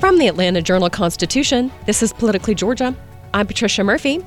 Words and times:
From 0.00 0.18
the 0.18 0.28
Atlanta 0.28 0.60
Journal 0.60 0.90
Constitution, 0.90 1.72
this 1.86 2.02
is 2.02 2.12
Politically 2.12 2.54
Georgia. 2.54 2.94
I'm 3.32 3.46
Patricia 3.46 3.82
Murphy. 3.82 4.22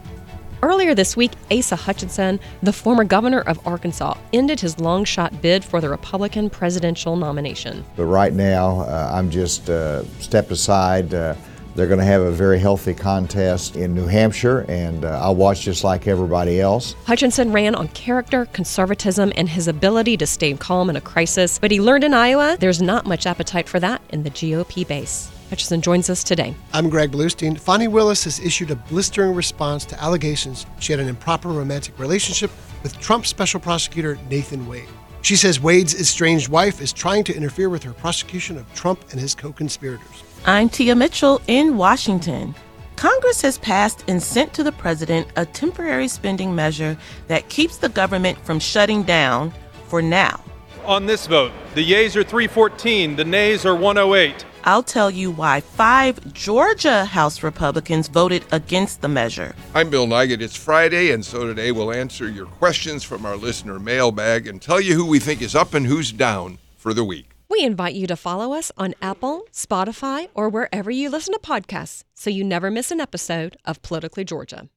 Earlier 0.64 0.96
this 0.96 1.16
week, 1.16 1.32
Asa 1.52 1.75
Hutchinson, 1.75 2.40
the 2.64 2.74
former 2.74 3.04
governor 3.04 3.42
of 3.42 3.66
Arkansas, 3.68 4.18
ended 4.34 4.59
his 4.59 4.79
long 4.79 5.06
shot 5.06 5.43
bid 5.43 5.63
for 5.63 5.79
the 5.79 5.88
Republican 5.88 6.50
presidential 6.50 7.16
nomination. 7.16 7.86
But 7.95 8.05
right 8.05 8.34
now, 8.34 8.79
uh, 8.82 9.11
I'm 9.13 9.29
just 9.29 9.70
uh, 9.70 10.05
stepped 10.20 10.50
aside. 10.50 11.13
Uh, 11.13 11.36
they're 11.75 11.88
going 11.88 11.99
to 11.99 12.05
have 12.05 12.23
a 12.23 12.31
very 12.31 12.57
healthy 12.57 12.95
contest 12.95 13.75
in 13.75 13.93
New 13.93 14.07
Hampshire, 14.07 14.65
and 14.67 15.05
uh, 15.05 15.20
I'll 15.21 15.36
watch 15.36 15.61
just 15.61 15.83
like 15.83 16.07
everybody 16.07 16.59
else. 16.59 16.95
Hutchinson 17.05 17.54
ran 17.54 17.75
on 17.75 17.89
character, 17.89 18.47
conservatism, 18.47 19.31
and 19.38 19.47
his 19.47 19.67
ability 19.67 20.17
to 20.17 20.25
stay 20.25 20.55
calm 20.55 20.89
in 20.89 20.95
a 20.95 21.01
crisis, 21.01 21.59
but 21.59 21.70
he 21.70 21.79
learned 21.79 22.04
in 22.04 22.15
Iowa 22.15 22.57
there's 22.59 22.81
not 22.81 23.05
much 23.05 23.27
appetite 23.27 23.70
for 23.70 23.79
that 23.79 24.01
in 24.09 24.23
the 24.23 24.31
GOP 24.31 24.86
base. 24.86 25.31
Hutchinson 25.49 25.81
joins 25.81 26.09
us 26.09 26.23
today. 26.23 26.53
I'm 26.73 26.89
Greg 26.89 27.12
Bluestein. 27.12 27.59
Fani 27.59 27.88
Willis 27.88 28.23
has 28.26 28.39
issued 28.39 28.70
a 28.70 28.76
blistering 28.76 29.34
response 29.34 29.84
to 29.85 30.02
allegations 30.02 30.66
she 30.80 30.94
had 30.94 30.99
an 30.99 31.08
improper 31.08 31.49
romantic 31.49 31.98
relationship 31.98 32.52
with 32.84 32.98
Trump 32.99 33.25
special 33.25 33.59
prosecutor 33.59 34.20
Nathan 34.30 34.67
Wade. 34.67 34.88
She 35.22 35.35
says 35.35 35.59
Wade's 35.59 35.99
estranged 35.99 36.49
wife 36.49 36.80
is 36.80 36.94
trying 36.94 37.23
to 37.25 37.35
interfere 37.35 37.70
with 37.70 37.84
her 37.84 37.94
prosecution 37.94 38.58
of 38.58 38.73
Trump 38.73 39.03
and 39.12 39.20
his 39.20 39.35
co 39.35 39.52
conspirators. 39.52 40.23
I'm 40.45 40.70
Tia 40.70 40.95
Mitchell 40.95 41.41
in 41.48 41.77
Washington. 41.77 42.55
Congress 42.95 43.41
has 43.41 43.58
passed 43.58 44.03
and 44.08 44.22
sent 44.22 44.53
to 44.53 44.63
the 44.63 44.72
president 44.72 45.27
a 45.36 45.45
temporary 45.45 46.08
spending 46.08 46.53
measure 46.53 46.97
that 47.27 47.50
keeps 47.50 47.77
the 47.77 47.89
government 47.89 48.38
from 48.45 48.59
shutting 48.59 49.03
down 49.03 49.53
for 49.88 50.02
now. 50.02 50.39
On 50.85 51.05
this 51.05 51.27
vote, 51.27 51.51
the 51.75 51.83
yeas 51.83 52.15
are 52.15 52.23
314, 52.23 53.15
the 53.15 53.25
nays 53.25 53.65
are 53.65 53.75
108. 53.75 54.45
I'll 54.63 54.83
tell 54.83 55.09
you 55.09 55.31
why 55.31 55.61
five 55.61 56.33
Georgia 56.33 57.05
House 57.05 57.43
Republicans 57.43 58.08
voted 58.08 58.44
against 58.52 59.02
the 59.02 59.08
measure. 59.08 59.55
I'm 59.73 59.89
Bill 59.89 60.08
Nigut. 60.08 60.41
It's 60.41 60.55
Friday, 60.55 61.11
and 61.11 61.23
so 61.23 61.45
today 61.45 61.71
we'll 61.71 61.91
answer 61.94 62.30
your 62.30 62.45
questions 62.45 63.03
from 63.03 63.25
our 63.25 63.36
listener 63.36 63.80
mailbag 63.80 64.47
and 64.47 64.61
tell 64.61 64.81
you 64.81 64.95
who 64.95 65.05
we 65.05 65.19
think 65.19 65.41
is 65.41 65.55
up 65.55 65.73
and 65.73 65.86
who's 65.86 66.11
down 66.11 66.58
for 66.75 66.93
the 66.93 67.03
week. 67.03 67.31
We 67.49 67.64
invite 67.64 67.95
you 67.95 68.05
to 68.08 68.16
follow 68.16 68.53
us 68.53 68.71
on 68.77 68.93
Apple, 69.02 69.43
Spotify, 69.52 70.27
or 70.33 70.49
wherever 70.49 70.91
you 70.91 71.09
listen 71.09 71.33
to 71.33 71.39
podcasts 71.39 72.03
so 72.14 72.30
you 72.30 72.43
never 72.43 72.69
miss 72.69 72.91
an 72.91 72.99
episode 72.99 73.58
of 73.66 73.81
Politically 73.81 74.23
Georgia. 74.23 74.69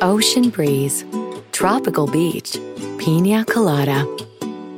Ocean 0.00 0.50
breeze, 0.50 1.04
tropical 1.52 2.06
beach, 2.06 2.58
pina 2.98 3.44
colada. 3.46 4.06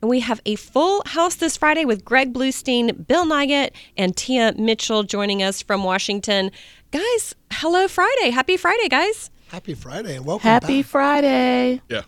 And 0.00 0.08
we 0.08 0.20
have 0.20 0.40
a 0.46 0.54
full 0.54 1.02
house 1.06 1.34
this 1.34 1.56
Friday 1.56 1.84
with 1.84 2.04
Greg 2.04 2.32
Bluestein, 2.32 3.06
Bill 3.06 3.26
Nigut, 3.26 3.70
and 3.96 4.16
Tia 4.16 4.54
Mitchell 4.56 5.02
joining 5.02 5.42
us 5.42 5.60
from 5.60 5.84
Washington. 5.84 6.50
Guys, 6.90 7.34
hello 7.52 7.86
Friday. 7.86 8.30
Happy 8.30 8.56
Friday, 8.56 8.88
guys. 8.88 9.30
Happy 9.48 9.74
Friday 9.74 10.16
and 10.16 10.24
welcome 10.24 10.48
Happy 10.48 10.82
back. 10.82 10.90
Friday. 10.90 11.82
Yeah. 11.88 12.02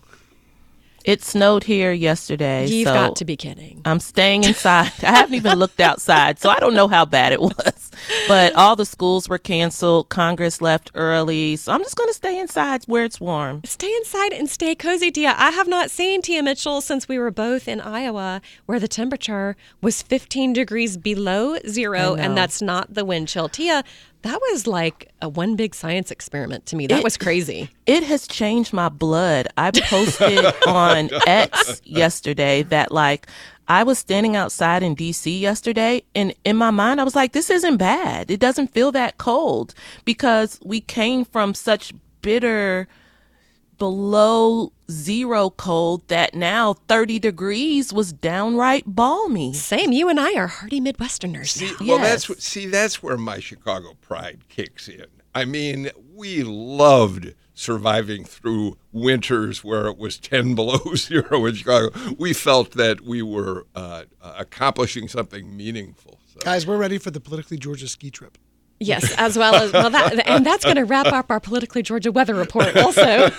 It 1.05 1.23
snowed 1.23 1.65
here 1.65 1.93
yesterday. 1.93 2.67
You've 2.67 2.89
so 2.89 2.95
got 2.95 3.17
to 3.17 3.25
be 3.25 3.37
kidding. 3.37 3.83
I'm 3.85 4.01
staying 4.01 4.45
inside. 4.45 4.93
I 5.03 5.11
haven't 5.11 5.35
even 5.35 5.59
looked 5.59 5.81
outside, 5.81 6.39
so 6.39 6.49
I 6.49 6.59
don't 6.59 6.75
know 6.75 6.89
how 6.89 7.05
bad 7.05 7.33
it 7.33 7.41
was. 7.41 7.91
But 8.29 8.55
all 8.55 8.77
the 8.77 8.87
schools 8.87 9.29
were 9.29 9.39
canceled. 9.39 10.09
Congress 10.09 10.61
left 10.61 10.91
early. 10.95 11.57
So 11.57 11.73
I'm 11.73 11.83
just 11.83 11.97
going 11.97 12.09
to 12.09 12.15
stay 12.15 12.39
inside 12.39 12.85
where 12.85 13.05
it's 13.05 13.21
warm. 13.21 13.63
Stay 13.65 13.93
inside 13.97 14.33
and 14.33 14.49
stay 14.49 14.75
cozy, 14.75 15.11
Tia. 15.11 15.35
I 15.37 15.51
have 15.51 15.69
not 15.69 15.91
seen 15.91 16.23
Tia 16.23 16.43
Mitchell 16.43 16.81
since 16.81 17.09
we 17.09 17.19
were 17.19 17.31
both 17.31 17.69
in 17.69 17.81
Iowa, 17.81 18.41
where 18.67 18.81
the 18.81 18.89
temperature 18.89 19.57
was 19.81 20.03
15 20.03 20.53
degrees 20.53 20.97
below 20.97 21.57
zero, 21.69 22.15
and 22.15 22.37
that's 22.37 22.63
not 22.63 22.95
the 22.95 23.05
wind 23.05 23.29
chill. 23.29 23.49
Tia, 23.49 23.85
that 24.23 24.41
was 24.51 24.67
like 24.67 25.11
a 25.21 25.29
one 25.29 25.57
big 25.57 25.75
science 25.75 26.11
experiment 26.11 26.67
to 26.67 26.77
me. 26.77 26.87
That 26.87 26.99
It- 26.99 27.05
was 27.05 27.17
crazy. 27.17 27.71
It 27.87 28.03
has 28.05 28.27
changed 28.27 28.73
my 28.73 28.89
blood. 28.89 29.49
I 29.57 29.71
posted 29.73 30.45
on 30.67 31.11
X 31.27 31.81
yesterday 31.85 32.63
that 32.65 32.93
like 32.93 33.27
I 33.69 33.83
was 33.85 33.99
standing 33.99 34.37
outside 34.37 34.83
in 34.83 34.95
DC 34.97 35.41
yesterday 35.41 36.03
and 36.15 36.35
in 36.45 36.57
my 36.57 36.71
mind 36.71 37.01
I 37.01 37.05
was 37.05 37.15
like 37.15 37.33
this 37.33 37.51
isn't 37.51 37.77
bad. 37.79 38.31
It 38.31 38.41
doesn't 38.41 38.69
feel 38.73 38.93
that 38.93 39.19
cold 39.19 39.75
because 40.05 40.59
we 40.65 40.81
came 40.81 41.25
from 41.25 41.55
such 41.55 41.93
bitter 42.23 42.87
below 43.79 44.73
zero 44.93 45.51
cold 45.51 46.07
that 46.09 46.35
now 46.35 46.75
30 46.75 47.19
degrees 47.19 47.93
was 47.93 48.13
downright 48.13 48.85
balmy. 48.87 49.55
Same. 49.55 49.93
You 49.93 50.09
and 50.09 50.21
I 50.21 50.35
are 50.35 50.47
hardy 50.47 50.81
Midwesterners. 50.81 51.49
See, 51.49 51.73
now. 51.81 51.95
well, 51.95 51.99
that's 51.99 52.45
see, 52.45 52.67
that's 52.67 53.03
where 53.03 53.17
my 53.17 53.41
Chicago 53.41 53.95
pride 54.01 54.49
kicks 54.49 54.89
in. 54.89 55.07
I 55.35 55.45
mean, 55.45 55.91
we 56.15 56.43
loved 56.43 57.35
surviving 57.55 58.25
through 58.25 58.77
winters 58.93 59.63
where 59.63 59.87
it 59.87 59.99
was 59.99 60.19
10 60.19 60.55
below 60.57 60.95
zero 60.95 61.47
in 61.47 61.55
Chicago. 61.55 61.91
We 62.19 62.33
felt 62.33 62.73
that 62.73 63.03
we 63.03 63.23
were 63.23 63.67
uh, 63.75 64.05
accomplishing 64.21 65.09
something 65.09 65.57
meaningful. 65.57 66.19
So. 66.27 66.41
Guys, 66.41 66.67
we're 66.67 66.79
ready 66.79 66.99
for 66.99 67.11
the 67.11 67.21
Politically 67.21 67.59
Georgia 67.59 67.89
ski 67.89 68.11
trip. 68.11 68.39
Yes, 68.83 69.15
as 69.17 69.39
well 69.39 69.55
as 69.55 69.73
well 69.73 69.91
that, 69.91 70.27
and 70.27 70.45
that's 70.45 70.65
going 70.65 70.77
to 70.77 70.85
wrap 70.85 71.07
up 71.07 71.31
our 71.31 71.41
politically 71.41 71.83
Georgia 71.83 72.11
weather 72.11 72.35
report. 72.35 72.77
Also, 72.77 73.03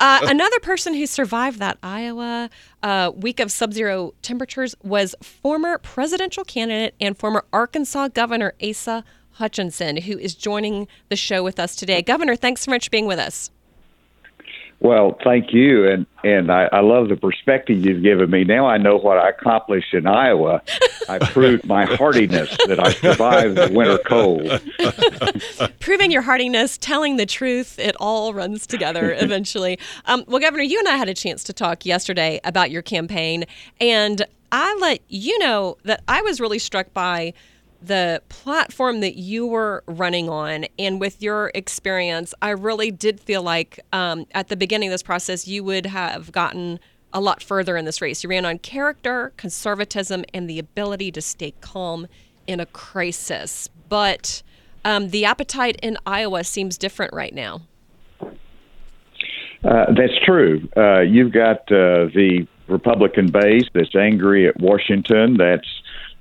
uh, 0.00 0.20
another 0.22 0.58
person 0.60 0.94
who 0.94 1.06
survived 1.06 1.58
that 1.60 1.78
Iowa 1.82 2.50
uh, 2.82 3.12
week 3.14 3.40
of 3.40 3.52
sub-zero 3.52 4.14
temperatures 4.22 4.74
was 4.82 5.14
former 5.22 5.78
presidential 5.78 6.44
candidate 6.44 6.94
and 7.00 7.16
former 7.16 7.44
Arkansas 7.52 8.08
Governor 8.08 8.54
Asa 8.62 9.04
Hutchinson, 9.32 9.98
who 9.98 10.18
is 10.18 10.34
joining 10.34 10.88
the 11.08 11.16
show 11.16 11.42
with 11.42 11.58
us 11.58 11.76
today. 11.76 12.02
Governor, 12.02 12.36
thanks 12.36 12.62
so 12.62 12.70
much 12.70 12.86
for 12.86 12.90
being 12.90 13.06
with 13.06 13.18
us. 13.18 13.50
Well, 14.80 15.18
thank 15.24 15.52
you, 15.52 15.88
and 15.88 16.06
and 16.22 16.50
I, 16.50 16.68
I 16.72 16.80
love 16.80 17.08
the 17.08 17.16
perspective 17.16 17.84
you've 17.84 18.02
given 18.02 18.30
me. 18.30 18.44
Now 18.44 18.66
I 18.66 18.78
know 18.78 18.96
what 18.96 19.18
I 19.18 19.30
accomplished 19.30 19.94
in 19.94 20.06
Iowa. 20.06 20.62
I 21.08 21.18
proved 21.18 21.64
my 21.66 21.84
hardiness 21.84 22.54
that 22.66 22.80
I 22.80 22.92
survived 22.92 23.56
the 23.56 23.70
winter 23.72 23.98
cold. 23.98 24.62
Proving 25.80 26.10
your 26.10 26.22
hardiness, 26.22 26.78
telling 26.78 27.16
the 27.16 27.26
truth, 27.26 27.78
it 27.78 27.94
all 28.00 28.34
runs 28.34 28.66
together 28.66 29.14
eventually. 29.18 29.78
Um, 30.06 30.24
well, 30.26 30.40
Governor, 30.40 30.64
you 30.64 30.78
and 30.78 30.88
I 30.88 30.96
had 30.96 31.08
a 31.08 31.14
chance 31.14 31.44
to 31.44 31.52
talk 31.52 31.86
yesterday 31.86 32.40
about 32.44 32.70
your 32.70 32.82
campaign, 32.82 33.44
and 33.80 34.22
I 34.50 34.76
let 34.80 35.00
you 35.08 35.38
know 35.40 35.76
that 35.84 36.02
I 36.08 36.22
was 36.22 36.40
really 36.40 36.58
struck 36.58 36.92
by 36.92 37.34
the 37.86 38.22
platform 38.28 39.00
that 39.00 39.16
you 39.16 39.46
were 39.46 39.84
running 39.86 40.28
on. 40.28 40.66
And 40.78 41.00
with 41.00 41.22
your 41.22 41.50
experience, 41.54 42.34
I 42.40 42.50
really 42.50 42.90
did 42.90 43.20
feel 43.20 43.42
like 43.42 43.80
um, 43.92 44.26
at 44.32 44.48
the 44.48 44.56
beginning 44.56 44.88
of 44.88 44.92
this 44.92 45.02
process, 45.02 45.46
you 45.46 45.64
would 45.64 45.86
have 45.86 46.32
gotten 46.32 46.80
a 47.12 47.20
lot 47.20 47.42
further 47.42 47.76
in 47.76 47.84
this 47.84 48.00
race. 48.00 48.24
You 48.24 48.30
ran 48.30 48.44
on 48.44 48.58
character, 48.58 49.32
conservatism, 49.36 50.24
and 50.34 50.48
the 50.50 50.58
ability 50.58 51.12
to 51.12 51.22
stay 51.22 51.52
calm 51.60 52.06
in 52.46 52.60
a 52.60 52.66
crisis. 52.66 53.68
But 53.88 54.42
um, 54.84 55.10
the 55.10 55.24
appetite 55.24 55.78
in 55.82 55.96
Iowa 56.06 56.44
seems 56.44 56.76
different 56.76 57.12
right 57.12 57.34
now. 57.34 57.62
Uh, 58.20 59.86
that's 59.96 60.18
true. 60.24 60.68
Uh, 60.76 61.00
you've 61.00 61.32
got 61.32 61.60
uh, 61.72 62.10
the 62.14 62.46
Republican 62.68 63.30
base 63.30 63.64
that's 63.72 63.94
angry 63.94 64.48
at 64.48 64.58
Washington, 64.60 65.36
that's 65.38 65.68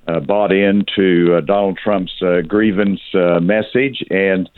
uh, 0.07 0.19
bought 0.19 0.51
into 0.51 1.35
uh, 1.35 1.41
Donald 1.41 1.79
Trump's 1.81 2.13
uh, 2.21 2.41
grievance 2.41 3.01
uh, 3.13 3.39
message, 3.39 4.03
and 4.09 4.49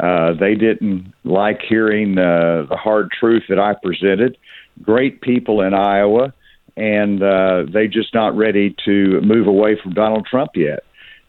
uh, 0.00 0.32
they 0.34 0.54
didn't 0.54 1.12
like 1.24 1.60
hearing 1.68 2.18
uh, 2.18 2.66
the 2.68 2.76
hard 2.76 3.10
truth 3.10 3.44
that 3.48 3.58
I 3.58 3.74
presented. 3.82 4.36
Great 4.82 5.20
people 5.20 5.60
in 5.60 5.74
Iowa, 5.74 6.32
and 6.76 7.22
uh, 7.22 7.64
they're 7.72 7.88
just 7.88 8.14
not 8.14 8.36
ready 8.36 8.74
to 8.84 9.20
move 9.20 9.46
away 9.46 9.78
from 9.82 9.94
Donald 9.94 10.26
Trump 10.26 10.52
yet. 10.54 10.84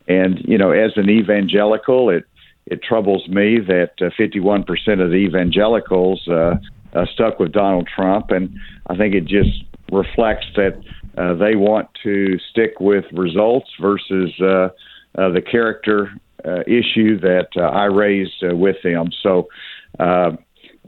And 0.08 0.40
you 0.46 0.58
know, 0.58 0.72
as 0.72 0.92
an 0.96 1.10
evangelical, 1.10 2.10
it 2.10 2.26
it 2.66 2.84
troubles 2.84 3.28
me 3.28 3.60
that 3.60 3.94
uh, 4.00 4.10
51% 4.20 4.62
of 5.02 5.10
the 5.10 5.16
evangelicals 5.16 6.28
uh, 6.28 6.56
uh, 6.94 7.06
stuck 7.14 7.40
with 7.40 7.52
Donald 7.52 7.90
Trump, 7.94 8.30
and 8.30 8.56
I 8.88 8.96
think 8.96 9.16
it 9.16 9.26
just 9.26 9.64
reflects 9.92 10.46
that 10.56 10.80
uh, 11.18 11.34
they 11.36 11.56
want 11.56 11.88
to 12.04 12.38
stick 12.52 12.80
with 12.80 13.06
results 13.12 13.70
versus 13.82 14.32
uh, 14.42 14.70
uh, 15.18 15.30
the 15.30 15.42
character 15.42 16.12
uh, 16.46 16.62
issue 16.62 17.20
that 17.20 17.48
uh, 17.58 17.62
I 17.62 17.86
raised 17.86 18.44
uh, 18.44 18.56
with 18.56 18.78
them. 18.84 19.10
So, 19.22 19.48
uh, 20.00 20.32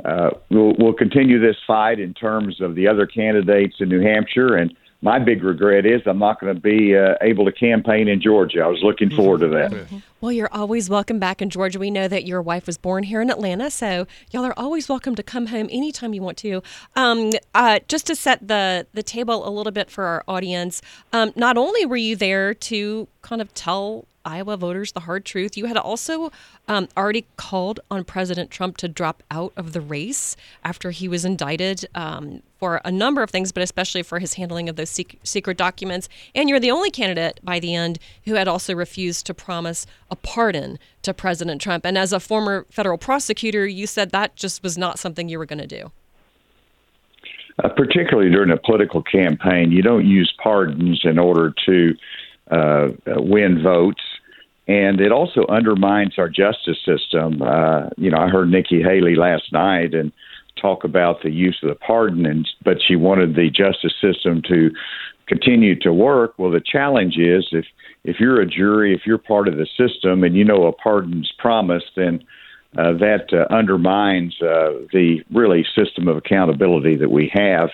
uh, 0.06 0.32
we'll, 0.50 0.74
we'll 0.80 0.94
continue 0.94 1.40
this 1.40 1.58
fight 1.68 2.00
in 2.00 2.14
terms 2.14 2.62
of 2.62 2.76
the 2.76 2.88
other 2.88 3.06
candidates 3.06 3.76
in 3.80 3.90
New 3.90 4.02
Hampshire. 4.02 4.56
And 4.56 4.74
my 5.02 5.18
big 5.18 5.44
regret 5.44 5.86
is 5.86 6.02
I'm 6.06 6.20
not 6.20 6.40
going 6.40 6.54
to 6.54 6.62
be 6.62 6.96
uh, 6.96 7.16
able 7.22 7.46
to 7.46 7.52
campaign 7.52 8.08
in 8.08 8.22
Georgia. 8.22 8.62
I 8.62 8.68
was 8.68 8.82
looking 8.84 9.10
forward 9.10 9.42
to 9.42 9.48
that. 9.50 9.88
Well, 10.22 10.32
you're 10.32 10.54
always 10.54 10.88
welcome 10.88 11.18
back 11.18 11.42
in 11.42 11.50
Georgia. 11.50 11.80
We 11.80 11.90
know 11.90 12.08
that 12.08 12.26
your 12.26 12.44
wife 12.44 12.68
was 12.68 12.78
born 12.78 13.02
here 13.02 13.24
in 13.24 13.32
Atlanta, 13.32 13.72
so 13.72 14.06
y'all 14.30 14.46
are 14.46 14.54
always 14.56 14.88
welcome 14.88 15.16
to 15.16 15.24
come 15.24 15.48
home 15.48 15.68
anytime 15.72 16.14
you 16.14 16.22
want 16.22 16.38
to. 16.38 16.62
Um, 16.96 17.32
uh, 17.56 17.80
just 17.88 18.06
to 18.06 18.16
set 18.16 18.48
the 18.48 18.86
the 18.94 19.02
table 19.02 19.48
a 19.48 19.50
little 19.50 19.72
bit 19.72 19.90
for 19.90 20.04
our 20.06 20.24
audience, 20.28 20.84
um, 21.12 21.34
not 21.36 21.58
only 21.58 21.88
were 21.88 21.98
you 21.98 22.16
there 22.16 22.54
to 22.54 23.08
kind 23.24 23.42
of 23.42 23.52
tell 23.56 24.06
Iowa 24.26 24.58
voters 24.58 24.92
the 24.92 25.02
hard 25.02 25.26
truth. 25.26 25.58
You 25.58 25.66
had 25.66 25.78
also 25.78 26.32
um, 26.68 26.88
already 26.96 27.26
called 27.38 27.80
on 27.90 28.04
President 28.04 28.52
Trump 28.52 28.78
to 28.78 28.88
drop 28.88 29.24
out 29.32 29.54
of 29.56 29.74
the 29.74 29.82
race 29.82 30.36
after 30.64 30.92
he 30.92 31.08
was 31.08 31.26
indicted 31.26 31.88
um, 31.96 32.42
for 32.58 32.82
a 32.86 32.92
number 32.92 33.24
of 33.24 33.30
things, 33.30 33.52
but 33.52 33.64
especially 33.64 34.04
for 34.04 34.20
his 34.20 34.36
handling 34.36 34.70
of 34.70 34.76
those 34.76 35.00
secret 35.24 35.58
documents. 35.58 36.08
And 36.36 36.48
you're 36.48 36.60
the 36.60 36.72
only 36.72 36.92
candidate 36.92 37.40
by 37.44 37.60
the 37.60 37.74
end 37.74 38.00
who 38.26 38.36
had 38.36 38.48
also 38.48 38.76
refused 38.76 39.26
to 39.26 39.34
promise 39.34 39.86
a 40.10 40.16
pardon 40.16 40.78
to 41.02 41.14
President 41.14 41.62
Trump. 41.62 41.86
And 41.86 41.98
as 41.98 42.14
a 42.14 42.20
former 42.20 42.66
federal 42.70 42.98
prosecutor, 42.98 43.66
you 43.66 43.88
said 43.88 44.12
that 44.12 44.36
just 44.36 44.62
was 44.62 44.78
not 44.78 45.00
something 45.00 45.28
you 45.28 45.40
were 45.40 45.46
going 45.46 45.60
to 45.60 45.68
do. 45.68 45.92
Uh, 47.64 47.70
particularly 47.70 48.30
during 48.30 48.52
a 48.52 48.58
political 48.58 49.04
campaign, 49.04 49.72
you 49.72 49.82
don't 49.82 50.06
use 50.06 50.34
pardons 50.42 51.02
in 51.04 51.20
order 51.20 51.54
to 51.66 51.96
uh, 52.50 52.90
win 53.18 53.62
votes 53.62 54.02
and 54.72 55.02
it 55.02 55.12
also 55.12 55.46
undermines 55.50 56.18
our 56.18 56.30
justice 56.30 56.78
system. 56.86 57.42
Uh, 57.42 57.90
you 57.98 58.10
know, 58.10 58.18
I 58.18 58.30
heard 58.30 58.50
Nikki 58.50 58.82
Haley 58.82 59.16
last 59.16 59.52
night 59.52 59.94
and 59.94 60.14
talk 60.56 60.86
about 60.86 61.24
the 61.24 61.30
use 61.30 61.60
of 61.62 61.68
the 61.68 61.76
pardon, 61.76 62.26
and 62.26 62.48
but 62.64 62.78
she 62.82 62.96
wanted 62.96 63.36
the 63.36 63.50
justice 63.50 63.94
system 64.00 64.42
to 64.48 64.72
continue 65.28 65.78
to 65.80 65.92
work. 65.92 66.36
Well, 66.38 66.52
the 66.52 66.62
challenge 66.62 67.18
is 67.18 67.50
if 67.52 67.66
if 68.06 68.22
you're 68.22 68.40
a 68.40 68.48
jury, 68.48 68.96
if 68.96 69.02
you're 69.06 69.18
part 69.18 69.50
of 69.50 69.58
the 69.58 69.68
system, 69.78 70.24
and 70.24 70.38
you 70.38 70.46
know 70.46 70.66
a 70.68 70.72
pardon's 70.72 71.34
promised, 71.38 71.92
then 71.98 72.24
uh, 72.78 72.94
that 72.94 73.34
uh, 73.34 73.54
undermines 73.54 74.42
uh, 74.42 74.88
the 74.94 75.22
really 75.34 75.66
system 75.76 76.08
of 76.08 76.16
accountability 76.16 76.96
that 76.96 77.12
we 77.12 77.30
have. 77.34 77.72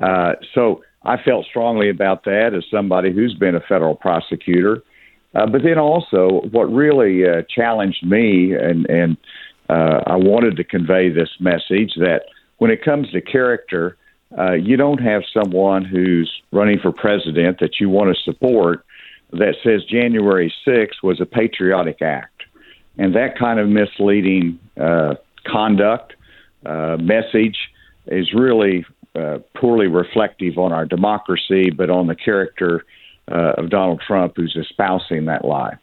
Uh, 0.00 0.32
so 0.52 0.82
I 1.04 1.22
felt 1.22 1.46
strongly 1.46 1.90
about 1.90 2.24
that 2.24 2.54
as 2.56 2.64
somebody 2.72 3.12
who's 3.12 3.34
been 3.34 3.54
a 3.54 3.60
federal 3.60 3.94
prosecutor. 3.94 4.82
Uh, 5.34 5.46
but 5.46 5.62
then 5.62 5.78
also, 5.78 6.42
what 6.52 6.72
really 6.72 7.28
uh, 7.28 7.42
challenged 7.48 8.04
me, 8.06 8.54
and, 8.54 8.88
and 8.88 9.16
uh, 9.68 10.00
I 10.06 10.16
wanted 10.16 10.56
to 10.56 10.64
convey 10.64 11.08
this 11.08 11.30
message 11.40 11.94
that 11.96 12.26
when 12.58 12.70
it 12.70 12.84
comes 12.84 13.10
to 13.10 13.20
character, 13.20 13.96
uh, 14.38 14.52
you 14.52 14.76
don't 14.76 15.00
have 15.00 15.22
someone 15.32 15.84
who's 15.84 16.30
running 16.52 16.78
for 16.78 16.92
president 16.92 17.58
that 17.60 17.80
you 17.80 17.88
want 17.88 18.14
to 18.14 18.22
support 18.22 18.84
that 19.32 19.56
says 19.64 19.82
January 19.84 20.52
6th 20.66 21.02
was 21.02 21.20
a 21.20 21.26
patriotic 21.26 22.00
act. 22.00 22.42
And 22.96 23.16
that 23.16 23.36
kind 23.36 23.58
of 23.58 23.68
misleading 23.68 24.60
uh, 24.80 25.14
conduct, 25.46 26.14
message 26.64 27.58
is 28.06 28.32
really 28.32 28.86
poorly 29.54 29.88
reflective 29.88 30.58
on 30.58 30.72
our 30.72 30.86
democracy, 30.86 31.70
but 31.70 31.90
on 31.90 32.06
the 32.06 32.14
character 32.14 32.84
uh, 33.30 33.54
of 33.58 33.70
Donald 33.70 34.02
Trump 34.06 34.34
who's 34.36 34.56
espousing 34.56 35.26
that 35.26 35.44
lie. 35.44 35.76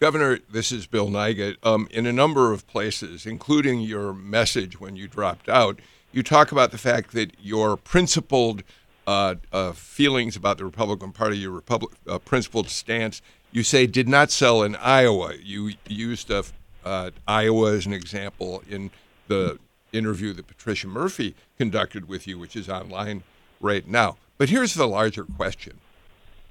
Governor, 0.00 0.40
this 0.50 0.72
is 0.72 0.86
Bill 0.86 1.08
Nigut. 1.08 1.56
Um, 1.62 1.86
in 1.90 2.06
a 2.06 2.12
number 2.12 2.52
of 2.52 2.66
places, 2.66 3.24
including 3.24 3.80
your 3.80 4.12
message 4.12 4.80
when 4.80 4.96
you 4.96 5.06
dropped 5.06 5.48
out, 5.48 5.78
you 6.10 6.22
talk 6.22 6.50
about 6.50 6.72
the 6.72 6.78
fact 6.78 7.12
that 7.12 7.32
your 7.40 7.76
principled 7.76 8.64
uh, 9.06 9.36
uh, 9.52 9.72
feelings 9.72 10.36
about 10.36 10.58
the 10.58 10.64
Republican 10.64 11.12
Party, 11.12 11.38
your 11.38 11.52
Republic, 11.52 11.92
uh, 12.08 12.18
principled 12.18 12.68
stance, 12.68 13.22
you 13.52 13.62
say 13.62 13.86
did 13.86 14.08
not 14.08 14.30
sell 14.30 14.62
in 14.62 14.76
Iowa. 14.76 15.34
You 15.40 15.74
used 15.86 16.30
uh, 16.30 17.10
Iowa 17.26 17.72
as 17.74 17.86
an 17.86 17.92
example 17.92 18.62
in 18.68 18.90
the 19.28 19.58
interview 19.92 20.32
that 20.32 20.46
Patricia 20.46 20.88
Murphy 20.88 21.34
conducted 21.58 22.08
with 22.08 22.26
you, 22.26 22.38
which 22.38 22.56
is 22.56 22.68
online 22.68 23.22
right 23.60 23.86
now. 23.86 24.16
But 24.38 24.48
here's 24.48 24.74
the 24.74 24.88
larger 24.88 25.24
question 25.24 25.78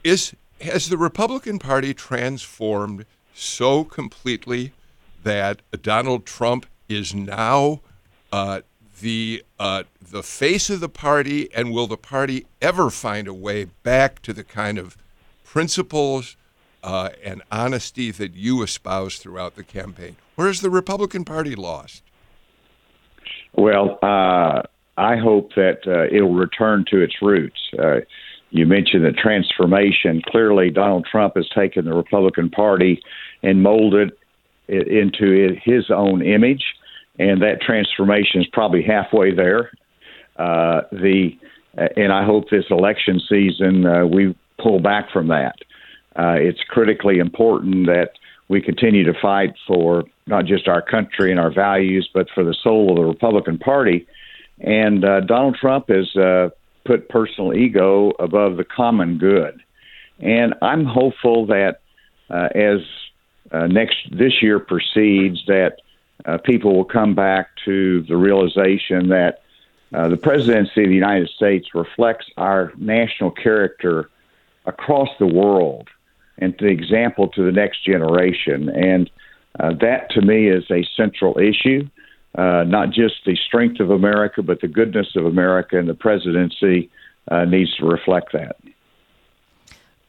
is 0.03 0.35
has 0.61 0.89
the 0.89 0.97
Republican 0.97 1.59
Party 1.59 1.93
transformed 1.93 3.05
so 3.33 3.83
completely 3.83 4.73
that 5.23 5.61
Donald 5.81 6.25
Trump 6.25 6.65
is 6.87 7.15
now 7.15 7.81
uh, 8.31 8.61
the 9.01 9.43
uh, 9.59 9.83
the 10.01 10.23
face 10.23 10.69
of 10.69 10.79
the 10.79 10.89
party, 10.89 11.51
and 11.53 11.71
will 11.71 11.87
the 11.87 11.97
party 11.97 12.45
ever 12.61 12.89
find 12.89 13.27
a 13.27 13.33
way 13.33 13.65
back 13.65 14.21
to 14.21 14.33
the 14.33 14.43
kind 14.43 14.77
of 14.77 14.97
principles 15.43 16.37
uh, 16.83 17.09
and 17.23 17.41
honesty 17.51 18.11
that 18.11 18.33
you 18.33 18.61
espoused 18.63 19.21
throughout 19.21 19.55
the 19.55 19.63
campaign? 19.63 20.15
Where 20.35 20.47
has 20.47 20.61
the 20.61 20.69
Republican 20.69 21.25
Party 21.25 21.55
lost? 21.55 22.03
Well, 23.53 23.99
uh, 24.01 24.61
I 24.97 25.17
hope 25.17 25.53
that 25.55 25.79
uh, 25.85 26.15
it'll 26.15 26.33
return 26.33 26.85
to 26.91 27.01
its 27.01 27.15
roots. 27.21 27.59
Uh, 28.51 28.57
you 28.57 28.65
mentioned 28.65 29.05
the 29.05 29.11
transformation. 29.11 30.21
Clearly, 30.25 30.69
Donald 30.69 31.05
Trump 31.09 31.35
has 31.35 31.47
taken 31.49 31.85
the 31.85 31.93
Republican 31.93 32.49
Party 32.49 33.01
and 33.43 33.63
molded 33.63 34.11
it 34.67 34.87
into 34.87 35.55
his 35.63 35.89
own 35.89 36.21
image, 36.21 36.63
and 37.19 37.41
that 37.41 37.61
transformation 37.61 38.41
is 38.41 38.47
probably 38.51 38.83
halfway 38.83 39.33
there. 39.33 39.71
Uh, 40.37 40.81
the 40.91 41.31
and 41.73 42.11
I 42.11 42.25
hope 42.25 42.49
this 42.49 42.65
election 42.69 43.21
season 43.29 43.85
uh, 43.85 44.05
we 44.05 44.35
pull 44.61 44.79
back 44.79 45.09
from 45.11 45.29
that. 45.29 45.55
Uh, 46.17 46.35
it's 46.37 46.59
critically 46.67 47.19
important 47.19 47.87
that 47.87 48.11
we 48.49 48.61
continue 48.61 49.05
to 49.05 49.13
fight 49.21 49.53
for 49.65 50.03
not 50.27 50.45
just 50.45 50.67
our 50.67 50.81
country 50.81 51.31
and 51.31 51.39
our 51.39 51.53
values, 51.53 52.09
but 52.13 52.27
for 52.35 52.43
the 52.43 52.55
soul 52.61 52.89
of 52.89 52.97
the 52.97 53.05
Republican 53.05 53.57
Party. 53.57 54.05
And 54.59 55.05
uh, 55.05 55.21
Donald 55.21 55.55
Trump 55.55 55.85
is 55.89 56.13
uh, 56.17 56.49
put 56.85 57.09
personal 57.09 57.53
ego 57.53 58.11
above 58.19 58.57
the 58.57 58.63
common 58.63 59.17
good. 59.17 59.61
And 60.19 60.53
I'm 60.61 60.85
hopeful 60.85 61.47
that 61.47 61.81
uh, 62.29 62.49
as 62.55 62.79
uh, 63.51 63.67
next 63.67 63.97
this 64.11 64.41
year 64.41 64.59
proceeds, 64.59 65.43
that 65.47 65.77
uh, 66.25 66.37
people 66.37 66.75
will 66.75 66.85
come 66.85 67.15
back 67.15 67.49
to 67.65 68.03
the 68.03 68.15
realization 68.15 69.09
that 69.09 69.41
uh, 69.93 70.07
the 70.07 70.17
presidency 70.17 70.83
of 70.83 70.89
the 70.89 70.95
United 70.95 71.29
States 71.29 71.73
reflects 71.73 72.27
our 72.37 72.71
national 72.77 73.31
character 73.31 74.09
across 74.65 75.09
the 75.19 75.25
world 75.25 75.89
and 76.37 76.55
the 76.59 76.67
example 76.67 77.27
to 77.29 77.43
the 77.43 77.51
next 77.51 77.83
generation. 77.83 78.69
And 78.69 79.09
uh, 79.59 79.73
that 79.81 80.09
to 80.11 80.21
me 80.21 80.47
is 80.47 80.63
a 80.71 80.85
central 80.95 81.37
issue 81.39 81.89
uh, 82.35 82.63
not 82.63 82.91
just 82.91 83.15
the 83.25 83.35
strength 83.35 83.79
of 83.79 83.89
America, 83.89 84.41
but 84.41 84.61
the 84.61 84.67
goodness 84.67 85.15
of 85.15 85.25
America, 85.25 85.77
and 85.77 85.87
the 85.87 85.93
presidency 85.93 86.89
uh, 87.29 87.45
needs 87.45 87.75
to 87.77 87.85
reflect 87.85 88.31
that. 88.33 88.55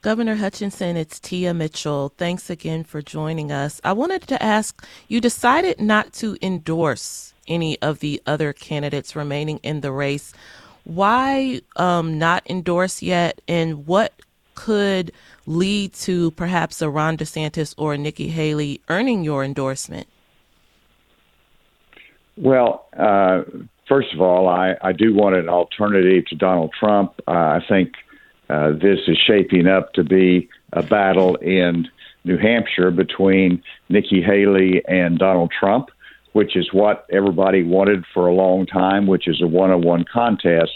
Governor 0.01 0.35
Hutchinson, 0.35 0.97
it's 0.97 1.17
Tia 1.19 1.53
Mitchell. 1.53 2.13
Thanks 2.17 2.49
again 2.49 2.83
for 2.83 3.01
joining 3.01 3.53
us. 3.53 3.79
I 3.85 3.93
wanted 3.93 4.23
to 4.23 4.43
ask 4.43 4.85
you 5.07 5.21
decided 5.21 5.79
not 5.79 6.11
to 6.13 6.37
endorse 6.41 7.33
any 7.47 7.81
of 7.81 7.99
the 7.99 8.21
other 8.25 8.51
candidates 8.51 9.15
remaining 9.15 9.59
in 9.63 9.81
the 9.81 9.91
race. 9.91 10.33
Why 10.83 11.61
um, 11.77 12.19
not 12.19 12.43
endorse 12.49 13.01
yet, 13.01 13.39
and 13.47 13.87
what 13.87 14.13
could 14.55 15.11
lead 15.45 15.93
to 15.93 16.31
perhaps 16.31 16.81
a 16.81 16.89
Ron 16.89 17.17
DeSantis 17.17 17.73
or 17.77 17.95
Nikki 17.97 18.27
Haley 18.27 18.81
earning 18.89 19.23
your 19.23 19.43
endorsement? 19.43 20.07
Well, 22.35 22.87
uh, 22.97 23.43
first 23.87 24.13
of 24.13 24.21
all, 24.21 24.47
I, 24.47 24.75
I 24.81 24.91
do 24.91 25.13
want 25.13 25.35
an 25.35 25.49
alternative 25.49 26.25
to 26.27 26.35
Donald 26.35 26.73
Trump. 26.77 27.13
Uh, 27.27 27.31
I 27.31 27.59
think 27.67 27.93
uh, 28.49 28.71
this 28.71 28.99
is 29.07 29.17
shaping 29.17 29.67
up 29.67 29.93
to 29.93 30.03
be 30.03 30.49
a 30.73 30.83
battle 30.83 31.35
in 31.35 31.87
New 32.23 32.37
Hampshire 32.37 32.91
between 32.91 33.61
Nikki 33.89 34.21
Haley 34.21 34.81
and 34.87 35.19
Donald 35.19 35.51
Trump, 35.57 35.89
which 36.33 36.55
is 36.55 36.71
what 36.73 37.05
everybody 37.11 37.63
wanted 37.63 38.05
for 38.13 38.27
a 38.27 38.33
long 38.33 38.65
time, 38.65 39.07
which 39.07 39.27
is 39.27 39.41
a 39.41 39.47
one 39.47 39.71
on 39.71 39.81
one 39.81 40.05
contest. 40.11 40.71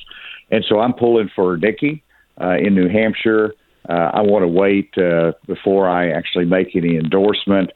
And 0.52 0.64
so 0.68 0.80
I'm 0.80 0.94
pulling 0.94 1.30
for 1.36 1.58
Nikki 1.58 2.04
uh, 2.40 2.58
in 2.58 2.76
New 2.76 2.90
Hampshire. 2.90 3.54
Uh, 3.90 4.12
I 4.14 4.22
want 4.22 4.44
to 4.44 4.48
wait 4.48 4.98
uh, 4.98 5.32
before 5.46 5.90
I 5.90 6.10
actually 6.10 6.46
make 6.46 6.76
any 6.76 6.98
endorsement. 6.98 7.72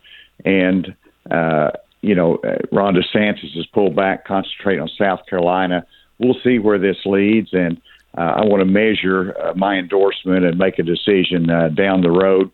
And 0.45 0.95
uh, 1.29 1.71
you 2.01 2.15
know, 2.15 2.37
uh, 2.37 2.57
Ron 2.71 2.95
DeSantis 2.95 3.55
has 3.55 3.65
pulled 3.67 3.95
back, 3.95 4.25
concentrate 4.25 4.79
on 4.79 4.89
South 4.97 5.21
Carolina. 5.29 5.85
We'll 6.19 6.37
see 6.43 6.59
where 6.59 6.79
this 6.79 6.97
leads, 7.05 7.49
and 7.53 7.81
uh, 8.17 8.21
I 8.21 8.45
want 8.45 8.61
to 8.61 8.65
measure 8.65 9.35
uh, 9.39 9.53
my 9.55 9.75
endorsement 9.75 10.45
and 10.45 10.57
make 10.57 10.79
a 10.79 10.83
decision 10.83 11.49
uh, 11.49 11.69
down 11.69 12.01
the 12.01 12.11
road. 12.11 12.51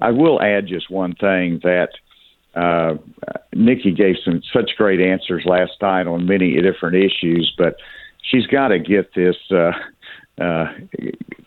I 0.00 0.10
will 0.10 0.40
add 0.40 0.66
just 0.66 0.90
one 0.90 1.14
thing 1.14 1.60
that 1.62 1.90
uh, 2.54 2.94
Nikki 3.52 3.92
gave 3.92 4.16
some 4.24 4.42
such 4.52 4.72
great 4.76 5.00
answers 5.00 5.44
last 5.44 5.72
night 5.80 6.06
on 6.06 6.26
many 6.26 6.60
different 6.60 6.96
issues, 6.96 7.52
but 7.58 7.76
she's 8.22 8.46
got 8.46 8.68
to 8.68 8.78
get 8.78 9.14
this 9.14 9.36
uh, 9.50 9.72
uh, 10.40 10.66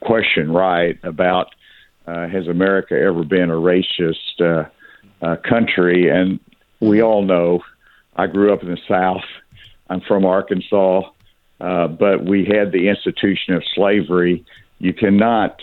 question 0.01 0.51
right 0.51 0.97
about 1.03 1.47
uh, 2.07 2.27
has 2.27 2.47
America 2.47 2.93
ever 2.93 3.23
been 3.23 3.49
a 3.49 3.55
racist 3.55 4.39
uh, 4.39 4.63
uh, 5.21 5.35
country? 5.47 6.09
And 6.09 6.39
we 6.79 7.01
all 7.01 7.23
know 7.23 7.61
I 8.15 8.27
grew 8.27 8.53
up 8.53 8.63
in 8.63 8.69
the 8.69 8.79
South. 8.87 9.23
I'm 9.89 10.01
from 10.01 10.25
Arkansas, 10.25 11.03
uh, 11.61 11.87
but 11.87 12.25
we 12.25 12.45
had 12.45 12.71
the 12.71 12.89
institution 12.89 13.53
of 13.53 13.63
slavery. 13.73 14.45
You 14.79 14.93
cannot 14.93 15.61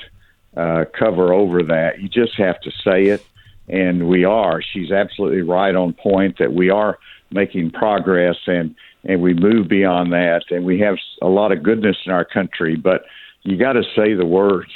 uh, 0.56 0.84
cover 0.98 1.32
over 1.32 1.62
that. 1.64 2.00
You 2.00 2.08
just 2.08 2.36
have 2.36 2.60
to 2.60 2.70
say 2.84 3.06
it, 3.06 3.24
and 3.68 4.08
we 4.08 4.24
are. 4.24 4.62
She's 4.62 4.90
absolutely 4.90 5.42
right 5.42 5.74
on 5.74 5.92
point 5.92 6.38
that 6.38 6.52
we 6.52 6.70
are 6.70 6.98
making 7.30 7.72
progress, 7.72 8.36
and 8.46 8.74
and 9.06 9.20
we 9.20 9.34
move 9.34 9.68
beyond 9.68 10.12
that, 10.12 10.44
and 10.50 10.64
we 10.64 10.80
have 10.80 10.96
a 11.20 11.28
lot 11.28 11.52
of 11.52 11.62
goodness 11.62 11.96
in 12.06 12.12
our 12.12 12.24
country. 12.24 12.76
But 12.76 13.04
you 13.42 13.58
got 13.58 13.74
to 13.74 13.82
say 13.94 14.14
the 14.14 14.26
words. 14.26 14.72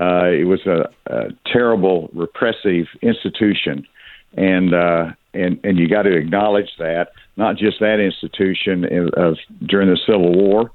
Uh, 0.00 0.26
it 0.26 0.46
was 0.46 0.64
a, 0.66 0.88
a 1.06 1.30
terrible 1.46 2.08
repressive 2.14 2.86
institution, 3.02 3.86
and 4.36 4.72
uh, 4.72 5.12
and 5.34 5.60
and 5.64 5.78
you 5.78 5.88
got 5.88 6.02
to 6.02 6.16
acknowledge 6.16 6.70
that 6.78 7.12
not 7.36 7.56
just 7.56 7.80
that 7.80 8.00
institution 8.00 8.84
of, 8.84 9.08
of 9.14 9.38
during 9.66 9.88
the 9.88 9.98
Civil 10.06 10.32
War, 10.32 10.70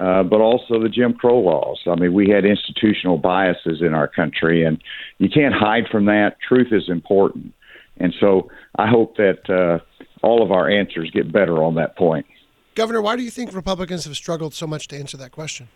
uh, 0.00 0.22
but 0.22 0.40
also 0.40 0.80
the 0.80 0.88
Jim 0.88 1.14
Crow 1.14 1.40
laws. 1.40 1.80
I 1.86 1.94
mean, 1.94 2.12
we 2.14 2.28
had 2.28 2.44
institutional 2.44 3.18
biases 3.18 3.80
in 3.80 3.94
our 3.94 4.08
country, 4.08 4.64
and 4.64 4.82
you 5.18 5.28
can't 5.28 5.54
hide 5.54 5.84
from 5.90 6.06
that. 6.06 6.36
Truth 6.46 6.68
is 6.72 6.88
important, 6.88 7.52
and 7.98 8.14
so 8.20 8.50
I 8.76 8.88
hope 8.88 9.16
that 9.16 9.48
uh, 9.50 9.84
all 10.22 10.42
of 10.42 10.52
our 10.52 10.70
answers 10.70 11.10
get 11.10 11.32
better 11.32 11.62
on 11.62 11.74
that 11.76 11.96
point. 11.96 12.26
Governor, 12.74 13.00
why 13.00 13.16
do 13.16 13.22
you 13.22 13.30
think 13.30 13.54
Republicans 13.54 14.04
have 14.04 14.16
struggled 14.16 14.52
so 14.52 14.66
much 14.66 14.86
to 14.88 14.98
answer 14.98 15.16
that 15.16 15.32
question? 15.32 15.68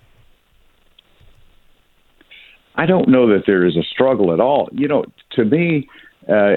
I 2.74 2.86
don't 2.86 3.08
know 3.08 3.26
that 3.28 3.44
there 3.46 3.66
is 3.66 3.76
a 3.76 3.82
struggle 3.82 4.32
at 4.32 4.40
all. 4.40 4.68
You 4.72 4.88
know, 4.88 5.04
to 5.32 5.44
me, 5.44 5.88
uh, 6.28 6.56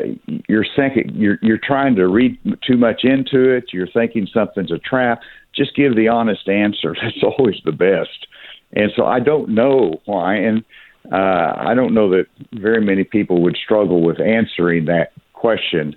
you're 0.49 0.65
thinking 0.75 1.11
you're 1.15 1.39
you're 1.41 1.59
trying 1.61 1.95
to 1.95 2.07
read 2.07 2.37
too 2.65 2.77
much 2.77 3.03
into 3.03 3.49
it. 3.49 3.65
You're 3.71 3.87
thinking 3.87 4.27
something's 4.33 4.71
a 4.71 4.79
trap. 4.79 5.21
Just 5.55 5.75
give 5.75 5.95
the 5.95 6.07
honest 6.09 6.47
answer. 6.47 6.95
That's 7.01 7.23
always 7.23 7.55
the 7.63 7.71
best. 7.71 8.27
And 8.73 8.91
so 8.95 9.05
I 9.05 9.19
don't 9.19 9.49
know 9.49 10.01
why, 10.05 10.35
and 10.35 10.63
uh, 11.11 11.53
I 11.57 11.73
don't 11.75 11.93
know 11.93 12.09
that 12.09 12.25
very 12.53 12.83
many 12.83 13.03
people 13.03 13.41
would 13.43 13.55
struggle 13.55 14.01
with 14.01 14.19
answering 14.19 14.85
that 14.85 15.11
question. 15.33 15.95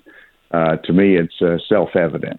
Uh, 0.51 0.77
to 0.77 0.93
me, 0.93 1.17
it's 1.17 1.41
uh, 1.41 1.57
self-evident. 1.69 2.39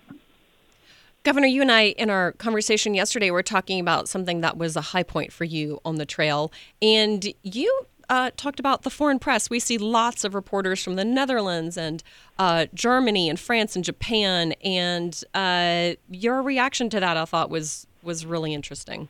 Governor, 1.24 1.48
you 1.48 1.62
and 1.62 1.72
I, 1.72 1.88
in 1.90 2.10
our 2.10 2.32
conversation 2.34 2.94
yesterday, 2.94 3.32
were 3.32 3.44
talking 3.44 3.80
about 3.80 4.08
something 4.08 4.42
that 4.42 4.58
was 4.58 4.76
a 4.76 4.82
high 4.82 5.04
point 5.04 5.34
for 5.34 5.44
you 5.44 5.80
on 5.84 5.96
the 5.96 6.06
trail. 6.06 6.54
And 6.82 7.34
you 7.44 7.86
uh, 8.10 8.32
talked 8.38 8.60
about 8.60 8.84
the 8.84 8.90
foreign 8.90 9.20
press. 9.20 9.50
We 9.50 9.60
see 9.60 9.78
lots 9.78 10.24
of 10.24 10.34
reporters 10.34 10.84
from 10.84 10.96
the 10.96 11.06
Netherlands 11.06 11.78
and 11.78 12.04
uh, 12.40 12.68
Germany 12.74 13.30
and 13.30 13.40
France 13.40 13.76
and 13.76 13.84
Japan. 13.84 14.54
And 14.64 15.22
uh, 15.34 15.94
your 16.10 16.42
reaction 16.42 16.90
to 16.92 17.00
that, 17.00 17.18
I 17.18 17.26
thought, 17.26 17.50
was, 17.50 17.88
was 18.04 18.26
really 18.26 18.54
interesting. 18.54 19.10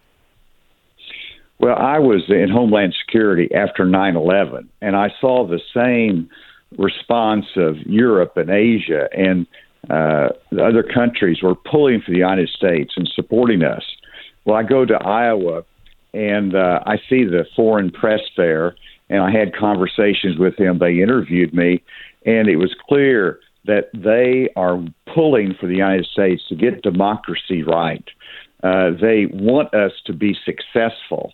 Well, 1.59 1.75
I 1.75 1.99
was 1.99 2.23
in 2.29 2.49
Homeland 2.49 2.95
Security 3.05 3.53
after 3.53 3.83
9 3.83 4.15
11, 4.15 4.69
and 4.81 4.95
I 4.95 5.11
saw 5.19 5.47
the 5.47 5.59
same 5.73 6.29
response 6.77 7.45
of 7.55 7.77
Europe 7.77 8.37
and 8.37 8.49
Asia. 8.49 9.09
And 9.11 9.47
uh, 9.89 10.29
the 10.51 10.63
other 10.63 10.83
countries 10.83 11.41
were 11.41 11.55
pulling 11.55 12.01
for 12.01 12.11
the 12.11 12.17
United 12.17 12.49
States 12.49 12.93
and 12.95 13.09
supporting 13.15 13.63
us. 13.63 13.83
Well, 14.45 14.55
I 14.55 14.63
go 14.63 14.85
to 14.85 14.95
Iowa 14.95 15.63
and 16.13 16.55
uh, 16.55 16.79
I 16.85 16.97
see 17.09 17.23
the 17.23 17.45
foreign 17.55 17.91
press 17.91 18.21
there, 18.35 18.75
and 19.09 19.21
I 19.21 19.31
had 19.31 19.55
conversations 19.55 20.37
with 20.37 20.57
them. 20.57 20.79
They 20.79 21.01
interviewed 21.01 21.53
me, 21.53 21.83
and 22.25 22.47
it 22.47 22.57
was 22.57 22.75
clear 22.87 23.39
that 23.65 23.89
they 23.93 24.49
are 24.55 24.81
pulling 25.13 25.53
for 25.59 25.67
the 25.67 25.75
United 25.75 26.05
States 26.05 26.41
to 26.49 26.55
get 26.55 26.81
democracy 26.81 27.63
right. 27.63 28.03
Uh, 28.63 28.91
they 28.99 29.27
want 29.31 29.73
us 29.73 29.91
to 30.05 30.13
be 30.13 30.35
successful, 30.45 31.33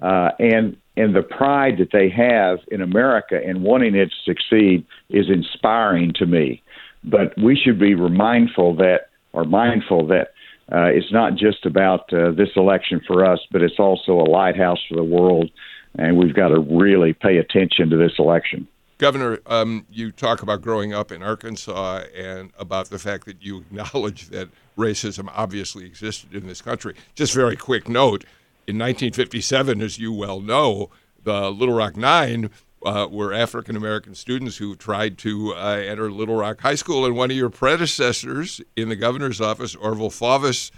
uh, 0.00 0.30
and 0.38 0.76
and 0.96 1.14
the 1.14 1.22
pride 1.22 1.78
that 1.78 1.90
they 1.92 2.08
have 2.10 2.58
in 2.70 2.82
America 2.82 3.40
and 3.42 3.62
wanting 3.62 3.94
it 3.94 4.10
to 4.10 4.16
succeed 4.24 4.84
is 5.08 5.26
inspiring 5.30 6.12
to 6.14 6.26
me. 6.26 6.62
But 7.02 7.36
we 7.42 7.56
should 7.56 7.78
be 7.78 7.94
mindful 7.94 8.76
that, 8.76 9.08
or 9.32 9.44
mindful 9.44 10.06
that, 10.08 10.31
uh, 10.70 10.86
it's 10.86 11.12
not 11.12 11.34
just 11.34 11.66
about 11.66 12.12
uh, 12.12 12.30
this 12.30 12.50
election 12.56 13.00
for 13.06 13.24
us, 13.24 13.40
but 13.50 13.62
it's 13.62 13.78
also 13.78 14.20
a 14.20 14.28
lighthouse 14.28 14.78
for 14.88 14.96
the 14.96 15.04
world, 15.04 15.50
and 15.96 16.16
we've 16.16 16.34
got 16.34 16.48
to 16.48 16.60
really 16.60 17.12
pay 17.12 17.38
attention 17.38 17.90
to 17.90 17.96
this 17.96 18.12
election. 18.18 18.68
Governor, 18.98 19.40
um, 19.46 19.84
you 19.90 20.12
talk 20.12 20.42
about 20.42 20.62
growing 20.62 20.94
up 20.94 21.10
in 21.10 21.22
Arkansas 21.22 22.04
and 22.16 22.52
about 22.56 22.90
the 22.90 22.98
fact 23.00 23.26
that 23.26 23.42
you 23.42 23.58
acknowledge 23.58 24.28
that 24.28 24.48
racism 24.78 25.28
obviously 25.34 25.84
existed 25.84 26.34
in 26.34 26.46
this 26.46 26.62
country. 26.62 26.94
Just 27.14 27.34
very 27.34 27.56
quick 27.56 27.88
note 27.88 28.24
in 28.68 28.78
1957, 28.78 29.82
as 29.82 29.98
you 29.98 30.12
well 30.12 30.40
know, 30.40 30.90
the 31.24 31.50
Little 31.50 31.74
Rock 31.74 31.96
Nine 31.96 32.50
uh, 32.84 33.06
were 33.10 33.32
African 33.32 33.76
American 33.76 34.14
students 34.14 34.56
who 34.56 34.74
tried 34.74 35.18
to 35.18 35.54
uh, 35.54 35.82
enter 35.84 36.10
Little 36.10 36.36
Rock 36.36 36.60
High 36.60 36.74
School, 36.74 37.04
and 37.04 37.16
one 37.16 37.30
of 37.30 37.36
your 37.36 37.50
predecessors 37.50 38.60
in 38.76 38.88
the 38.88 38.96
governor's 38.96 39.40
office, 39.40 39.74
Orval 39.76 40.10
Faubus, 40.10 40.70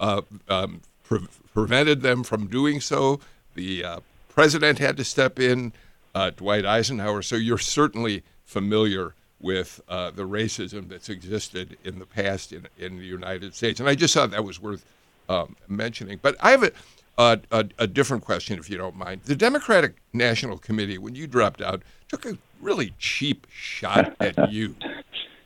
uh, 0.00 0.22
um, 0.48 0.80
pre- 1.04 1.26
prevented 1.52 2.02
them 2.02 2.22
from 2.22 2.46
doing 2.46 2.80
so. 2.80 3.20
The 3.54 3.84
uh, 3.84 4.00
president 4.28 4.78
had 4.78 4.96
to 4.96 5.04
step 5.04 5.38
in, 5.38 5.72
uh, 6.14 6.30
Dwight 6.30 6.64
Eisenhower. 6.64 7.22
So 7.22 7.36
you're 7.36 7.58
certainly 7.58 8.22
familiar 8.44 9.14
with 9.40 9.80
uh, 9.88 10.10
the 10.10 10.26
racism 10.26 10.88
that's 10.88 11.08
existed 11.08 11.76
in 11.84 11.98
the 11.98 12.06
past 12.06 12.52
in, 12.52 12.68
in 12.78 12.98
the 12.98 13.04
United 13.04 13.54
States, 13.54 13.80
and 13.80 13.88
I 13.88 13.94
just 13.94 14.14
thought 14.14 14.30
that 14.30 14.44
was 14.44 14.60
worth 14.60 14.84
um, 15.28 15.56
mentioning. 15.68 16.18
But 16.22 16.36
I 16.40 16.50
have 16.52 16.62
a 16.62 16.72
a, 17.18 17.38
a, 17.50 17.66
a, 17.78 17.86
different 17.86 18.24
question, 18.24 18.58
if 18.58 18.70
you 18.70 18.78
don't 18.78 18.96
mind. 18.96 19.22
The 19.24 19.36
Democratic 19.36 19.96
National 20.12 20.58
Committee, 20.58 20.98
when 20.98 21.14
you 21.14 21.26
dropped 21.26 21.60
out, 21.60 21.82
took 22.08 22.24
a 22.24 22.38
really 22.60 22.94
cheap 22.98 23.46
shot 23.52 24.16
at 24.20 24.50
you. 24.50 24.74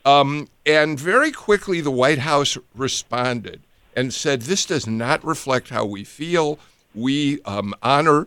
Um, 0.05 0.49
and 0.65 0.99
very 0.99 1.33
quickly, 1.33 1.81
the 1.81 1.91
White 1.91 2.21
House 2.21 2.57
responded 2.75 3.61
and 3.97 4.15
said, 4.15 4.43
This 4.43 4.65
does 4.65 4.87
not 4.87 5.25
reflect 5.25 5.71
how 5.71 5.85
we 5.85 6.05
feel. 6.05 6.59
We 6.95 7.43
um, 7.43 7.75
honor 7.83 8.27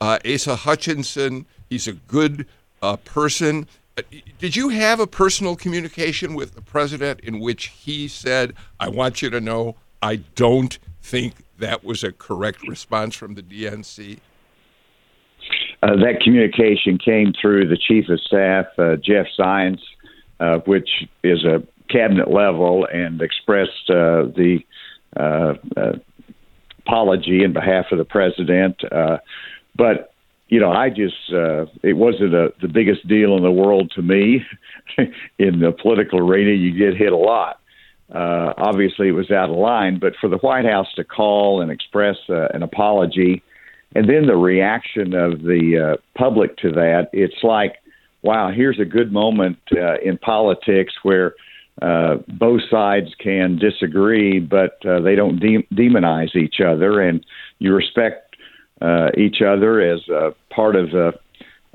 uh, 0.00 0.18
Asa 0.24 0.56
Hutchinson. 0.56 1.46
He's 1.68 1.88
a 1.88 1.92
good 1.92 2.46
uh, 2.82 2.96
person. 2.98 3.66
Uh, 3.96 4.02
did 4.38 4.54
you 4.54 4.68
have 4.68 5.00
a 5.00 5.06
personal 5.06 5.56
communication 5.56 6.34
with 6.34 6.54
the 6.54 6.62
president 6.62 7.20
in 7.20 7.40
which 7.40 7.66
he 7.66 8.06
said, 8.06 8.54
I 8.78 8.88
want 8.88 9.20
you 9.20 9.30
to 9.30 9.40
know 9.40 9.76
I 10.00 10.16
don't 10.36 10.78
think 11.02 11.34
that 11.58 11.84
was 11.84 12.04
a 12.04 12.12
correct 12.12 12.66
response 12.66 13.14
from 13.14 13.34
the 13.34 13.42
DNC? 13.42 14.18
Uh, 15.82 15.96
that 15.96 16.20
communication 16.22 16.98
came 16.98 17.32
through 17.40 17.68
the 17.68 17.76
chief 17.76 18.08
of 18.08 18.20
staff, 18.20 18.66
uh, 18.78 18.96
Jeff 18.96 19.26
Zients, 19.38 19.82
uh, 20.40 20.58
which 20.66 20.88
is 21.22 21.44
a 21.44 21.62
cabinet 21.88 22.30
level, 22.30 22.86
and 22.92 23.22
expressed 23.22 23.88
uh, 23.88 24.26
the 24.34 24.58
uh, 25.16 25.54
uh, 25.76 25.92
apology 26.80 27.44
in 27.44 27.52
behalf 27.52 27.86
of 27.92 27.98
the 27.98 28.04
president. 28.04 28.80
but 29.76 30.12
you 30.48 30.58
know, 30.58 30.72
I 30.72 30.88
just 30.88 31.16
it 31.82 31.96
wasn't 31.96 32.34
a, 32.34 32.52
the 32.60 32.68
biggest 32.68 33.06
deal 33.06 33.36
in 33.36 33.42
the 33.42 33.52
world 33.52 33.92
to 33.94 34.02
me. 34.02 34.44
in 35.38 35.60
the 35.60 35.72
political 35.72 36.18
arena, 36.18 36.52
you 36.52 36.72
get 36.76 36.96
hit 36.96 37.12
a 37.12 37.16
lot. 37.16 37.60
Uh, 38.14 38.54
obviously, 38.56 39.08
it 39.08 39.12
was 39.12 39.30
out 39.30 39.50
of 39.50 39.56
line, 39.56 39.98
but 39.98 40.14
for 40.20 40.28
the 40.28 40.38
White 40.38 40.64
House 40.64 40.86
to 40.96 41.04
call 41.04 41.60
and 41.60 41.70
express 41.70 42.16
uh, 42.30 42.48
an 42.54 42.62
apology, 42.62 43.42
and 43.94 44.08
then 44.08 44.26
the 44.26 44.36
reaction 44.36 45.14
of 45.14 45.42
the 45.42 45.94
uh, 45.94 46.02
public 46.16 46.56
to 46.58 46.70
that, 46.72 47.08
it's 47.12 47.42
like, 47.42 47.76
wow, 48.22 48.50
here's 48.50 48.80
a 48.80 48.84
good 48.84 49.12
moment 49.12 49.58
uh, 49.72 49.98
in 49.98 50.18
politics 50.18 50.94
where 51.02 51.34
uh, 51.82 52.16
both 52.26 52.60
sides 52.70 53.14
can 53.18 53.56
disagree, 53.58 54.40
but 54.40 54.84
uh, 54.84 55.00
they 55.00 55.14
don't 55.14 55.38
de- 55.38 55.66
demonize 55.72 56.34
each 56.34 56.60
other, 56.60 57.00
and 57.00 57.24
you 57.58 57.74
respect 57.74 58.36
uh, 58.80 59.08
each 59.16 59.42
other 59.42 59.80
as 59.80 60.00
uh, 60.08 60.30
part 60.50 60.76
of 60.76 60.94
uh, 60.94 61.12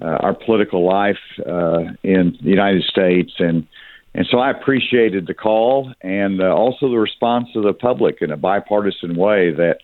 uh, 0.01 0.17
our 0.21 0.33
political 0.33 0.85
life 0.85 1.19
uh, 1.47 1.83
in 2.03 2.37
the 2.41 2.49
United 2.49 2.83
States, 2.83 3.31
and 3.39 3.67
and 4.15 4.27
so 4.29 4.37
I 4.39 4.51
appreciated 4.51 5.25
the 5.25 5.33
call 5.33 5.91
and 6.01 6.41
uh, 6.41 6.53
also 6.53 6.89
the 6.89 6.99
response 6.99 7.49
of 7.55 7.63
the 7.63 7.73
public 7.73 8.21
in 8.21 8.31
a 8.31 8.37
bipartisan 8.37 9.15
way 9.15 9.51
that, 9.51 9.77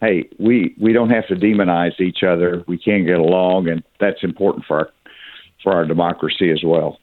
hey, 0.00 0.28
we, 0.38 0.74
we 0.80 0.92
don't 0.92 1.10
have 1.10 1.26
to 1.28 1.36
demonize 1.36 2.00
each 2.00 2.22
other. 2.22 2.64
We 2.66 2.78
can 2.78 3.06
get 3.06 3.18
along, 3.18 3.68
and 3.68 3.84
that's 4.00 4.24
important 4.24 4.64
for 4.66 4.78
our, 4.78 4.88
for 5.62 5.72
our 5.72 5.84
democracy 5.84 6.50
as 6.50 6.62
well. 6.64 6.98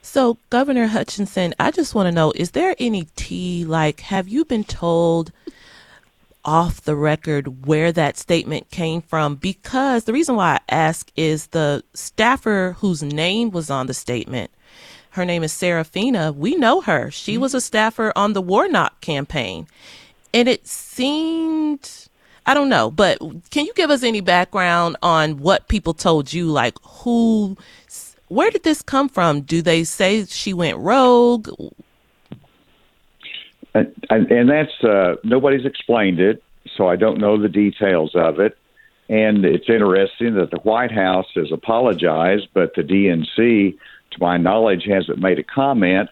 So, 0.00 0.38
Governor 0.48 0.86
Hutchinson, 0.86 1.54
I 1.58 1.72
just 1.72 1.94
want 1.94 2.06
to 2.06 2.12
know 2.12 2.32
is 2.36 2.52
there 2.52 2.76
any 2.78 3.08
tea? 3.16 3.64
Like, 3.64 4.00
have 4.00 4.28
you 4.28 4.44
been 4.44 4.64
told 4.64 5.32
off 6.44 6.80
the 6.80 6.96
record 6.96 7.66
where 7.66 7.90
that 7.92 8.16
statement 8.16 8.70
came 8.70 9.02
from? 9.02 9.34
Because 9.34 10.04
the 10.04 10.12
reason 10.12 10.36
why 10.36 10.54
I 10.54 10.60
ask 10.74 11.10
is 11.16 11.48
the 11.48 11.82
staffer 11.94 12.76
whose 12.78 13.02
name 13.02 13.50
was 13.50 13.70
on 13.70 13.88
the 13.88 13.92
statement. 13.92 14.52
Her 15.18 15.24
name 15.24 15.42
is 15.42 15.52
Sarafina. 15.52 16.32
We 16.32 16.54
know 16.54 16.80
her. 16.80 17.10
She 17.10 17.36
was 17.36 17.52
a 17.52 17.60
staffer 17.60 18.12
on 18.14 18.34
the 18.34 18.40
Warnock 18.40 19.00
campaign. 19.00 19.66
And 20.32 20.46
it 20.46 20.64
seemed 20.68 22.08
I 22.46 22.54
don't 22.54 22.68
know, 22.68 22.92
but 22.92 23.18
can 23.50 23.66
you 23.66 23.72
give 23.74 23.90
us 23.90 24.04
any 24.04 24.20
background 24.20 24.96
on 25.02 25.38
what 25.38 25.66
people 25.66 25.92
told 25.92 26.32
you? 26.32 26.46
Like, 26.46 26.76
who, 26.84 27.56
where 28.28 28.52
did 28.52 28.62
this 28.62 28.80
come 28.80 29.08
from? 29.08 29.40
Do 29.40 29.60
they 29.60 29.82
say 29.82 30.24
she 30.24 30.54
went 30.54 30.78
rogue? 30.78 31.48
And, 33.74 33.92
and 34.08 34.48
that's, 34.48 34.84
uh, 34.84 35.16
nobody's 35.24 35.66
explained 35.66 36.20
it, 36.20 36.44
so 36.76 36.86
I 36.86 36.94
don't 36.94 37.18
know 37.18 37.42
the 37.42 37.48
details 37.48 38.12
of 38.14 38.38
it. 38.38 38.56
And 39.08 39.44
it's 39.44 39.68
interesting 39.68 40.36
that 40.36 40.50
the 40.52 40.60
White 40.60 40.92
House 40.92 41.26
has 41.34 41.50
apologized, 41.50 42.48
but 42.54 42.72
the 42.76 42.82
DNC, 42.82 43.76
to 44.18 44.24
my 44.24 44.36
knowledge, 44.36 44.84
hasn't 44.88 45.18
made 45.18 45.38
a 45.38 45.44
comment 45.44 46.10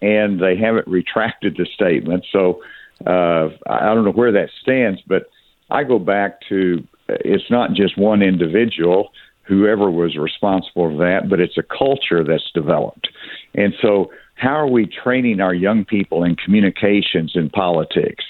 and 0.00 0.40
they 0.40 0.56
haven't 0.56 0.86
retracted 0.88 1.56
the 1.56 1.66
statement. 1.72 2.26
So 2.32 2.60
uh, 3.06 3.48
I 3.68 3.94
don't 3.94 4.04
know 4.04 4.12
where 4.12 4.32
that 4.32 4.50
stands, 4.60 5.00
but 5.06 5.30
I 5.70 5.84
go 5.84 5.98
back 5.98 6.40
to 6.48 6.86
it's 7.08 7.50
not 7.50 7.72
just 7.72 7.96
one 7.96 8.22
individual, 8.22 9.10
whoever 9.42 9.90
was 9.90 10.16
responsible 10.16 10.90
for 10.90 10.96
that, 10.98 11.28
but 11.28 11.40
it's 11.40 11.58
a 11.58 11.62
culture 11.62 12.24
that's 12.24 12.50
developed. 12.54 13.08
And 13.54 13.74
so, 13.80 14.10
how 14.34 14.56
are 14.56 14.68
we 14.68 14.86
training 14.86 15.40
our 15.40 15.54
young 15.54 15.84
people 15.84 16.24
in 16.24 16.36
communications 16.36 17.32
and 17.34 17.52
politics? 17.52 18.24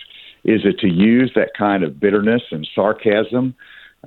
Is 0.45 0.63
it 0.65 0.79
to 0.81 0.89
use 0.89 1.33
that 1.37 1.51
kind 1.57 1.85
of 1.85 2.01
bitterness 2.01 2.43
and 2.51 2.69
sarcasm 2.75 3.55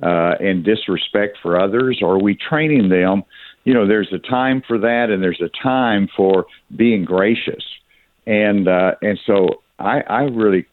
uh, 0.02 0.34
and 0.38 0.62
disrespect 0.62 1.38
for 1.42 1.58
others, 1.58 2.00
or 2.02 2.14
are 2.14 2.22
we 2.22 2.36
training 2.36 2.90
them? 2.90 3.22
You 3.66 3.74
know, 3.74 3.86
there's 3.86 4.12
a 4.12 4.18
time 4.18 4.62
for 4.66 4.78
that, 4.78 5.10
and 5.10 5.20
there's 5.20 5.42
a 5.42 5.50
time 5.60 6.08
for 6.16 6.46
being 6.76 7.04
gracious, 7.04 7.64
and 8.24 8.68
uh, 8.68 8.92
and 9.02 9.18
so 9.26 9.60
I, 9.80 10.02
I 10.08 10.20
really 10.22 10.66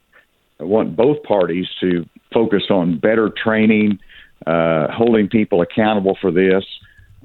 want 0.59 0.95
both 0.95 1.23
parties 1.23 1.65
to 1.81 2.05
focus 2.31 2.65
on 2.69 2.99
better 2.99 3.31
training, 3.43 3.97
uh, 4.45 4.87
holding 4.91 5.27
people 5.27 5.61
accountable 5.61 6.15
for 6.21 6.31
this. 6.31 6.63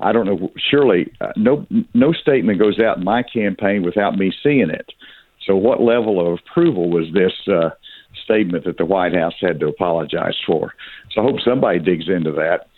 I 0.01 0.13
don't 0.13 0.25
know. 0.25 0.51
Surely, 0.71 1.13
uh, 1.21 1.33
no 1.37 1.67
no 1.93 2.13
statement 2.15 2.59
goes 2.59 2.81
out 2.81 2.97
in 2.97 3.05
my 3.05 3.23
campaign 3.23 3.83
without 3.83 4.17
me 4.17 4.33
seeing 4.43 4.71
it. 4.71 4.91
So, 5.47 5.55
what 5.55 5.83
level 5.83 6.19
of 6.19 6.39
approval 6.39 6.89
was 6.89 7.13
this 7.13 7.33
uh, 7.47 7.71
statement 8.25 8.65
that 8.65 8.79
the 8.79 8.87
White 8.87 9.15
House 9.15 9.35
had 9.39 9.61
to 9.61 9.69
apologize 9.69 10.37
for? 10.47 10.73
So, 11.13 11.21
I 11.21 11.25
hope 11.25 11.41
somebody 11.45 11.79
digs 11.79 12.09
into 12.09 12.33
that. 12.33 12.69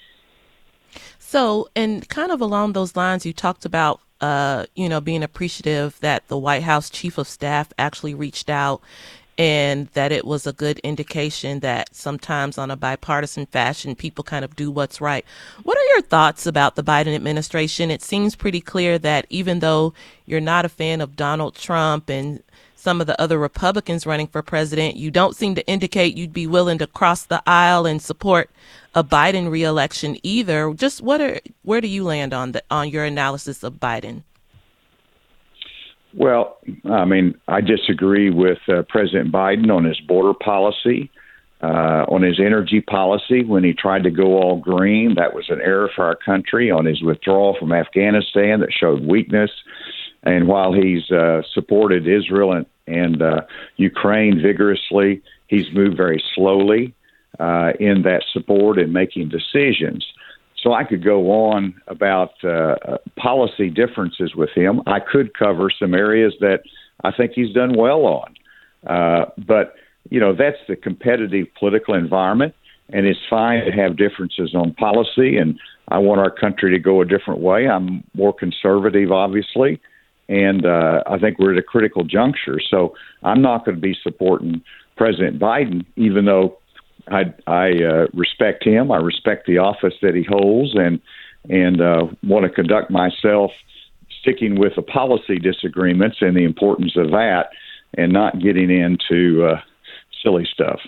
So, 1.31 1.69
and 1.77 2.09
kind 2.09 2.33
of 2.33 2.41
along 2.41 2.73
those 2.73 2.97
lines, 2.97 3.25
you 3.25 3.33
talked 3.33 3.65
about 3.65 4.01
uh, 4.21 4.67
you 4.75 4.89
know, 4.89 5.01
being 5.01 5.23
appreciative 5.23 5.97
that 6.01 6.27
the 6.27 6.37
White 6.37 6.65
House 6.65 6.91
chief 6.91 7.19
of 7.19 7.29
staff 7.29 7.73
actually 7.79 8.15
reached 8.15 8.51
out 8.51 8.83
and 9.39 9.87
that 9.93 10.11
it 10.11 10.25
was 10.25 10.45
a 10.45 10.53
good 10.53 10.81
indication 10.81 11.61
that 11.61 11.95
sometimes 11.95 12.59
on 12.59 12.69
a 12.69 12.77
bipartisan 12.77 13.47
fashion 13.47 13.95
people 13.95 14.25
kind 14.25 14.45
of 14.45 14.57
do 14.57 14.73
what's 14.73 15.01
right. 15.01 15.25
What 15.63 15.79
are 15.79 15.95
your 15.95 16.03
thoughts 16.03 16.47
about 16.47 16.75
the 16.75 16.83
Biden 16.83 17.15
administration? 17.15 17.93
It 17.93 18.03
seems 18.03 18.35
pretty 18.35 18.61
clear 18.61 18.99
that 18.99 19.27
even 19.31 19.61
though 19.61 19.95
you're 20.27 20.41
not 20.41 20.65
a 20.65 20.69
fan 20.69 21.01
of 21.01 21.15
Donald 21.15 21.55
Trump 21.55 22.11
and 22.11 22.43
some 22.81 23.01
of 23.01 23.07
the 23.07 23.21
other 23.21 23.39
Republicans 23.39 24.07
running 24.07 24.27
for 24.27 24.43
president, 24.43 24.97
you 24.97 25.11
don't 25.11 25.37
seem 25.37 25.55
to 25.55 25.67
indicate 25.67 26.17
you'd 26.17 26.33
be 26.33 26.47
willing 26.47 26.79
to 26.79 26.87
cross 26.87 27.25
the 27.25 27.43
aisle 27.47 27.85
and 27.87 28.01
support 28.01 28.51
a 28.95 29.05
Biden 29.05 29.51
reelection 29.51 30.17
either. 30.23 30.73
Just 30.75 31.03
what 31.03 31.21
are 31.21 31.41
where 31.63 31.81
do 31.81 31.89
you 31.89 32.05
land 32.05 32.33
on 32.33 32.53
the 32.53 32.63
on 32.71 32.89
your 32.89 33.05
analysis 33.05 33.63
of 33.63 33.75
Biden? 33.75 34.23
Well, 36.15 36.59
I 36.91 37.05
mean, 37.05 37.35
I 37.47 37.61
disagree 37.61 38.31
with 38.31 38.59
uh, 38.69 38.83
President 38.89 39.31
Biden 39.31 39.71
on 39.71 39.85
his 39.85 40.01
border 40.01 40.35
policy, 40.35 41.09
uh, 41.63 42.05
on 42.09 42.23
his 42.23 42.41
energy 42.41 42.81
policy 42.81 43.45
when 43.45 43.63
he 43.63 43.73
tried 43.75 44.03
to 44.05 44.11
go 44.11 44.39
all 44.39 44.59
green. 44.59 45.15
That 45.15 45.35
was 45.35 45.51
an 45.51 45.61
error 45.61 45.89
for 45.95 46.05
our 46.05 46.17
country. 46.17 46.71
On 46.71 46.85
his 46.85 47.01
withdrawal 47.03 47.57
from 47.61 47.73
Afghanistan, 47.73 48.59
that 48.61 48.73
showed 48.73 49.05
weakness. 49.05 49.51
And 50.23 50.49
while 50.49 50.73
he's 50.73 51.11
uh, 51.11 51.43
supported 51.55 52.07
Israel 52.07 52.53
and, 52.53 52.67
and 52.87 53.23
uh, 53.23 53.43
Ukraine 53.77 54.41
vigorously, 54.41 55.23
he's 55.49 55.73
moved 55.73 55.97
very 55.97 56.23
slowly 56.35 56.95
uh, 57.39 57.73
in 57.81 58.03
that 58.03 58.23
support 58.33 58.79
and 58.79 58.93
making 58.93 59.31
decisions. 59.31 60.07
So 60.63 60.75
I 60.75 60.85
could 60.85 61.03
go 61.03 61.31
on 61.31 61.81
about 61.87 62.33
uh, 62.45 62.99
policy 63.17 63.71
differences 63.71 64.35
with 64.35 64.51
him. 64.51 64.83
I 64.87 65.01
could 65.01 65.33
cover 65.33 65.71
some 65.71 65.95
areas 65.95 66.35
that 66.41 66.61
I 67.03 67.13
think 67.13 67.33
he's 67.33 67.55
done 67.55 67.75
well 67.77 68.05
on. 68.05 68.35
Uh, 68.87 69.25
but, 69.39 69.75
you 70.11 70.21
know, 70.21 70.35
that's 70.35 70.59
the 70.69 70.77
competitive 70.77 71.47
political 71.59 71.95
environment, 71.95 72.55
and 72.91 73.07
it's 73.07 73.21
fine 73.31 73.65
to 73.65 73.73
have 73.73 73.97
differences 73.97 74.55
on 74.55 74.75
policy. 74.75 75.39
And 75.39 75.59
I 75.89 75.99
want 75.99 76.21
our 76.21 76.31
country 76.31 76.71
to 76.73 76.79
go 76.79 77.01
a 77.01 77.07
different 77.07 77.41
way. 77.41 77.67
I'm 77.67 78.05
more 78.15 78.35
conservative, 78.35 79.11
obviously, 79.13 79.81
and 80.31 80.65
uh, 80.65 81.03
I 81.07 81.19
think 81.19 81.41
we're 81.41 81.53
at 81.53 81.59
a 81.59 81.63
critical 81.63 82.05
juncture. 82.05 82.61
So 82.71 82.95
I'm 83.25 83.43
not 83.43 83.65
going 83.65 83.75
to 83.75 83.81
be 83.81 83.97
supporting 84.01 84.63
President 84.97 85.41
Biden, 85.41 85.85
even 85.97 86.25
though 86.25 86.59
I, 87.09 87.35
I 87.49 87.71
uh, 87.83 88.07
respect 88.15 88.65
him. 88.65 88.93
I 88.93 88.99
respect 88.99 89.47
the 89.47 89.59
office 89.59 89.95
that 90.03 90.15
he 90.15 90.23
holds, 90.23 90.75
and 90.75 91.01
and 91.49 91.81
uh, 91.81 92.07
want 92.23 92.45
to 92.45 92.51
conduct 92.51 92.91
myself 92.91 93.51
sticking 94.21 94.61
with 94.61 94.75
the 94.77 94.83
policy 94.83 95.39
disagreements 95.39 96.19
and 96.21 96.37
the 96.37 96.45
importance 96.45 96.93
of 96.97 97.11
that, 97.11 97.49
and 97.97 98.13
not 98.13 98.39
getting 98.39 98.71
into 98.71 99.45
uh, 99.45 99.61
silly 100.23 100.47
stuff. 100.53 100.81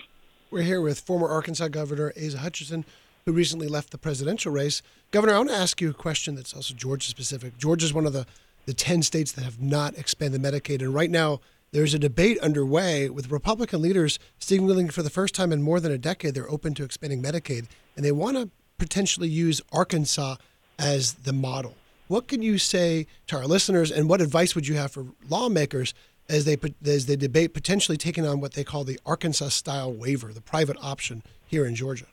We're 0.51 0.61
here 0.61 0.79
with 0.79 0.99
former 0.99 1.27
Arkansas 1.27 1.67
Governor 1.67 2.13
Asa 2.15 2.37
Hutchinson, 2.37 2.85
who 3.25 3.33
recently 3.33 3.67
left 3.67 3.89
the 3.89 3.97
presidential 3.97 4.53
race. 4.53 4.81
Governor, 5.11 5.33
I 5.33 5.37
want 5.39 5.49
to 5.49 5.55
ask 5.55 5.81
you 5.81 5.89
a 5.89 5.93
question 5.93 6.35
that's 6.35 6.53
also 6.53 6.75
Georgia 6.75 7.09
specific. 7.09 7.57
Georgia 7.57 7.85
is 7.85 7.93
one 7.93 8.05
of 8.05 8.13
the 8.13 8.25
the 8.65 8.73
ten 8.73 9.01
states 9.01 9.31
that 9.33 9.43
have 9.43 9.61
not 9.61 9.97
expanded 9.97 10.41
Medicaid, 10.41 10.81
and 10.81 10.93
right 10.93 11.11
now 11.11 11.39
there's 11.71 11.93
a 11.93 11.99
debate 11.99 12.37
underway 12.39 13.09
with 13.09 13.31
Republican 13.31 13.81
leaders 13.81 14.19
signaling 14.37 14.89
for 14.89 15.01
the 15.01 15.09
first 15.09 15.33
time 15.33 15.51
in 15.51 15.61
more 15.61 15.79
than 15.79 15.91
a 15.91 15.97
decade 15.97 16.35
they're 16.35 16.49
open 16.49 16.73
to 16.75 16.83
expanding 16.83 17.21
Medicaid, 17.21 17.65
and 17.95 18.05
they 18.05 18.11
want 18.11 18.37
to 18.37 18.49
potentially 18.77 19.27
use 19.27 19.61
Arkansas 19.71 20.35
as 20.77 21.13
the 21.13 21.33
model. 21.33 21.75
What 22.07 22.27
can 22.27 22.41
you 22.41 22.57
say 22.57 23.07
to 23.27 23.37
our 23.37 23.45
listeners, 23.45 23.91
and 23.91 24.07
what 24.07 24.21
advice 24.21 24.55
would 24.55 24.67
you 24.67 24.75
have 24.75 24.91
for 24.91 25.05
lawmakers 25.29 25.93
as 26.29 26.45
they 26.45 26.57
as 26.85 27.05
they 27.05 27.15
debate 27.15 27.53
potentially 27.53 27.97
taking 27.97 28.25
on 28.25 28.39
what 28.39 28.53
they 28.53 28.63
call 28.63 28.83
the 28.83 28.99
Arkansas 29.05 29.49
style 29.49 29.91
waiver, 29.91 30.31
the 30.31 30.41
private 30.41 30.77
option 30.81 31.23
here 31.47 31.65
in 31.65 31.75
Georgia? 31.75 32.05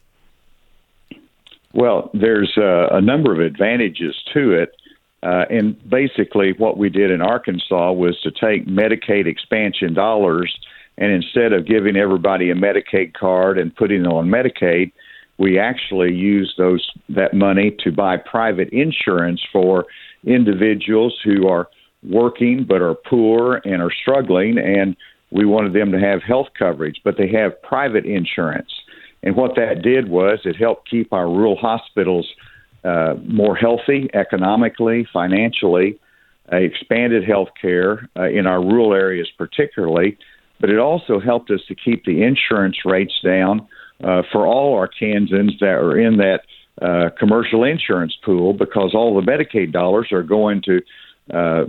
Well, 1.72 2.10
there's 2.14 2.52
uh, 2.56 2.88
a 2.90 3.00
number 3.00 3.32
of 3.32 3.40
advantages 3.40 4.16
to 4.34 4.52
it. 4.52 4.74
Uh, 5.22 5.44
and 5.50 5.76
basically, 5.88 6.54
what 6.56 6.78
we 6.78 6.88
did 6.88 7.10
in 7.10 7.20
Arkansas 7.20 7.92
was 7.92 8.18
to 8.22 8.30
take 8.30 8.66
Medicaid 8.66 9.26
expansion 9.26 9.92
dollars, 9.92 10.54
and 10.96 11.12
instead 11.12 11.52
of 11.52 11.66
giving 11.66 11.96
everybody 11.96 12.50
a 12.50 12.54
Medicaid 12.54 13.12
card 13.12 13.58
and 13.58 13.74
putting 13.74 14.02
them 14.02 14.12
on 14.12 14.28
Medicaid, 14.28 14.92
we 15.38 15.58
actually 15.58 16.14
used 16.14 16.54
those 16.56 16.90
that 17.08 17.34
money 17.34 17.74
to 17.80 17.90
buy 17.90 18.16
private 18.16 18.68
insurance 18.70 19.42
for 19.52 19.86
individuals 20.24 21.18
who 21.24 21.48
are 21.48 21.68
working 22.02 22.64
but 22.64 22.80
are 22.80 22.94
poor 22.94 23.60
and 23.64 23.82
are 23.82 23.92
struggling, 23.92 24.58
and 24.58 24.96
we 25.30 25.44
wanted 25.44 25.72
them 25.74 25.92
to 25.92 26.00
have 26.00 26.22
health 26.22 26.48
coverage, 26.58 27.00
but 27.04 27.16
they 27.16 27.28
have 27.28 27.60
private 27.62 28.04
insurance. 28.04 28.70
And 29.22 29.36
what 29.36 29.54
that 29.56 29.82
did 29.82 30.08
was 30.08 30.40
it 30.44 30.56
helped 30.56 30.88
keep 30.88 31.12
our 31.12 31.28
rural 31.28 31.56
hospitals 31.56 32.26
uh, 32.84 33.14
more 33.24 33.56
healthy 33.56 34.08
economically, 34.14 35.06
financially, 35.12 35.98
uh, 36.52 36.56
expanded 36.56 37.24
health 37.24 37.50
care 37.60 38.08
uh, 38.16 38.28
in 38.28 38.46
our 38.46 38.60
rural 38.60 38.94
areas, 38.94 39.28
particularly. 39.36 40.16
But 40.60 40.70
it 40.70 40.78
also 40.78 41.20
helped 41.20 41.50
us 41.50 41.60
to 41.68 41.74
keep 41.74 42.04
the 42.04 42.22
insurance 42.22 42.78
rates 42.84 43.14
down 43.24 43.66
uh, 44.02 44.22
for 44.32 44.46
all 44.46 44.76
Arkansans 44.76 45.58
that 45.60 45.76
are 45.76 45.98
in 45.98 46.18
that 46.18 46.40
uh, 46.80 47.10
commercial 47.18 47.64
insurance 47.64 48.16
pool 48.24 48.52
because 48.52 48.92
all 48.94 49.14
the 49.14 49.26
Medicaid 49.26 49.72
dollars 49.72 50.08
are 50.12 50.22
going 50.22 50.62
to 50.62 50.80
uh, 51.32 51.64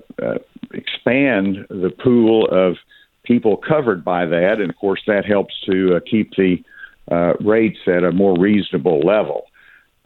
expand 0.74 1.65
the 1.69 1.91
pool 2.04 2.47
of 2.50 2.78
people 3.24 3.58
covered 3.58 4.04
by 4.04 4.26
that. 4.26 4.60
And 4.60 4.69
of 4.69 4.78
course, 4.78 5.02
that 5.08 5.26
helps 5.26 5.54
to 5.65 6.00
keep 6.10 6.32
the 6.36 6.63
uh, 7.12 7.34
rates 7.41 7.80
at 7.88 8.04
a 8.04 8.12
more 8.12 8.38
reasonable 8.39 9.02
level 9.02 9.45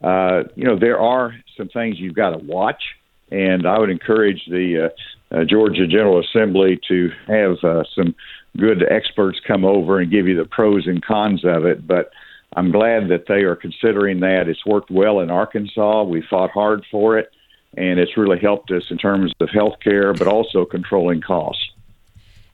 uh, 0.02 0.44
you 0.54 0.64
know, 0.64 0.78
there 0.78 0.98
are 1.00 1.34
some 1.56 1.68
things 1.68 1.98
you've 1.98 2.14
got 2.14 2.30
to 2.30 2.38
watch, 2.38 2.82
and 3.30 3.66
I 3.66 3.78
would 3.78 3.90
encourage 3.90 4.42
the 4.46 4.90
uh, 5.32 5.34
uh, 5.34 5.44
Georgia 5.44 5.86
General 5.86 6.20
Assembly 6.20 6.78
to 6.88 7.10
have 7.26 7.64
uh, 7.64 7.84
some 7.94 8.14
good 8.56 8.84
experts 8.88 9.38
come 9.46 9.64
over 9.64 10.00
and 10.00 10.10
give 10.10 10.28
you 10.28 10.36
the 10.36 10.44
pros 10.44 10.86
and 10.86 11.04
cons 11.04 11.44
of 11.44 11.64
it. 11.64 11.86
But 11.86 12.10
I'm 12.54 12.70
glad 12.70 13.08
that 13.08 13.24
they 13.26 13.42
are 13.42 13.56
considering 13.56 14.20
that. 14.20 14.48
It's 14.48 14.64
worked 14.64 14.90
well 14.90 15.20
in 15.20 15.30
Arkansas. 15.30 16.04
We 16.04 16.22
fought 16.22 16.50
hard 16.50 16.84
for 16.90 17.18
it, 17.18 17.30
and 17.76 17.98
it's 17.98 18.16
really 18.16 18.38
helped 18.38 18.70
us 18.70 18.84
in 18.90 18.98
terms 18.98 19.32
of 19.40 19.48
health 19.50 19.80
care, 19.82 20.12
but 20.12 20.28
also 20.28 20.64
controlling 20.64 21.20
costs. 21.20 21.72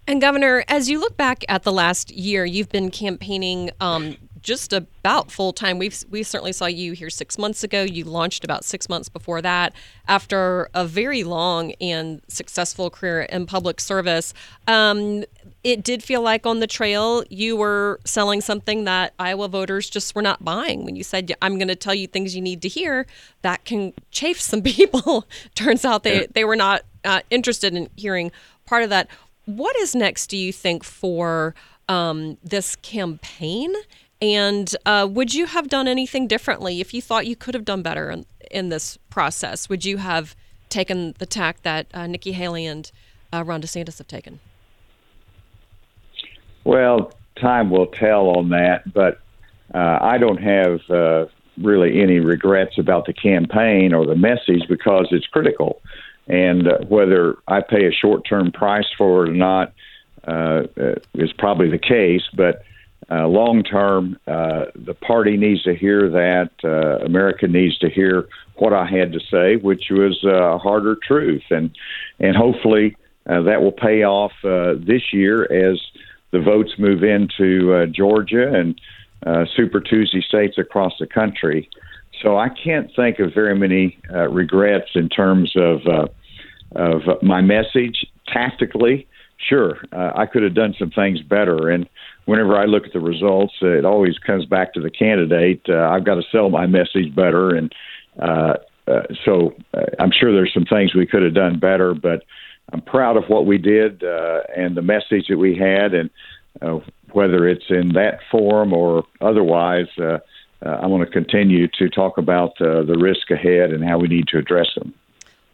And 0.06 0.20
Governor, 0.20 0.64
as 0.66 0.90
you 0.90 0.98
look 0.98 1.16
back 1.16 1.44
at 1.48 1.62
the 1.62 1.72
last 1.72 2.10
year, 2.10 2.44
you've 2.44 2.70
been 2.70 2.90
campaigning 2.90 3.70
um, 3.80 4.16
just 4.42 4.72
about 4.72 5.30
full 5.30 5.52
time. 5.52 5.78
We've 5.78 5.96
we 6.10 6.22
certainly 6.22 6.52
saw 6.52 6.66
you 6.66 6.92
here 6.92 7.10
six 7.10 7.38
months 7.38 7.62
ago. 7.62 7.82
You 7.82 8.04
launched 8.04 8.44
about 8.44 8.64
six 8.64 8.88
months 8.88 9.08
before 9.08 9.40
that. 9.42 9.72
After 10.08 10.68
a 10.74 10.84
very 10.84 11.24
long 11.24 11.72
and 11.80 12.20
successful 12.28 12.90
career 12.90 13.22
in 13.22 13.46
public 13.46 13.80
service, 13.80 14.34
um, 14.66 15.24
it 15.62 15.82
did 15.82 16.02
feel 16.02 16.22
like 16.22 16.46
on 16.46 16.60
the 16.60 16.66
trail 16.66 17.24
you 17.30 17.56
were 17.56 18.00
selling 18.04 18.40
something 18.40 18.84
that 18.84 19.14
Iowa 19.18 19.48
voters 19.48 19.88
just 19.88 20.14
were 20.14 20.22
not 20.22 20.44
buying. 20.44 20.84
When 20.84 20.96
you 20.96 21.04
said, 21.04 21.32
"I'm 21.40 21.56
going 21.56 21.68
to 21.68 21.76
tell 21.76 21.94
you 21.94 22.06
things 22.06 22.34
you 22.34 22.42
need 22.42 22.62
to 22.62 22.68
hear," 22.68 23.06
that 23.42 23.64
can 23.64 23.92
chafe 24.10 24.40
some 24.40 24.62
people. 24.62 25.26
Turns 25.54 25.84
out 25.84 26.02
they 26.02 26.26
they 26.32 26.44
were 26.44 26.56
not 26.56 26.82
uh, 27.04 27.20
interested 27.30 27.74
in 27.74 27.88
hearing 27.96 28.32
part 28.66 28.82
of 28.82 28.90
that. 28.90 29.08
What 29.44 29.76
is 29.76 29.94
next, 29.94 30.28
do 30.28 30.36
you 30.36 30.52
think, 30.52 30.84
for 30.84 31.54
um, 31.88 32.38
this 32.44 32.76
campaign? 32.76 33.74
And 34.22 34.74
uh, 34.86 35.08
would 35.10 35.34
you 35.34 35.46
have 35.46 35.68
done 35.68 35.88
anything 35.88 36.28
differently 36.28 36.80
if 36.80 36.94
you 36.94 37.02
thought 37.02 37.26
you 37.26 37.34
could 37.34 37.54
have 37.54 37.64
done 37.64 37.82
better 37.82 38.08
in, 38.08 38.24
in 38.52 38.68
this 38.68 38.96
process? 39.10 39.68
Would 39.68 39.84
you 39.84 39.96
have 39.96 40.36
taken 40.68 41.14
the 41.18 41.26
tack 41.26 41.62
that 41.62 41.88
uh, 41.92 42.06
Nikki 42.06 42.30
Haley 42.30 42.64
and 42.64 42.90
uh, 43.32 43.42
Ron 43.44 43.60
DeSantis 43.60 43.98
have 43.98 44.06
taken? 44.06 44.38
Well, 46.62 47.12
time 47.40 47.68
will 47.68 47.88
tell 47.88 48.28
on 48.28 48.50
that, 48.50 48.92
but 48.94 49.20
uh, 49.74 49.98
I 50.00 50.18
don't 50.18 50.40
have 50.40 50.80
uh, 50.88 51.26
really 51.60 52.00
any 52.00 52.20
regrets 52.20 52.78
about 52.78 53.06
the 53.06 53.12
campaign 53.12 53.92
or 53.92 54.06
the 54.06 54.14
message 54.14 54.68
because 54.68 55.08
it's 55.10 55.26
critical. 55.26 55.82
And 56.28 56.68
uh, 56.68 56.78
whether 56.88 57.38
I 57.48 57.60
pay 57.60 57.86
a 57.86 57.92
short 57.92 58.24
term 58.28 58.52
price 58.52 58.86
for 58.96 59.24
it 59.24 59.30
or 59.30 59.34
not 59.34 59.72
uh, 60.28 60.62
uh, 60.80 60.94
is 61.14 61.32
probably 61.32 61.68
the 61.68 61.78
case. 61.78 62.22
But 62.32 62.62
uh, 63.10 63.26
long 63.26 63.62
term, 63.62 64.18
uh, 64.26 64.66
the 64.74 64.94
party 64.94 65.36
needs 65.36 65.62
to 65.64 65.74
hear 65.74 66.08
that. 66.10 66.50
Uh, 66.62 67.04
America 67.04 67.46
needs 67.46 67.78
to 67.78 67.90
hear 67.90 68.28
what 68.56 68.72
I 68.72 68.86
had 68.86 69.12
to 69.12 69.20
say, 69.30 69.56
which 69.56 69.84
was 69.90 70.20
uh, 70.24 70.54
a 70.54 70.58
harder 70.58 70.96
truth. 71.06 71.42
And, 71.50 71.76
and 72.20 72.36
hopefully 72.36 72.96
uh, 73.28 73.42
that 73.42 73.62
will 73.62 73.72
pay 73.72 74.04
off 74.04 74.32
uh, 74.44 74.74
this 74.78 75.12
year 75.12 75.44
as 75.44 75.80
the 76.32 76.40
votes 76.40 76.72
move 76.78 77.02
into 77.02 77.74
uh, 77.74 77.86
Georgia 77.86 78.52
and 78.52 78.80
uh, 79.26 79.44
Super 79.54 79.80
Tuesday 79.80 80.20
states 80.20 80.58
across 80.58 80.92
the 80.98 81.06
country. 81.06 81.68
So 82.22 82.36
I 82.36 82.48
can't 82.48 82.90
think 82.94 83.18
of 83.18 83.34
very 83.34 83.58
many 83.58 83.98
uh, 84.12 84.28
regrets 84.28 84.90
in 84.94 85.08
terms 85.08 85.52
of 85.56 85.80
uh, 85.86 86.06
of 86.74 87.22
my 87.22 87.40
message 87.40 88.06
tactically. 88.28 89.06
Sure, 89.48 89.76
uh, 89.92 90.12
I 90.14 90.26
could 90.26 90.42
have 90.42 90.54
done 90.54 90.74
some 90.78 90.90
things 90.90 91.20
better, 91.20 91.68
and 91.68 91.88
whenever 92.24 92.56
I 92.56 92.64
look 92.64 92.86
at 92.86 92.92
the 92.92 93.00
results, 93.00 93.54
it 93.62 93.84
always 93.84 94.18
comes 94.18 94.44
back 94.46 94.74
to 94.74 94.80
the 94.80 94.90
candidate. 94.90 95.62
Uh, 95.68 95.88
I've 95.88 96.04
got 96.04 96.16
to 96.16 96.22
sell 96.30 96.50
my 96.50 96.66
message 96.66 97.14
better, 97.14 97.54
and 97.54 97.74
uh, 98.20 98.54
uh, 98.86 99.02
so 99.24 99.54
uh, 99.74 99.82
I'm 99.98 100.12
sure 100.12 100.32
there's 100.32 100.52
some 100.54 100.64
things 100.64 100.94
we 100.94 101.06
could 101.06 101.22
have 101.22 101.34
done 101.34 101.58
better, 101.58 101.94
but 101.94 102.24
I'm 102.72 102.82
proud 102.82 103.16
of 103.16 103.24
what 103.28 103.46
we 103.46 103.58
did 103.58 104.02
uh, 104.02 104.40
and 104.56 104.76
the 104.76 104.82
message 104.82 105.26
that 105.28 105.38
we 105.38 105.56
had, 105.56 105.94
and 105.94 106.10
uh, 106.60 106.78
whether 107.12 107.48
it's 107.48 107.66
in 107.70 107.90
that 107.94 108.20
form 108.30 108.72
or 108.72 109.04
otherwise. 109.20 109.86
I 110.64 110.86
want 110.86 111.04
to 111.04 111.12
continue 111.12 111.66
to 111.78 111.88
talk 111.88 112.18
about 112.18 112.52
the 112.60 112.96
risk 112.96 113.32
ahead 113.32 113.72
and 113.72 113.82
how 113.82 113.98
we 113.98 114.06
need 114.06 114.28
to 114.28 114.38
address 114.38 114.68
them. 114.76 114.94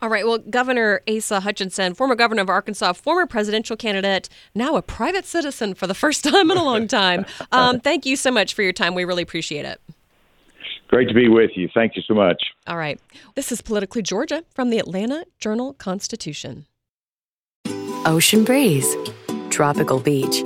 All 0.01 0.09
right. 0.09 0.27
Well, 0.27 0.39
Governor 0.39 1.01
Asa 1.09 1.41
Hutchinson, 1.41 1.95
former 1.95 2.15
governor 2.15 2.43
of 2.43 2.49
Arkansas, 2.49 2.93
former 2.93 3.27
presidential 3.27 3.77
candidate, 3.77 4.29
now 4.55 4.77
a 4.77 4.83
private 4.83 5.25
citizen 5.25 5.75
for 5.75 5.87
the 5.87 5.95
first 5.95 6.25
time 6.25 6.51
in 6.51 6.57
a 6.57 6.65
long 6.65 6.87
time. 6.87 7.27
Um, 7.51 7.81
thank 7.81 8.05
you 8.05 8.17
so 8.17 8.31
much 8.31 8.53
for 8.53 8.63
your 8.63 8.73
time. 8.73 8.95
We 8.95 9.05
really 9.05 9.23
appreciate 9.23 9.65
it. 9.65 9.81
Great 10.89 11.09
to 11.09 11.15
be 11.15 11.29
with 11.29 11.51
you. 11.55 11.69
Thank 11.73 11.97
you 11.97 12.03
so 12.03 12.15
much. 12.15 12.43
All 12.67 12.77
right. 12.77 13.01
This 13.35 13.51
is 13.51 13.63
Politically 13.63 14.03
Georgia 14.03 14.45
from 14.55 14.71
the 14.71 14.79
Atlanta 14.79 15.25
Journal 15.39 15.73
Constitution. 15.75 16.67
Ocean 18.05 18.45
breeze, 18.45 18.97
tropical 19.51 19.99
beach. 19.99 20.41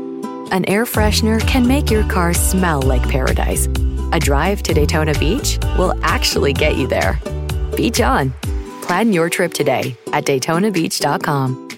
An 0.52 0.64
air 0.66 0.84
freshener 0.84 1.40
can 1.46 1.66
make 1.66 1.90
your 1.90 2.04
car 2.08 2.34
smell 2.34 2.82
like 2.82 3.02
paradise. 3.08 3.66
A 4.12 4.18
drive 4.20 4.62
to 4.64 4.74
Daytona 4.74 5.14
Beach 5.14 5.58
will 5.78 5.94
actually 6.02 6.52
get 6.52 6.76
you 6.76 6.86
there. 6.86 7.18
Beach 7.76 8.00
on. 8.00 8.34
Plan 8.82 9.12
your 9.12 9.28
trip 9.30 9.54
today 9.54 9.96
at 10.12 10.24
DaytonaBeach.com. 10.24 11.68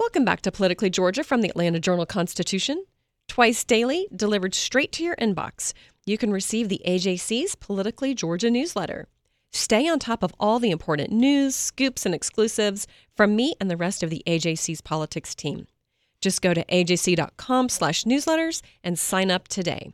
Welcome 0.00 0.24
back 0.24 0.40
to 0.42 0.52
Politically 0.52 0.90
Georgia 0.90 1.24
from 1.24 1.42
the 1.42 1.48
Atlanta 1.50 1.80
Journal 1.80 2.06
Constitution. 2.06 2.84
Twice 3.26 3.62
daily, 3.64 4.08
delivered 4.14 4.54
straight 4.54 4.90
to 4.92 5.02
your 5.04 5.16
inbox, 5.16 5.74
you 6.06 6.16
can 6.16 6.32
receive 6.32 6.68
the 6.68 6.80
AJC's 6.86 7.54
Politically 7.56 8.14
Georgia 8.14 8.50
newsletter. 8.50 9.08
Stay 9.52 9.86
on 9.88 9.98
top 9.98 10.22
of 10.22 10.32
all 10.40 10.58
the 10.58 10.70
important 10.70 11.10
news, 11.10 11.54
scoops, 11.54 12.06
and 12.06 12.14
exclusives 12.14 12.86
from 13.14 13.36
me 13.36 13.54
and 13.60 13.70
the 13.70 13.76
rest 13.76 14.02
of 14.02 14.08
the 14.08 14.22
AJC's 14.26 14.80
politics 14.80 15.34
team. 15.34 15.66
Just 16.20 16.42
go 16.42 16.54
to 16.54 16.64
ajc.com 16.64 17.68
slash 17.68 18.04
newsletters 18.04 18.62
and 18.82 18.98
sign 18.98 19.30
up 19.30 19.48
today. 19.48 19.92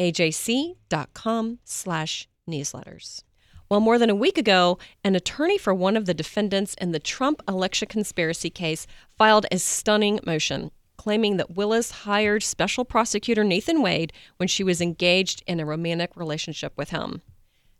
ajc.com 0.00 1.58
slash 1.64 2.28
newsletters. 2.48 3.22
Well, 3.68 3.80
more 3.80 3.98
than 3.98 4.10
a 4.10 4.14
week 4.14 4.38
ago, 4.38 4.78
an 5.02 5.16
attorney 5.16 5.58
for 5.58 5.74
one 5.74 5.96
of 5.96 6.06
the 6.06 6.14
defendants 6.14 6.74
in 6.80 6.92
the 6.92 7.00
Trump 7.00 7.42
election 7.48 7.88
conspiracy 7.88 8.50
case 8.50 8.86
filed 9.18 9.46
a 9.50 9.58
stunning 9.58 10.20
motion 10.24 10.70
claiming 10.96 11.36
that 11.36 11.54
Willis 11.54 11.90
hired 11.90 12.42
special 12.42 12.84
prosecutor 12.84 13.44
Nathan 13.44 13.82
Wade 13.82 14.12
when 14.38 14.48
she 14.48 14.64
was 14.64 14.80
engaged 14.80 15.42
in 15.46 15.60
a 15.60 15.66
romantic 15.66 16.16
relationship 16.16 16.72
with 16.76 16.90
him. 16.90 17.22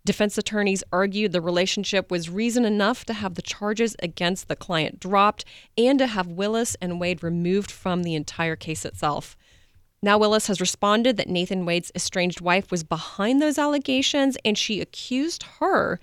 Defense 0.04 0.38
attorneys 0.38 0.84
argued 0.92 1.32
the 1.32 1.40
relationship 1.40 2.08
was 2.08 2.30
reason 2.30 2.64
enough 2.64 3.04
to 3.06 3.12
have 3.12 3.34
the 3.34 3.42
charges 3.42 3.96
against 4.00 4.46
the 4.46 4.54
client 4.54 5.00
dropped 5.00 5.44
and 5.76 5.98
to 5.98 6.06
have 6.06 6.28
Willis 6.28 6.76
and 6.80 7.00
Wade 7.00 7.24
removed 7.24 7.72
from 7.72 8.04
the 8.04 8.14
entire 8.14 8.54
case 8.54 8.84
itself. 8.84 9.36
Now, 10.06 10.18
Willis 10.18 10.46
has 10.46 10.60
responded 10.60 11.16
that 11.16 11.28
Nathan 11.28 11.66
Wade's 11.66 11.90
estranged 11.96 12.40
wife 12.40 12.70
was 12.70 12.84
behind 12.84 13.42
those 13.42 13.58
allegations 13.58 14.38
and 14.44 14.56
she 14.56 14.80
accused 14.80 15.42
her 15.58 15.98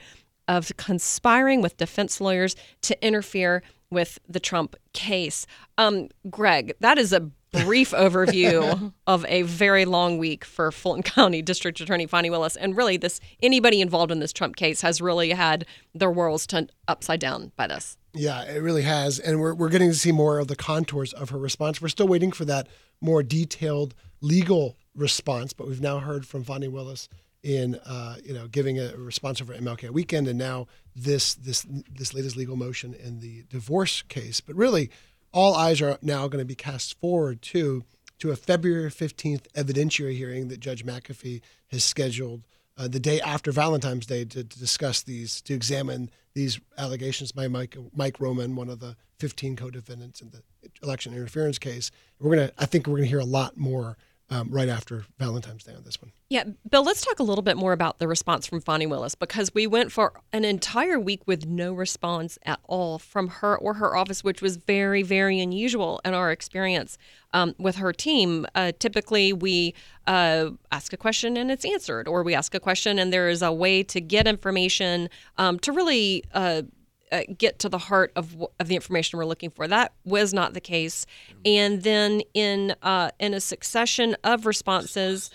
of 0.46 0.74
conspiring 0.76 1.62
with 1.62 1.78
defense 1.78 2.20
lawyers 2.20 2.54
to 2.82 3.02
interfere 3.02 3.64
with 3.90 4.20
the 4.28 4.42
Trump 4.42 4.76
case. 4.92 5.48
Um, 5.78 6.10
Greg, 6.30 6.74
that 6.82 6.98
is 6.98 7.14
a 7.14 7.22
brief 7.54 7.92
overview 7.94 8.92
of 9.08 9.26
a 9.30 9.44
very 9.44 9.86
long 9.86 10.18
week 10.18 10.44
for 10.44 10.70
Fulton 10.74 11.04
County 11.04 11.42
District 11.42 11.80
Attorney 11.80 12.06
Fani 12.06 12.30
Willis. 12.30 12.58
And 12.58 12.76
really, 12.76 12.98
this 12.98 13.22
anybody 13.42 13.80
involved 13.80 14.12
in 14.12 14.20
this 14.20 14.34
Trump 14.34 14.58
case 14.58 14.82
has 14.82 15.00
really 15.00 15.30
had 15.30 15.66
their 15.96 16.12
worlds 16.12 16.46
turned 16.46 16.74
upside 16.90 17.22
down 17.22 17.54
by 17.56 17.68
this. 17.68 17.96
Yeah, 18.14 18.44
it 18.44 18.62
really 18.62 18.84
has. 18.84 19.18
And 19.18 19.40
we're, 19.40 19.54
we're 19.54 19.70
getting 19.70 19.90
to 19.90 19.98
see 19.98 20.12
more 20.12 20.40
of 20.40 20.48
the 20.50 20.58
contours 20.58 21.14
of 21.14 21.30
her 21.30 21.38
response. 21.38 21.82
We're 21.82 21.88
still 21.88 22.08
waiting 22.08 22.34
for 22.34 22.44
that 22.46 22.68
more 23.02 23.24
detailed 23.24 23.94
legal 24.22 24.78
response, 24.96 25.54
but 25.54 25.68
we've 25.68 25.82
now 25.82 26.00
heard 26.00 26.26
from 26.26 26.44
Fani 26.44 26.68
Willis 26.68 27.10
in 27.44 27.76
uh, 27.86 28.16
you 28.24 28.34
know 28.34 28.48
giving 28.48 28.80
a 28.80 28.96
response 28.96 29.42
over 29.42 29.54
MLK 29.54 29.90
weekend, 29.92 30.28
and 30.28 30.40
now 30.40 30.68
this 30.96 31.34
this 31.34 31.66
this 31.94 32.14
latest 32.14 32.38
legal 32.38 32.56
motion 32.56 32.94
in 32.94 33.20
the 33.20 33.44
divorce 33.50 34.02
case. 34.04 34.40
But 34.40 34.56
really, 34.56 34.90
all 35.32 35.54
eyes 35.56 35.82
are 35.82 35.98
now 36.02 36.28
going 36.28 36.42
to 36.42 36.46
be 36.46 36.56
cast 36.56 37.00
forward 37.00 37.42
to 37.44 37.84
to 38.20 38.32
a 38.32 38.36
February 38.36 38.90
fifteenth 38.90 39.48
evidentiary 39.54 40.16
hearing 40.16 40.48
that 40.48 40.60
Judge 40.60 40.86
McAfee 40.86 41.42
has 41.68 41.84
scheduled 41.84 42.44
uh, 42.78 42.88
the 42.88 43.00
day 43.00 43.22
after 43.22 43.52
Valentine's 43.52 44.06
Day 44.06 44.26
to, 44.26 44.44
to, 44.44 44.60
discuss 44.60 45.04
these 45.04 45.42
to 45.42 45.54
examine 45.54 46.10
these 46.34 46.60
allegations 46.78 47.32
by 47.32 47.48
Mike 47.48 47.78
Mike 47.94 48.20
Roman, 48.20 48.56
one 48.56 48.70
of 48.70 48.80
the 48.80 48.96
fifteen 49.20 49.56
co-defendants 49.56 50.22
in 50.22 50.32
the 50.32 50.42
election 50.82 51.14
interference 51.14 51.60
case. 51.60 51.92
We're 52.20 52.36
gonna 52.36 52.52
I 52.58 52.66
think 52.66 52.88
we're 52.88 52.98
gonna 52.98 53.08
hear 53.08 53.20
a 53.20 53.26
lot 53.26 53.58
more 53.58 53.98
um, 54.30 54.50
right 54.50 54.70
after 54.70 55.06
Valentine's 55.20 55.64
Day 55.64 55.74
on 55.74 55.84
this 55.84 56.02
one. 56.02 56.12
Yeah, 56.30 56.46
Bill, 56.70 56.84
let's 56.84 57.02
talk 57.02 57.20
a 57.20 57.24
little 57.24 57.44
bit 57.44 57.58
more 57.58 57.74
about 57.74 58.00
the 58.00 58.08
response 58.08 58.48
from 58.48 58.62
Fani 58.62 58.88
Willis 58.88 59.14
because 59.16 59.54
we 59.54 59.68
went 59.68 59.92
for 59.92 60.14
an 60.32 60.46
entire 60.46 61.00
week 61.00 61.22
with 61.28 61.46
no 61.46 61.74
response 61.74 62.40
at 62.44 62.60
all 62.64 62.98
from 62.98 63.28
her 63.28 63.58
or 63.58 63.76
her 63.76 63.96
office, 63.96 64.24
which 64.24 64.42
was 64.42 64.58
very, 64.58 65.04
very 65.04 65.40
unusual 65.40 66.02
in 66.04 66.14
our 66.14 66.32
experience 66.32 66.98
um, 67.34 67.54
with 67.60 67.76
her 67.76 67.94
team. 67.94 68.48
Uh, 68.56 68.72
typically, 68.80 69.34
we 69.34 69.76
uh, 70.08 70.50
ask 70.72 70.94
a 70.94 70.98
question 70.98 71.38
and 71.38 71.52
it's 71.52 71.66
answered, 71.66 72.08
or 72.08 72.24
we 72.24 72.34
ask 72.34 72.56
a 72.56 72.60
question 72.60 72.98
and 72.98 73.14
there 73.14 73.30
is 73.30 73.42
a 73.42 73.52
way 73.52 73.84
to 73.84 74.02
get 74.02 74.28
information 74.28 75.10
um, 75.38 75.60
to 75.60 75.72
really. 75.72 76.24
Uh, 76.34 76.64
uh, 77.14 77.22
get 77.38 77.60
to 77.60 77.70
the 77.70 77.78
heart 77.78 78.12
of 78.16 78.36
of 78.60 78.68
the 78.68 78.76
information 78.76 79.20
we're 79.20 79.26
looking 79.26 79.52
for. 79.52 79.68
That 79.68 79.94
was 80.04 80.34
not 80.34 80.54
the 80.54 80.60
case. 80.60 81.06
And 81.46 81.84
then 81.84 82.22
in 82.34 82.76
uh, 82.82 83.12
in 83.20 83.34
a 83.34 83.40
succession 83.40 84.18
of 84.24 84.46
responses, 84.46 85.30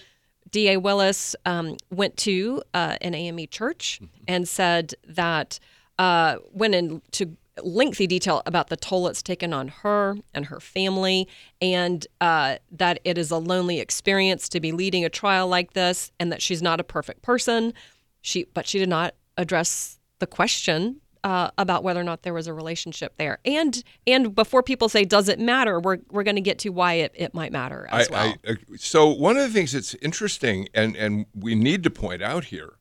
D.A. 0.51 0.79
Willis 0.79 1.37
um, 1.47 1.77
went 1.91 2.17
to 2.19 2.63
uh, 2.75 2.97
an 3.01 3.15
AME 3.15 3.47
church 3.49 4.01
and 4.27 4.49
said 4.49 4.95
that 5.07 5.61
uh, 5.99 6.37
went 6.53 6.75
into 6.75 7.37
lengthy 7.63 8.07
detail 8.07 8.43
about 8.47 8.69
the 8.69 8.77
toll 8.77 9.09
it's 9.09 9.23
taken 9.23 9.53
on 9.53 9.69
her 9.69 10.17
and 10.35 10.47
her 10.47 10.61
family, 10.61 11.29
and 11.61 12.07
uh, 12.21 12.57
that 12.71 13.01
it 13.05 13.19
is 13.19 13.31
a 13.31 13.39
lonely 13.39 13.81
experience 13.81 14.49
to 14.49 14.61
be 14.61 14.73
leading 14.73 15.05
a 15.05 15.09
trial 15.09 15.47
like 15.47 15.75
this, 15.75 16.11
and 16.19 16.33
that 16.33 16.43
she's 16.43 16.63
not 16.63 16.81
a 16.81 16.85
perfect 16.85 17.23
person. 17.23 17.73
She, 18.21 18.45
but 18.53 18.67
she 18.67 18.79
did 18.79 18.89
not 18.89 19.15
address 19.37 19.99
the 20.19 20.27
question 20.27 21.01
uh, 21.25 21.51
about 21.59 21.83
whether 21.83 22.01
or 22.01 22.05
not 22.05 22.23
there 22.23 22.35
was 22.35 22.47
a 22.47 22.53
relationship 22.55 23.15
there. 23.19 23.39
And 23.45 23.83
and 24.07 24.35
before 24.35 24.63
people 24.63 24.89
say 24.89 25.05
does 25.05 25.29
it 25.29 25.39
matter, 25.39 25.81
we're 25.81 25.99
we're 26.11 26.23
going 26.23 26.37
to 26.37 26.43
get 26.43 26.59
to 26.61 26.71
why 26.71 26.95
it, 26.95 27.13
it 27.15 27.35
might 27.35 27.53
matter 27.53 27.89
as 27.91 28.09
I, 28.09 28.13
well. 28.13 28.35
I, 28.47 28.57
so 28.77 29.09
one 29.09 29.37
of 29.37 29.43
the 29.43 29.53
things 29.53 29.73
that's 29.73 29.95
interesting 29.97 30.69
and 30.75 30.97
and 30.97 31.27
we 31.35 31.55
need 31.55 31.83
to 31.85 31.91
point 31.91 32.23
out 32.23 32.45
here 32.45 32.75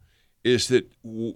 is 0.43 0.67
that 0.69 0.89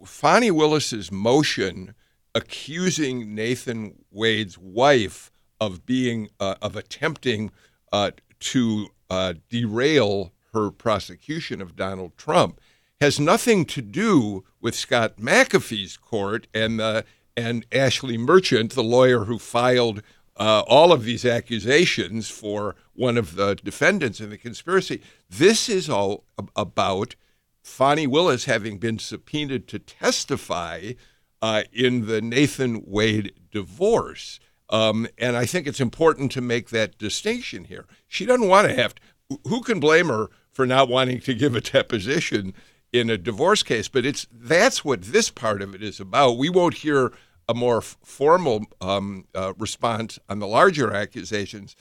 Fani 0.05 0.51
Willis's 0.51 1.11
motion 1.11 1.93
accusing 2.33 3.35
Nathan 3.35 4.03
Wade's 4.09 4.57
wife 4.57 5.31
of 5.59 5.85
being 5.85 6.29
uh, 6.39 6.55
of 6.61 6.75
attempting 6.75 7.51
uh, 7.91 8.11
to 8.39 8.87
uh, 9.09 9.33
derail 9.49 10.33
her 10.53 10.71
prosecution 10.71 11.61
of 11.61 11.75
Donald 11.75 12.17
Trump 12.17 12.59
has 12.99 13.19
nothing 13.19 13.65
to 13.65 13.81
do 13.81 14.43
with 14.61 14.75
Scott 14.75 15.17
McAfee's 15.17 15.97
court 15.97 16.47
and 16.53 16.79
uh, 16.79 17.01
and 17.35 17.65
Ashley 17.71 18.17
Merchant, 18.17 18.73
the 18.73 18.83
lawyer 18.83 19.25
who 19.25 19.39
filed 19.39 20.01
uh, 20.37 20.63
all 20.67 20.91
of 20.91 21.03
these 21.03 21.25
accusations 21.25 22.29
for 22.29 22.75
one 22.93 23.17
of 23.17 23.35
the 23.35 23.55
defendants 23.55 24.19
in 24.19 24.29
the 24.29 24.37
conspiracy. 24.37 25.01
This 25.29 25.69
is 25.69 25.89
all 25.89 26.25
about 26.55 27.15
Fani 27.63 28.07
Willis 28.07 28.45
having 28.45 28.77
been 28.77 28.99
subpoenaed 28.99 29.67
to 29.67 29.79
testify 29.79 30.93
uh, 31.41 31.63
in 31.71 32.07
the 32.07 32.21
Nathan 32.21 32.83
Wade 32.85 33.33
divorce. 33.51 34.39
Um, 34.69 35.07
and 35.17 35.35
I 35.35 35.45
think 35.45 35.67
it's 35.67 35.81
important 35.81 36.31
to 36.33 36.41
make 36.41 36.69
that 36.69 36.97
distinction 36.97 37.65
here. 37.65 37.85
She 38.07 38.25
doesn't 38.25 38.47
want 38.47 38.67
to 38.67 38.73
have 38.73 38.95
to, 38.95 39.01
who 39.47 39.61
can 39.61 39.79
blame 39.79 40.07
her 40.07 40.29
for 40.51 40.65
not 40.65 40.89
wanting 40.89 41.19
to 41.21 41.33
give 41.33 41.55
a 41.55 41.61
deposition 41.61 42.53
in 42.91 43.09
a 43.09 43.17
divorce 43.17 43.63
case? 43.63 43.87
But 43.87 44.05
it's 44.05 44.27
that's 44.31 44.83
what 44.85 45.01
this 45.01 45.29
part 45.29 45.61
of 45.61 45.75
it 45.75 45.83
is 45.83 45.99
about. 45.99 46.37
We 46.37 46.49
won't 46.49 46.75
hear 46.75 47.11
a 47.47 47.53
more 47.53 47.77
f- 47.77 47.97
formal 48.03 48.65
um, 48.79 49.25
uh, 49.35 49.53
response 49.57 50.19
on 50.29 50.39
the 50.39 50.47
larger 50.47 50.93
accusations, 50.93 51.75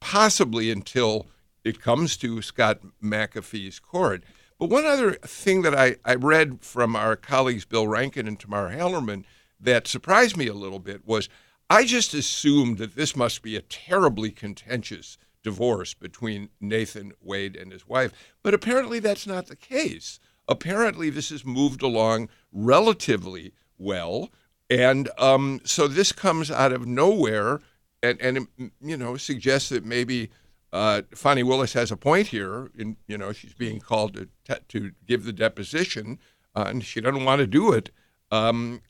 possibly 0.00 0.70
until 0.70 1.26
it 1.64 1.80
comes 1.80 2.16
to 2.18 2.42
Scott 2.42 2.80
McAfee's 3.02 3.78
court. 3.78 4.22
But 4.58 4.70
one 4.70 4.84
other 4.84 5.12
thing 5.12 5.62
that 5.62 5.74
I, 5.74 5.96
I 6.04 6.14
read 6.16 6.58
from 6.62 6.96
our 6.96 7.14
colleagues 7.14 7.64
Bill 7.64 7.86
Rankin 7.86 8.26
and 8.26 8.38
Tamar 8.38 8.70
Hallerman 8.70 9.24
that 9.60 9.86
surprised 9.86 10.36
me 10.36 10.46
a 10.46 10.54
little 10.54 10.78
bit 10.78 11.06
was 11.06 11.28
I 11.70 11.84
just 11.84 12.14
assumed 12.14 12.78
that 12.78 12.94
this 12.94 13.14
must 13.14 13.42
be 13.42 13.56
a 13.56 13.62
terribly 13.62 14.30
contentious 14.30 15.18
divorce 15.42 15.94
between 15.94 16.48
Nathan 16.60 17.12
Wade 17.20 17.56
and 17.56 17.72
his 17.72 17.86
wife. 17.86 18.12
But 18.42 18.54
apparently 18.54 18.98
that's 18.98 19.26
not 19.26 19.46
the 19.46 19.56
case. 19.56 20.18
Apparently 20.48 21.10
this 21.10 21.30
has 21.30 21.44
moved 21.44 21.82
along 21.82 22.28
relatively 22.52 23.52
well. 23.76 24.30
And 24.70 25.08
um, 25.18 25.60
so 25.64 25.86
this 25.88 26.12
comes 26.12 26.50
out 26.50 26.72
of 26.72 26.86
nowhere 26.86 27.60
and, 28.02 28.20
and 28.20 28.48
you 28.80 28.96
know, 28.96 29.16
suggests 29.16 29.68
that 29.70 29.84
maybe 29.84 30.30
uh, 30.72 31.02
Fani 31.14 31.42
Willis 31.42 31.72
has 31.72 31.90
a 31.90 31.96
point 31.96 32.28
here. 32.28 32.70
In 32.76 32.96
you 33.06 33.18
know, 33.18 33.32
she's 33.32 33.54
being 33.54 33.80
called 33.80 34.14
to 34.14 34.28
te- 34.44 34.62
to 34.68 34.92
give 35.06 35.24
the 35.24 35.32
deposition, 35.32 36.18
uh, 36.54 36.64
and 36.68 36.84
she 36.84 37.00
doesn't 37.00 37.24
want 37.24 37.40
to 37.40 37.46
do 37.46 37.72
it. 37.72 37.90
Um, 38.30 38.82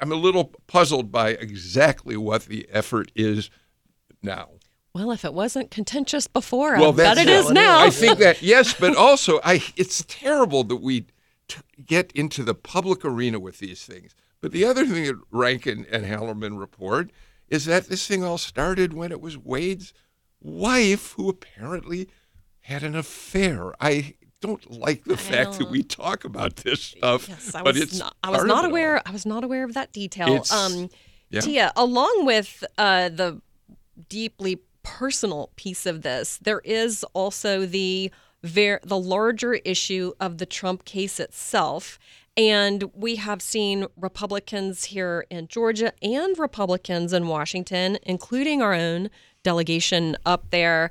I'm 0.00 0.12
a 0.12 0.16
little 0.16 0.52
puzzled 0.66 1.10
by 1.10 1.30
exactly 1.30 2.16
what 2.16 2.44
the 2.44 2.68
effort 2.70 3.10
is 3.16 3.50
now. 4.22 4.50
Well, 4.94 5.10
if 5.10 5.24
it 5.24 5.34
wasn't 5.34 5.72
contentious 5.72 6.28
before, 6.28 6.76
well, 6.78 6.92
I 6.92 6.96
bet 6.96 7.18
it 7.18 7.28
is 7.28 7.50
now. 7.50 7.80
I 7.80 7.90
think 7.90 8.18
that 8.20 8.42
yes, 8.42 8.74
but 8.78 8.96
also 8.96 9.40
I 9.44 9.62
it's 9.76 10.04
terrible 10.06 10.62
that 10.64 10.76
we 10.76 11.06
t- 11.48 11.60
get 11.84 12.12
into 12.12 12.44
the 12.44 12.54
public 12.54 13.04
arena 13.04 13.40
with 13.40 13.58
these 13.58 13.84
things. 13.84 14.14
But 14.40 14.52
the 14.52 14.64
other 14.64 14.86
thing 14.86 15.04
that 15.06 15.20
Rankin 15.32 15.84
and 15.90 16.04
Hallerman 16.04 16.60
report 16.60 17.10
is 17.48 17.64
that 17.64 17.88
this 17.88 18.06
thing 18.06 18.22
all 18.22 18.38
started 18.38 18.92
when 18.92 19.10
it 19.10 19.20
was 19.20 19.36
Wade's 19.36 19.92
wife 20.40 21.12
who 21.12 21.28
apparently 21.28 22.08
had 22.60 22.82
an 22.82 22.94
affair. 22.94 23.74
I 23.80 24.14
don't 24.40 24.70
like 24.70 25.04
the 25.04 25.16
fact 25.16 25.58
that 25.58 25.70
we 25.70 25.82
talk 25.82 26.24
about 26.24 26.56
this 26.56 26.82
stuff, 26.82 27.28
yes, 27.28 27.54
I 27.54 27.62
but 27.62 27.74
was 27.74 27.82
it's 27.82 27.98
not, 27.98 28.14
I 28.22 28.30
was 28.30 28.44
not 28.44 28.64
aware. 28.64 29.02
I 29.04 29.10
was 29.10 29.26
not 29.26 29.42
aware 29.42 29.64
of 29.64 29.74
that 29.74 29.92
detail. 29.92 30.44
Um, 30.52 30.88
yeah. 31.30 31.40
Tia, 31.40 31.72
along 31.74 32.26
with 32.26 32.62
uh, 32.78 33.08
the 33.08 33.40
deeply 34.08 34.60
personal 34.84 35.50
piece 35.56 35.86
of 35.86 36.02
this, 36.02 36.38
there 36.40 36.60
is 36.60 37.04
also 37.12 37.66
the 37.66 38.12
ver- 38.44 38.80
the 38.84 38.98
larger 38.98 39.54
issue 39.54 40.12
of 40.20 40.38
the 40.38 40.46
Trump 40.46 40.84
case 40.84 41.18
itself. 41.18 41.98
And 42.36 42.90
we 42.94 43.16
have 43.16 43.42
seen 43.42 43.86
Republicans 43.96 44.86
here 44.86 45.24
in 45.30 45.48
Georgia 45.48 45.92
and 46.02 46.38
Republicans 46.38 47.12
in 47.12 47.26
Washington, 47.26 47.98
including 48.02 48.60
our 48.60 48.74
own 48.74 49.10
delegation 49.42 50.16
up 50.26 50.50
there, 50.50 50.90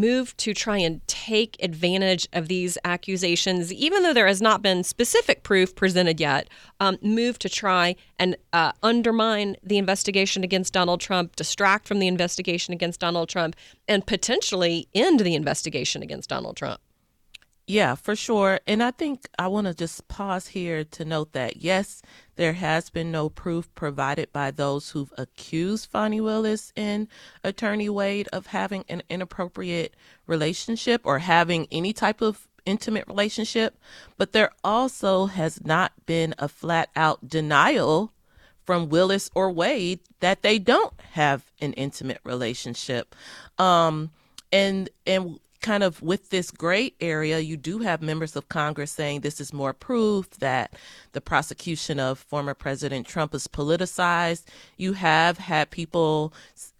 move 0.00 0.36
to 0.36 0.52
try 0.54 0.78
and 0.78 1.06
take 1.06 1.56
advantage 1.62 2.28
of 2.32 2.48
these 2.48 2.78
accusations, 2.84 3.72
even 3.72 4.02
though 4.02 4.12
there 4.12 4.26
has 4.26 4.42
not 4.42 4.62
been 4.62 4.84
specific 4.84 5.42
proof 5.42 5.74
presented 5.74 6.20
yet, 6.20 6.48
um, 6.80 6.98
move 7.02 7.38
to 7.38 7.48
try 7.48 7.96
and 8.18 8.36
uh, 8.52 8.72
undermine 8.82 9.56
the 9.62 9.78
investigation 9.78 10.44
against 10.44 10.72
Donald 10.72 11.00
Trump, 11.00 11.36
distract 11.36 11.88
from 11.88 11.98
the 11.98 12.06
investigation 12.06 12.74
against 12.74 13.00
Donald 13.00 13.28
Trump, 13.28 13.56
and 13.88 14.06
potentially 14.06 14.88
end 14.94 15.20
the 15.20 15.34
investigation 15.34 16.02
against 16.02 16.28
Donald 16.28 16.56
Trump. 16.56 16.80
Yeah, 17.68 17.96
for 17.96 18.14
sure. 18.14 18.60
And 18.68 18.80
I 18.80 18.92
think 18.92 19.28
I 19.40 19.48
want 19.48 19.66
to 19.66 19.74
just 19.74 20.06
pause 20.06 20.48
here 20.48 20.84
to 20.84 21.04
note 21.04 21.32
that 21.32 21.56
yes, 21.56 22.00
there 22.36 22.52
has 22.52 22.90
been 22.90 23.10
no 23.10 23.28
proof 23.28 23.74
provided 23.74 24.32
by 24.32 24.52
those 24.52 24.90
who've 24.90 25.12
accused 25.18 25.90
Fani 25.90 26.20
Willis 26.20 26.72
and 26.76 27.08
Attorney 27.42 27.88
Wade 27.88 28.28
of 28.32 28.46
having 28.46 28.84
an 28.88 29.02
inappropriate 29.10 29.96
relationship 30.28 31.00
or 31.04 31.18
having 31.18 31.66
any 31.72 31.92
type 31.92 32.20
of 32.20 32.46
intimate 32.64 33.08
relationship. 33.08 33.76
But 34.16 34.30
there 34.30 34.52
also 34.62 35.26
has 35.26 35.64
not 35.64 35.92
been 36.06 36.36
a 36.38 36.48
flat 36.48 36.90
out 36.94 37.28
denial 37.28 38.12
from 38.64 38.88
Willis 38.88 39.28
or 39.34 39.50
Wade 39.50 39.98
that 40.20 40.42
they 40.42 40.60
don't 40.60 40.94
have 41.14 41.50
an 41.60 41.72
intimate 41.72 42.20
relationship. 42.22 43.16
Um, 43.58 44.10
and 44.52 44.88
and 45.04 45.40
kind 45.66 45.82
of 45.82 46.00
with 46.00 46.30
this 46.30 46.52
gray 46.52 46.92
area, 47.00 47.40
you 47.40 47.56
do 47.56 47.80
have 47.80 48.00
members 48.00 48.36
of 48.36 48.48
Congress 48.48 48.92
saying 48.92 49.20
this 49.20 49.40
is 49.40 49.52
more 49.52 49.72
proof 49.72 50.30
that 50.38 50.72
the 51.10 51.20
prosecution 51.20 51.98
of 51.98 52.20
former 52.20 52.54
President 52.54 53.04
Trump 53.04 53.34
is 53.34 53.48
politicized. 53.48 54.44
You 54.76 54.92
have 54.92 55.38
had 55.38 55.70
people 55.70 56.32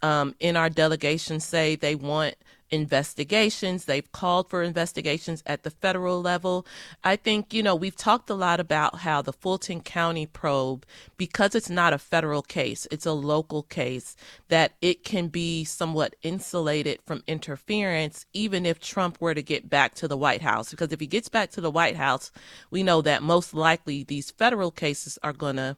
um, 0.05 0.37
in 0.39 0.57
our 0.57 0.71
delegation 0.71 1.41
say 1.41 1.75
they 1.75 1.97
want 1.97 2.37
investigations. 2.71 3.85
They've 3.85 4.11
called 4.13 4.51
for 4.51 4.63
investigations 4.63 5.43
at 5.47 5.63
the 5.63 5.71
federal 5.71 6.21
level. 6.21 6.67
I 7.05 7.17
think, 7.17 7.55
you 7.55 7.63
know, 7.63 7.75
we've 7.75 7.97
talked 7.97 8.31
a 8.31 8.35
lot 8.35 8.61
about 8.61 9.01
how 9.01 9.23
the 9.23 9.33
Fulton 9.33 9.81
County 9.81 10.27
probe, 10.27 10.85
because 11.17 11.55
it's 11.55 11.71
not 11.71 11.93
a 11.93 11.99
federal 11.99 12.43
case, 12.43 12.87
it's 12.91 13.07
a 13.07 13.13
local 13.13 13.63
case, 13.63 14.17
that 14.49 14.73
it 14.81 15.05
can 15.05 15.29
be 15.29 15.65
somewhat 15.65 16.17
insulated 16.23 17.01
from 17.07 17.23
interference, 17.27 18.27
even 18.33 18.67
if 18.67 18.81
Trump 18.81 19.21
were 19.21 19.35
to 19.35 19.43
get 19.43 19.71
back 19.71 19.95
to 19.95 20.09
the 20.09 20.17
White 20.17 20.43
House. 20.43 20.71
Because 20.71 20.93
if 20.93 21.01
he 21.01 21.07
gets 21.07 21.29
back 21.29 21.51
to 21.53 21.61
the 21.61 21.71
White 21.71 21.97
House, 21.97 22.33
we 22.71 22.83
know 22.83 23.03
that 23.03 23.23
most 23.23 23.55
likely 23.55 24.03
these 24.03 24.31
federal 24.31 24.71
cases 24.71 25.19
are 25.23 25.33
going 25.33 25.57
to 25.57 25.77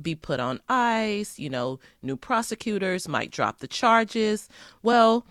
be 0.00 0.14
put 0.14 0.40
on 0.40 0.60
ice. 0.68 1.38
You 1.38 1.48
know, 1.48 1.80
new 2.02 2.16
prosecutors 2.16 3.08
might 3.08 3.30
drop 3.30 3.60
the 3.60 3.68
charges. 3.68 4.48
Well, 4.82 5.26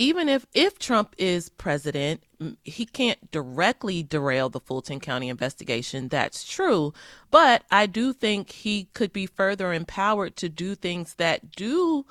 even 0.00 0.30
if 0.30 0.46
if 0.54 0.78
Trump 0.78 1.14
is 1.18 1.50
president, 1.50 2.22
he 2.64 2.86
can't 2.86 3.30
directly 3.30 4.02
derail 4.02 4.48
the 4.48 4.58
Fulton 4.58 4.98
County 4.98 5.28
investigation. 5.28 6.08
That's 6.08 6.42
true, 6.42 6.94
but 7.30 7.64
I 7.70 7.84
do 7.84 8.14
think 8.14 8.50
he 8.50 8.84
could 8.94 9.12
be 9.12 9.26
further 9.26 9.74
empowered 9.74 10.36
to 10.36 10.48
do 10.48 10.74
things 10.74 11.14
that 11.16 11.52
do 11.52 12.06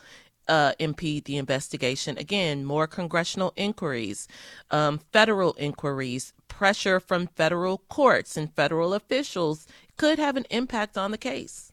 uh, 0.47 0.73
impede 0.78 1.25
the 1.25 1.38
investigation. 1.38 2.15
Again, 2.19 2.63
more 2.63 2.86
congressional 2.86 3.54
inquiries, 3.56 4.28
um, 4.69 4.99
federal 5.12 5.54
inquiries, 5.54 6.34
pressure 6.47 6.99
from 6.99 7.25
federal 7.25 7.80
courts 7.89 8.38
and 8.38 8.54
federal 8.54 8.93
officials 8.93 9.65
could 9.97 10.19
have 10.19 10.38
an 10.38 10.45
impact 10.52 10.95
on 10.95 11.10
the 11.10 11.17
case. 11.17 11.69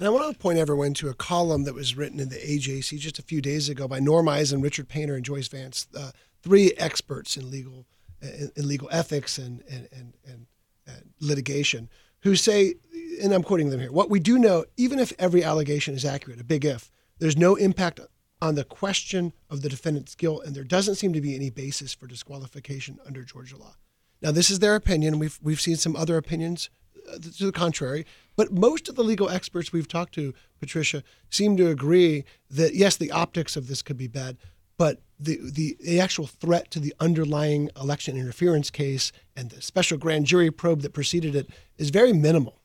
And 0.00 0.06
I 0.06 0.10
want 0.12 0.32
to 0.32 0.38
point 0.38 0.58
everyone 0.58 0.94
to 0.94 1.10
a 1.10 1.14
column 1.14 1.64
that 1.64 1.74
was 1.74 1.94
written 1.94 2.20
in 2.20 2.30
the 2.30 2.36
AJC 2.36 2.98
just 2.98 3.18
a 3.18 3.22
few 3.22 3.42
days 3.42 3.68
ago 3.68 3.86
by 3.86 4.00
Norm 4.00 4.30
Eisen, 4.30 4.62
Richard 4.62 4.88
Painter, 4.88 5.14
and 5.14 5.22
Joyce 5.22 5.48
Vance, 5.48 5.86
uh, 5.94 6.12
three 6.42 6.72
experts 6.78 7.36
in 7.36 7.50
legal 7.50 7.84
in, 8.22 8.50
in 8.56 8.66
legal 8.66 8.88
ethics 8.90 9.36
and 9.36 9.62
and, 9.68 9.88
and, 9.92 10.14
and 10.26 10.46
and 10.86 11.10
litigation, 11.20 11.90
who 12.20 12.34
say, 12.34 12.76
and 13.22 13.34
I'm 13.34 13.42
quoting 13.42 13.68
them 13.68 13.78
here: 13.78 13.92
"What 13.92 14.08
we 14.08 14.20
do 14.20 14.38
know, 14.38 14.64
even 14.78 14.98
if 14.98 15.12
every 15.18 15.44
allegation 15.44 15.94
is 15.94 16.06
accurate, 16.06 16.40
a 16.40 16.44
big 16.44 16.64
if, 16.64 16.90
there's 17.18 17.36
no 17.36 17.56
impact 17.56 18.00
on 18.40 18.54
the 18.54 18.64
question 18.64 19.34
of 19.50 19.60
the 19.60 19.68
defendant's 19.68 20.14
guilt, 20.14 20.46
and 20.46 20.56
there 20.56 20.64
doesn't 20.64 20.94
seem 20.94 21.12
to 21.12 21.20
be 21.20 21.34
any 21.34 21.50
basis 21.50 21.92
for 21.92 22.06
disqualification 22.06 22.98
under 23.04 23.22
Georgia 23.22 23.58
law." 23.58 23.76
Now, 24.22 24.32
this 24.32 24.48
is 24.48 24.60
their 24.60 24.76
opinion. 24.76 25.18
We've 25.18 25.38
we've 25.42 25.60
seen 25.60 25.76
some 25.76 25.94
other 25.94 26.16
opinions 26.16 26.70
uh, 27.06 27.18
to 27.18 27.44
the 27.44 27.52
contrary, 27.52 28.06
but 28.40 28.50
most 28.50 28.88
of 28.88 28.94
the 28.94 29.04
legal 29.04 29.28
experts 29.28 29.70
we've 29.70 29.86
talked 29.86 30.14
to, 30.14 30.32
Patricia, 30.60 31.02
seem 31.28 31.58
to 31.58 31.68
agree 31.68 32.24
that 32.48 32.74
yes, 32.74 32.96
the 32.96 33.10
optics 33.10 33.54
of 33.54 33.66
this 33.66 33.82
could 33.82 33.98
be 33.98 34.06
bad, 34.06 34.38
but 34.78 35.02
the, 35.18 35.38
the, 35.42 35.76
the 35.78 36.00
actual 36.00 36.26
threat 36.26 36.70
to 36.70 36.80
the 36.80 36.94
underlying 37.00 37.68
election 37.78 38.16
interference 38.16 38.70
case 38.70 39.12
and 39.36 39.50
the 39.50 39.60
special 39.60 39.98
grand 39.98 40.24
jury 40.24 40.50
probe 40.50 40.80
that 40.80 40.94
preceded 40.94 41.36
it 41.36 41.50
is 41.76 41.90
very 41.90 42.14
minimal. 42.14 42.62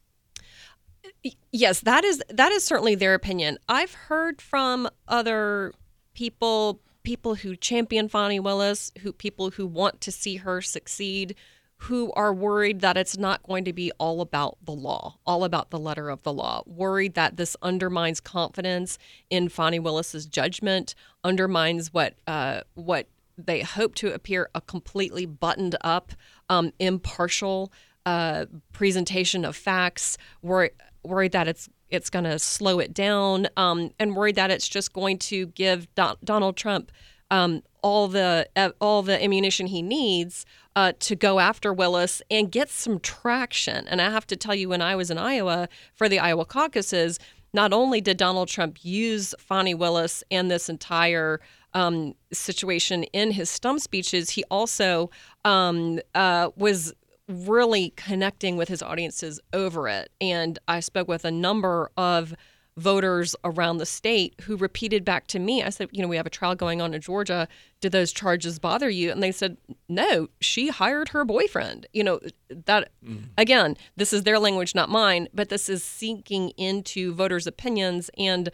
Yes, 1.51 1.81
that 1.81 2.05
is 2.05 2.23
that 2.29 2.53
is 2.53 2.63
certainly 2.63 2.95
their 2.95 3.13
opinion. 3.13 3.57
I've 3.67 3.93
heard 3.93 4.41
from 4.41 4.87
other 5.09 5.73
people, 6.13 6.79
people 7.03 7.35
who 7.35 7.57
champion 7.57 8.07
Fani 8.07 8.39
Willis, 8.39 8.93
who 9.01 9.11
people 9.11 9.49
who 9.49 9.67
want 9.67 9.99
to 9.99 10.11
see 10.13 10.37
her 10.37 10.61
succeed, 10.61 11.35
who 11.77 12.11
are 12.13 12.33
worried 12.33 12.81
that 12.81 12.97
it's 12.97 13.17
not 13.17 13.43
going 13.43 13.65
to 13.65 13.73
be 13.73 13.91
all 13.99 14.21
about 14.21 14.57
the 14.63 14.71
law, 14.71 15.17
all 15.25 15.43
about 15.43 15.69
the 15.69 15.79
letter 15.79 16.09
of 16.09 16.23
the 16.23 16.33
law, 16.33 16.63
worried 16.65 17.13
that 17.15 17.37
this 17.37 17.55
undermines 17.61 18.19
confidence 18.19 18.97
in 19.29 19.49
Fani 19.49 19.79
Willis's 19.79 20.25
judgment, 20.25 20.95
undermines 21.23 21.93
what 21.93 22.15
uh, 22.27 22.61
what 22.75 23.07
they 23.37 23.61
hope 23.61 23.95
to 23.95 24.13
appear 24.13 24.49
a 24.55 24.61
completely 24.61 25.25
buttoned 25.25 25.75
up, 25.81 26.13
um, 26.49 26.71
impartial 26.79 27.71
uh, 28.05 28.45
presentation 28.71 29.43
of 29.43 29.55
facts. 29.55 30.17
Worried, 30.41 30.71
worried 31.03 31.33
that 31.33 31.47
it's 31.47 31.69
it's 31.89 32.09
going 32.09 32.25
to 32.25 32.39
slow 32.39 32.79
it 32.79 32.93
down, 32.93 33.47
um, 33.57 33.91
and 33.99 34.15
worried 34.15 34.35
that 34.35 34.49
it's 34.49 34.67
just 34.67 34.93
going 34.93 35.17
to 35.19 35.47
give 35.47 35.93
Don- 35.93 36.17
Donald 36.23 36.55
Trump 36.55 36.91
um, 37.31 37.63
all 37.85 38.07
the 38.07 38.49
uh, 38.55 38.71
all 38.81 39.03
the 39.03 39.23
ammunition 39.23 39.67
he 39.67 39.83
needs 39.83 40.43
uh, 40.75 40.93
to 40.99 41.15
go 41.15 41.39
after 41.39 41.71
Willis 41.71 42.19
and 42.31 42.51
get 42.51 42.67
some 42.71 42.99
traction. 42.99 43.87
And 43.87 44.01
I 44.01 44.09
have 44.09 44.25
to 44.27 44.35
tell 44.35 44.55
you, 44.55 44.69
when 44.69 44.81
I 44.81 44.95
was 44.95 45.11
in 45.11 45.19
Iowa 45.19 45.69
for 45.93 46.09
the 46.09 46.17
Iowa 46.17 46.45
caucuses, 46.45 47.19
not 47.53 47.73
only 47.73 48.01
did 48.01 48.17
Donald 48.17 48.47
Trump 48.47 48.83
use 48.83 49.35
Fani 49.37 49.75
Willis 49.75 50.23
and 50.31 50.49
this 50.49 50.67
entire 50.67 51.39
um, 51.75 52.15
situation 52.33 53.03
in 53.03 53.29
his 53.29 53.51
stump 53.51 53.79
speeches, 53.79 54.31
he 54.31 54.43
also 54.49 55.11
um, 55.43 55.99
uh, 56.15 56.49
was 56.55 56.91
really 57.27 57.93
connecting 57.95 58.57
with 58.57 58.67
his 58.67 58.81
audiences 58.81 59.39
over 59.53 59.87
it. 59.87 60.09
And 60.19 60.57
I 60.67 60.79
spoke 60.79 61.07
with 61.07 61.23
a 61.23 61.31
number 61.31 61.91
of 61.97 62.33
voters 62.77 63.35
around 63.45 63.77
the 63.77 63.85
state 63.85 64.35
who 64.41 64.57
repeated 64.57 65.05
back 65.05 65.27
to 65.27 65.39
me. 65.39 65.63
I 65.63 65.69
said, 65.69 65.87
you 65.91 66.01
know, 66.01 66.07
we 66.07 66.17
have 66.17 66.25
a 66.25 66.31
trial 66.31 66.55
going 66.55 66.81
on 66.81 66.93
in 66.93 66.99
Georgia. 66.99 67.47
Did 67.79 67.93
those 67.93 68.11
charges 68.11 68.59
bother 68.59 68.89
you? 68.89 69.11
And 69.11 69.23
they 69.23 69.31
said, 69.31 69.57
no, 69.87 70.27
she 70.41 70.67
hired 70.67 71.09
her 71.09 71.23
boyfriend. 71.23 71.87
You 71.93 72.03
know, 72.03 72.19
that 72.49 72.91
mm. 73.05 73.23
again, 73.37 73.77
this 73.95 74.11
is 74.11 74.23
their 74.23 74.39
language, 74.39 74.75
not 74.75 74.89
mine, 74.89 75.29
but 75.33 75.49
this 75.49 75.69
is 75.69 75.83
sinking 75.83 76.49
into 76.57 77.13
voters' 77.13 77.47
opinions 77.47 78.09
and 78.17 78.49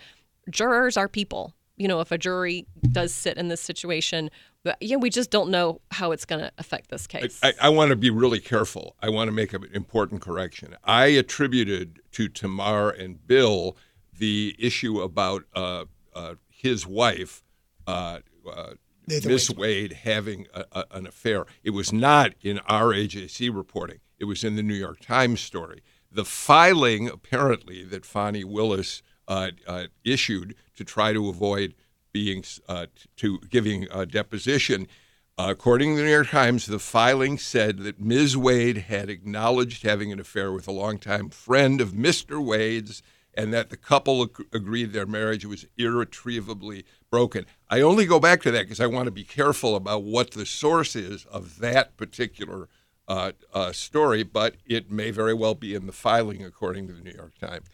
jurors 0.50 0.98
are 0.98 1.08
people. 1.08 1.54
You 1.78 1.88
know, 1.88 2.00
if 2.00 2.12
a 2.12 2.18
jury 2.18 2.68
does 2.92 3.12
sit 3.12 3.38
in 3.40 3.48
this 3.48 3.62
situation, 3.62 4.30
but 4.64 4.78
yeah, 4.82 4.98
we 4.98 5.10
just 5.10 5.32
don't 5.32 5.50
know 5.50 5.82
how 5.90 6.12
it's 6.12 6.26
going 6.26 6.42
to 6.42 6.52
affect 6.60 6.92
this 6.92 7.08
case. 7.08 7.40
I, 7.42 7.48
I, 7.48 7.54
I 7.62 7.70
want 7.70 7.90
to 7.90 7.96
be 7.96 8.12
really 8.12 8.40
careful. 8.40 8.96
I 9.02 9.10
want 9.10 9.30
to 9.30 9.32
make 9.32 9.52
an 9.54 9.68
important 9.74 10.22
correction. 10.22 10.76
I 10.84 11.06
attributed 11.08 12.02
to 12.12 12.28
Tamar 12.28 12.92
and 12.92 13.26
Bill 13.26 13.76
the 14.22 14.56
issue 14.60 15.02
about 15.02 15.46
uh, 15.56 15.86
uh, 16.14 16.36
his 16.48 16.86
wife, 16.86 17.44
uh, 17.88 18.20
uh 18.50 18.74
Miss 19.08 19.50
Wade. 19.50 19.58
Wade, 19.58 19.94
having 19.94 20.46
a, 20.54 20.64
a, 20.72 20.86
an 20.92 21.08
affair. 21.08 21.46
It 21.64 21.72
was 21.72 21.92
not 21.92 22.34
in 22.42 22.60
our 22.60 22.94
AJC 22.94 23.54
reporting. 23.54 24.00
It 24.20 24.26
was 24.26 24.44
in 24.44 24.56
the 24.56 24.64
New 24.64 24.76
York 24.76 25.00
Times 25.00 25.42
story. 25.42 25.82
The 26.12 26.24
filing, 26.24 27.10
apparently, 27.10 27.84
that 27.86 28.06
Fani 28.06 28.44
Willis 28.44 29.02
uh, 29.28 29.50
uh, 29.66 29.86
issued 30.06 30.56
to 30.76 30.84
try 30.86 31.14
to 31.14 31.28
avoid 31.28 31.74
being 32.14 32.44
to 33.18 33.40
giving 33.50 33.88
a 33.92 34.06
deposition. 34.06 34.88
according 35.38 35.96
to 35.96 35.98
the 35.98 36.04
New 36.04 36.12
York 36.12 36.30
Times, 36.30 36.68
the 36.68 36.78
filing 36.78 37.40
said 37.40 37.80
that 37.80 38.00
Ms. 38.00 38.38
Wade 38.38 38.78
had 38.78 39.10
acknowledged 39.10 39.82
having 39.82 40.12
an 40.12 40.20
affair 40.20 40.52
with 40.52 40.68
a 40.68 40.72
longtime 40.72 41.30
friend 41.30 41.82
of 41.82 41.94
Mr. 41.94 42.44
Wade's 42.44 43.02
and 43.34 43.54
that 43.54 43.70
the 43.70 43.78
couple 43.78 44.24
ag- 44.24 44.48
agreed 44.54 44.94
their 44.94 45.06
marriage 45.06 45.46
was 45.46 45.66
irretrievably 45.78 46.86
broken. 47.10 47.46
I 47.70 47.82
only 47.82 48.06
go 48.06 48.20
back 48.20 48.42
to 48.44 48.52
that 48.52 48.64
because 48.64 48.80
I 48.80 48.88
want 48.88 49.06
to 49.06 49.12
be 49.12 49.24
careful 49.24 49.76
about 49.76 50.04
what 50.04 50.32
the 50.32 50.46
source 50.46 50.96
is 50.96 51.26
of 51.26 51.60
that 51.60 51.98
particular 51.98 52.68
uh, 53.08 53.32
uh, 53.54 53.72
story, 53.72 54.24
but 54.24 54.56
it 54.66 54.92
may 54.92 55.12
very 55.12 55.34
well 55.34 55.56
be 55.56 55.76
in 55.76 55.86
the 55.86 55.92
filing, 55.92 56.44
according 56.44 56.88
to 56.88 56.94
the 56.94 57.02
New 57.02 57.12
York 57.12 57.38
Times. 57.38 57.68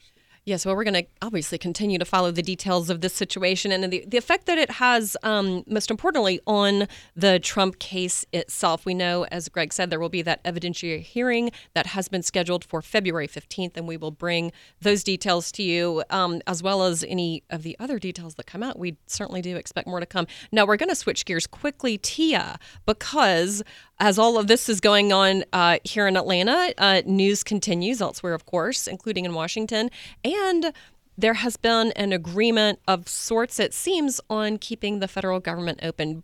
Yes, 0.48 0.66
well, 0.66 0.78
we're 0.78 0.86
going 0.86 1.04
to 1.04 1.06
obviously 1.22 1.58
continue 1.58 2.00
to 2.00 2.06
follow 2.06 2.32
the 2.32 2.42
details 2.42 2.90
of 2.90 3.02
this 3.02 3.14
situation 3.14 3.74
and 3.74 3.92
the, 3.92 4.06
the 4.08 4.16
effect 4.16 4.46
that 4.46 4.58
it 4.58 4.72
has, 4.72 5.18
um, 5.22 5.66
most 5.68 5.92
importantly, 5.92 6.40
on 6.48 6.88
the 7.18 7.38
Trump 7.38 7.80
case 7.80 8.26
itself. 8.32 8.86
We 8.86 8.94
know, 8.94 9.26
as 9.26 9.50
Greg 9.50 9.74
said, 9.74 9.90
there 9.90 10.00
will 10.00 10.08
be 10.08 10.22
that 10.22 10.42
evidentiary 10.46 11.02
hearing 11.02 11.52
that 11.74 11.88
has 11.88 12.08
been 12.08 12.24
scheduled 12.24 12.64
for 12.64 12.82
February 12.82 13.28
15th, 13.28 13.76
and 13.76 13.90
we 13.90 13.98
will 13.98 14.10
bring 14.10 14.54
those 14.80 15.04
details 15.04 15.52
to 15.52 15.64
you, 15.64 16.02
um, 16.12 16.42
as 16.48 16.64
well 16.64 16.84
as 16.84 17.04
any 17.04 17.44
of 17.50 17.64
the 17.64 17.76
other 17.78 18.00
details 18.00 18.36
that 18.36 18.46
come 18.46 18.64
out. 18.64 18.80
We 18.80 18.96
certainly 19.06 19.42
do 19.42 19.58
expect 19.58 19.86
more 19.86 20.00
to 20.00 20.06
come. 20.06 20.28
Now, 20.54 20.66
we're 20.66 20.78
going 20.78 20.88
to 20.88 20.96
switch 20.96 21.26
gears 21.26 21.46
quickly, 21.46 21.98
Tia, 21.98 22.58
because 22.86 23.64
as 24.00 24.20
all 24.20 24.38
of 24.38 24.48
this 24.48 24.70
is 24.70 24.80
going 24.80 25.12
on 25.12 25.44
uh, 25.54 25.78
here 25.84 26.08
in 26.08 26.16
Atlanta, 26.16 26.74
uh, 26.78 27.02
news 27.06 27.44
continues 27.44 28.02
elsewhere, 28.02 28.34
of 28.34 28.46
course, 28.46 28.88
including 28.88 29.26
in 29.26 29.34
Washington. 29.34 29.90
And 30.24 30.74
there 31.18 31.36
has 31.36 31.58
been 31.58 31.92
an 31.94 32.14
agreement 32.14 32.80
of 32.88 33.08
sorts, 33.08 33.60
it 33.60 33.74
seems, 33.74 34.22
on 34.30 34.58
keeping 34.58 35.00
the 35.00 35.08
federal 35.08 35.40
government 35.40 35.80
open. 35.82 36.24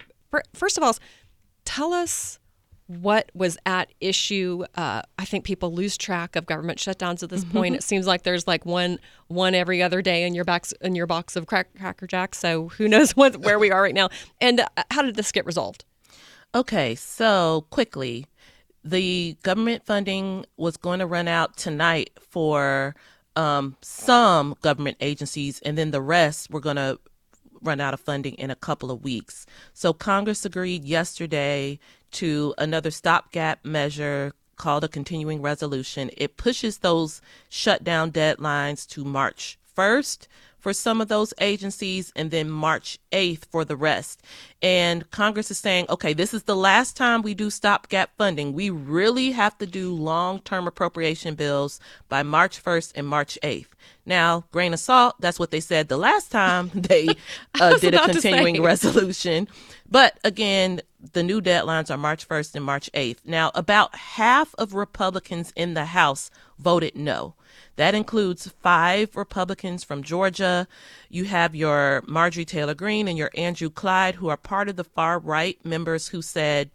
First 0.54 0.78
of 0.78 0.84
all, 0.84 0.96
tell 1.66 1.94
us 1.94 2.40
what 2.88 3.32
was 3.34 3.58
at 3.66 3.92
issue. 4.00 4.66
Uh, 4.76 5.02
I 5.18 5.26
think 5.26 5.46
people 5.46 5.74
lose 5.74 5.98
track 5.98 6.36
of 6.36 6.46
government 6.46 6.78
shutdowns 6.78 7.24
at 7.24 7.30
this 7.30 7.44
mm-hmm. 7.44 7.58
point. 7.58 7.76
It 7.76 7.84
seems 7.84 8.06
like 8.06 8.24
there's 8.24 8.46
like 8.46 8.66
one 8.66 9.00
one 9.28 9.56
every 9.56 9.82
other 9.82 10.02
day 10.02 10.26
in 10.26 10.36
your 10.36 10.44
box 10.44 10.74
in 10.82 10.94
your 10.94 11.08
box 11.08 11.36
of 11.36 11.48
crack, 11.48 11.70
Cracker 11.80 12.06
Jacks. 12.08 12.38
So 12.38 12.70
who 12.70 12.88
knows 12.88 13.12
what 13.16 13.38
where 13.38 13.58
we 13.58 13.72
are 13.72 13.82
right 13.82 13.96
now? 13.96 14.10
And 14.42 14.60
uh, 14.60 14.68
how 14.92 15.02
did 15.02 15.16
this 15.16 15.32
get 15.32 15.46
resolved? 15.46 15.86
Okay, 16.56 16.94
so 16.94 17.66
quickly, 17.72 18.28
the 18.84 19.36
government 19.42 19.88
funding 19.88 20.46
was 20.56 20.78
going 20.78 21.00
to 21.00 21.08
run 21.08 21.28
out 21.28 21.58
tonight 21.58 22.12
for 22.20 22.96
um, 23.36 23.76
some 23.82 24.56
government 24.62 24.98
agencies, 25.00 25.60
and 25.62 25.80
then 25.80 25.90
the 25.90 26.02
rest 26.02 26.52
were 26.52 26.60
going 26.60 26.76
to 26.76 27.00
run 27.64 27.80
out 27.80 27.96
of 27.96 28.00
funding 28.00 28.36
in 28.36 28.52
a 28.52 28.56
couple 28.56 28.92
of 28.92 29.04
weeks. 29.04 29.48
So 29.74 29.94
Congress 29.94 30.46
agreed 30.46 30.86
yesterday 30.86 31.80
to 32.12 32.54
another 32.60 32.92
stopgap 32.92 33.66
measure 33.66 34.34
called 34.56 34.84
a 34.84 34.88
continuing 34.88 35.42
resolution. 35.42 36.12
It 36.16 36.38
pushes 36.38 36.80
those 36.80 37.20
shutdown 37.50 38.12
deadlines 38.12 38.88
to 38.90 39.04
March 39.04 39.58
1st 39.76 40.28
for 40.64 40.72
some 40.74 41.02
of 41.02 41.10
those 41.10 41.34
agencies 41.42 42.14
and 42.16 42.32
then 42.32 42.50
March 42.50 42.98
8th 43.12 43.44
for 43.52 43.66
the 43.66 43.76
rest. 43.76 44.24
And 44.62 45.10
Congress 45.12 45.52
is 45.52 45.58
saying, 45.58 45.88
okay, 45.90 46.14
this 46.14 46.34
is 46.34 46.44
the 46.44 46.56
last 46.56 46.96
time 46.96 47.22
we 47.22 47.34
do 47.34 47.50
stopgap 47.50 48.12
funding. 48.18 48.54
We 48.54 48.70
really 48.70 49.32
have 49.32 49.58
to 49.58 49.68
do 49.68 49.94
long 49.94 50.40
term 50.40 50.66
appropriation 50.66 51.36
bills 51.36 51.82
by 52.08 52.24
March 52.24 52.64
1st 52.64 52.94
and 52.96 53.06
March 53.06 53.38
8th. 53.44 53.68
Now, 54.06 54.46
grain 54.52 54.74
of 54.74 54.80
salt, 54.80 55.16
that's 55.20 55.38
what 55.38 55.52
they 55.52 55.60
said 55.60 55.90
the 55.90 55.98
last 55.98 56.32
time 56.32 56.72
they 56.74 57.10
uh, 57.60 57.78
did 57.78 57.94
a 57.94 58.06
continuing 58.06 58.64
resolution. 58.64 59.50
But 59.92 60.18
again, 60.24 60.80
the 61.12 61.24
new 61.24 61.42
deadlines 61.42 61.92
are 61.92 61.98
March 61.98 62.26
1st 62.26 62.56
and 62.56 62.64
March 62.64 62.90
8th. 62.94 63.18
Now, 63.26 63.52
about 63.54 63.94
half 63.96 64.56
of 64.58 64.74
Republicans 64.74 65.52
in 65.58 65.74
the 65.74 65.86
House 65.86 66.32
voted 66.58 66.96
no. 66.96 67.36
That 67.76 67.96
includes 67.96 68.48
five 68.62 69.16
Republicans 69.16 69.84
from 69.84 70.04
Georgia. 70.04 70.68
You 71.10 71.26
have 71.26 71.56
your 71.56 72.04
Marjorie 72.08 72.46
Taylor 72.46 72.76
Greene 72.76 73.08
and 73.08 73.18
your 73.18 73.32
Andrew 73.36 73.70
Clyde, 73.70 74.16
who 74.16 74.30
are 74.30 74.38
part 74.38 74.70
of 74.70 74.76
the 74.76 74.84
far 74.84 75.20
right 75.20 75.64
members 75.66 76.10
who 76.10 76.22
said 76.22 76.70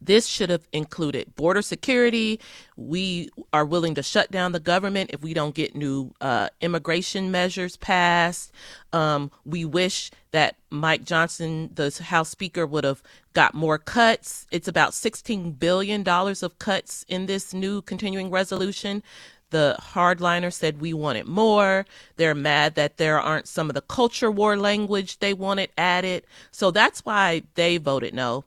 This 0.00 0.26
should 0.26 0.50
have 0.50 0.68
included 0.72 1.34
border 1.36 1.62
security. 1.62 2.40
We 2.76 3.30
are 3.52 3.64
willing 3.64 3.94
to 3.94 4.02
shut 4.02 4.30
down 4.30 4.52
the 4.52 4.60
government 4.60 5.10
if 5.12 5.22
we 5.22 5.34
don't 5.34 5.54
get 5.54 5.76
new 5.76 6.12
uh, 6.20 6.48
immigration 6.60 7.30
measures 7.30 7.76
passed. 7.76 8.52
Um, 8.92 9.30
we 9.44 9.64
wish 9.64 10.10
that 10.32 10.56
Mike 10.70 11.04
Johnson, 11.04 11.70
the 11.74 11.90
House 12.04 12.30
Speaker, 12.30 12.66
would 12.66 12.84
have 12.84 13.02
got 13.32 13.54
more 13.54 13.78
cuts. 13.78 14.46
It's 14.50 14.68
about 14.68 14.92
$16 14.92 15.58
billion 15.58 16.06
of 16.08 16.58
cuts 16.58 17.04
in 17.08 17.26
this 17.26 17.54
new 17.54 17.82
continuing 17.82 18.30
resolution. 18.30 19.02
The 19.50 19.76
hardliner 19.80 20.52
said 20.52 20.80
we 20.80 20.92
wanted 20.92 21.26
more. 21.26 21.86
They're 22.16 22.34
mad 22.34 22.74
that 22.74 22.96
there 22.96 23.20
aren't 23.20 23.46
some 23.46 23.70
of 23.70 23.74
the 23.74 23.82
culture 23.82 24.30
war 24.30 24.56
language 24.56 25.18
they 25.18 25.34
wanted 25.34 25.70
added. 25.78 26.24
So 26.50 26.70
that's 26.70 27.04
why 27.04 27.42
they 27.54 27.76
voted 27.76 28.14
no. 28.14 28.44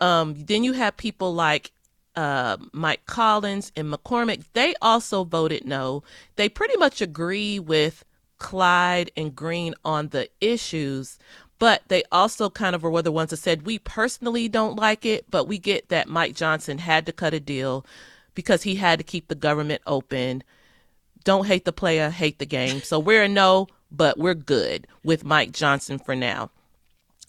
Um, 0.00 0.34
then 0.36 0.64
you 0.64 0.72
have 0.72 0.96
people 0.96 1.32
like 1.32 1.70
uh, 2.16 2.56
Mike 2.72 3.06
Collins 3.06 3.72
and 3.76 3.92
McCormick. 3.92 4.44
They 4.52 4.74
also 4.82 5.24
voted 5.24 5.64
no. 5.64 6.02
They 6.36 6.48
pretty 6.48 6.76
much 6.76 7.00
agree 7.00 7.58
with 7.58 8.04
Clyde 8.38 9.10
and 9.16 9.34
Greene 9.34 9.74
on 9.84 10.08
the 10.08 10.28
issues, 10.40 11.18
but 11.58 11.82
they 11.86 12.02
also 12.10 12.50
kind 12.50 12.74
of 12.74 12.82
were 12.82 13.02
the 13.02 13.12
ones 13.12 13.30
that 13.30 13.36
said, 13.36 13.64
We 13.64 13.78
personally 13.78 14.48
don't 14.48 14.76
like 14.76 15.06
it, 15.06 15.30
but 15.30 15.46
we 15.46 15.58
get 15.58 15.88
that 15.88 16.08
Mike 16.08 16.34
Johnson 16.34 16.78
had 16.78 17.06
to 17.06 17.12
cut 17.12 17.34
a 17.34 17.40
deal 17.40 17.86
because 18.34 18.62
he 18.62 18.76
had 18.76 18.98
to 18.98 19.04
keep 19.04 19.28
the 19.28 19.34
government 19.34 19.82
open. 19.86 20.42
Don't 21.24 21.46
hate 21.46 21.64
the 21.64 21.72
player, 21.72 22.10
hate 22.10 22.38
the 22.38 22.46
game. 22.46 22.82
So 22.82 22.98
we're 22.98 23.24
a 23.24 23.28
no, 23.28 23.68
but 23.90 24.18
we're 24.18 24.34
good 24.34 24.86
with 25.04 25.24
Mike 25.24 25.52
Johnson 25.52 25.98
for 25.98 26.16
now. 26.16 26.50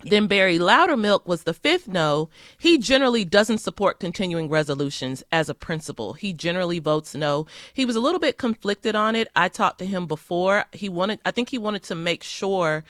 Then 0.05 0.27
Barry 0.27 0.59
Loudermilk 0.59 1.25
was 1.25 1.43
the 1.43 1.53
fifth 1.53 1.87
no. 1.87 2.29
He 2.57 2.77
generally 2.77 3.23
doesn't 3.23 3.59
support 3.59 3.99
continuing 3.99 4.49
resolutions 4.49 5.23
as 5.31 5.47
a 5.47 5.53
principle. 5.53 6.13
He 6.13 6.33
generally 6.33 6.79
votes 6.79 7.15
no. 7.15 7.47
He 7.73 7.85
was 7.85 7.95
a 7.95 8.01
little 8.01 8.19
bit 8.19 8.37
conflicted 8.37 8.95
on 8.95 9.15
it. 9.15 9.29
I 9.35 9.47
talked 9.47 9.79
to 9.79 9.85
him 9.85 10.05
before. 10.05 10.65
He 10.73 10.89
wanted 10.89 11.19
I 11.25 11.31
think 11.31 11.49
he 11.49 11.57
wanted 11.57 11.83
to 11.83 11.95
make 11.95 12.23
sure 12.23 12.83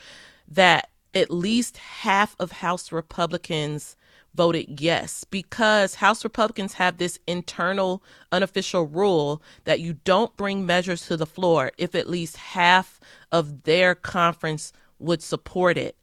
that 0.48 0.90
at 1.14 1.30
least 1.30 1.76
half 1.76 2.34
of 2.40 2.50
House 2.50 2.90
Republicans 2.90 3.96
voted 4.34 4.80
yes 4.80 5.24
because 5.24 5.96
House 5.96 6.24
Republicans 6.24 6.74
have 6.74 6.98
this 6.98 7.18
internal 7.26 8.02
unofficial 8.32 8.86
rule 8.86 9.42
that 9.64 9.80
you 9.80 9.94
don't 10.04 10.36
bring 10.36 10.66
measures 10.66 11.06
to 11.06 11.16
the 11.16 11.26
floor 11.26 11.72
if 11.78 11.94
at 11.94 12.08
least 12.08 12.36
half 12.36 13.00
of 13.32 13.62
their 13.64 13.94
conference 13.94 14.72
would 14.98 15.22
support 15.22 15.76
it 15.76 15.96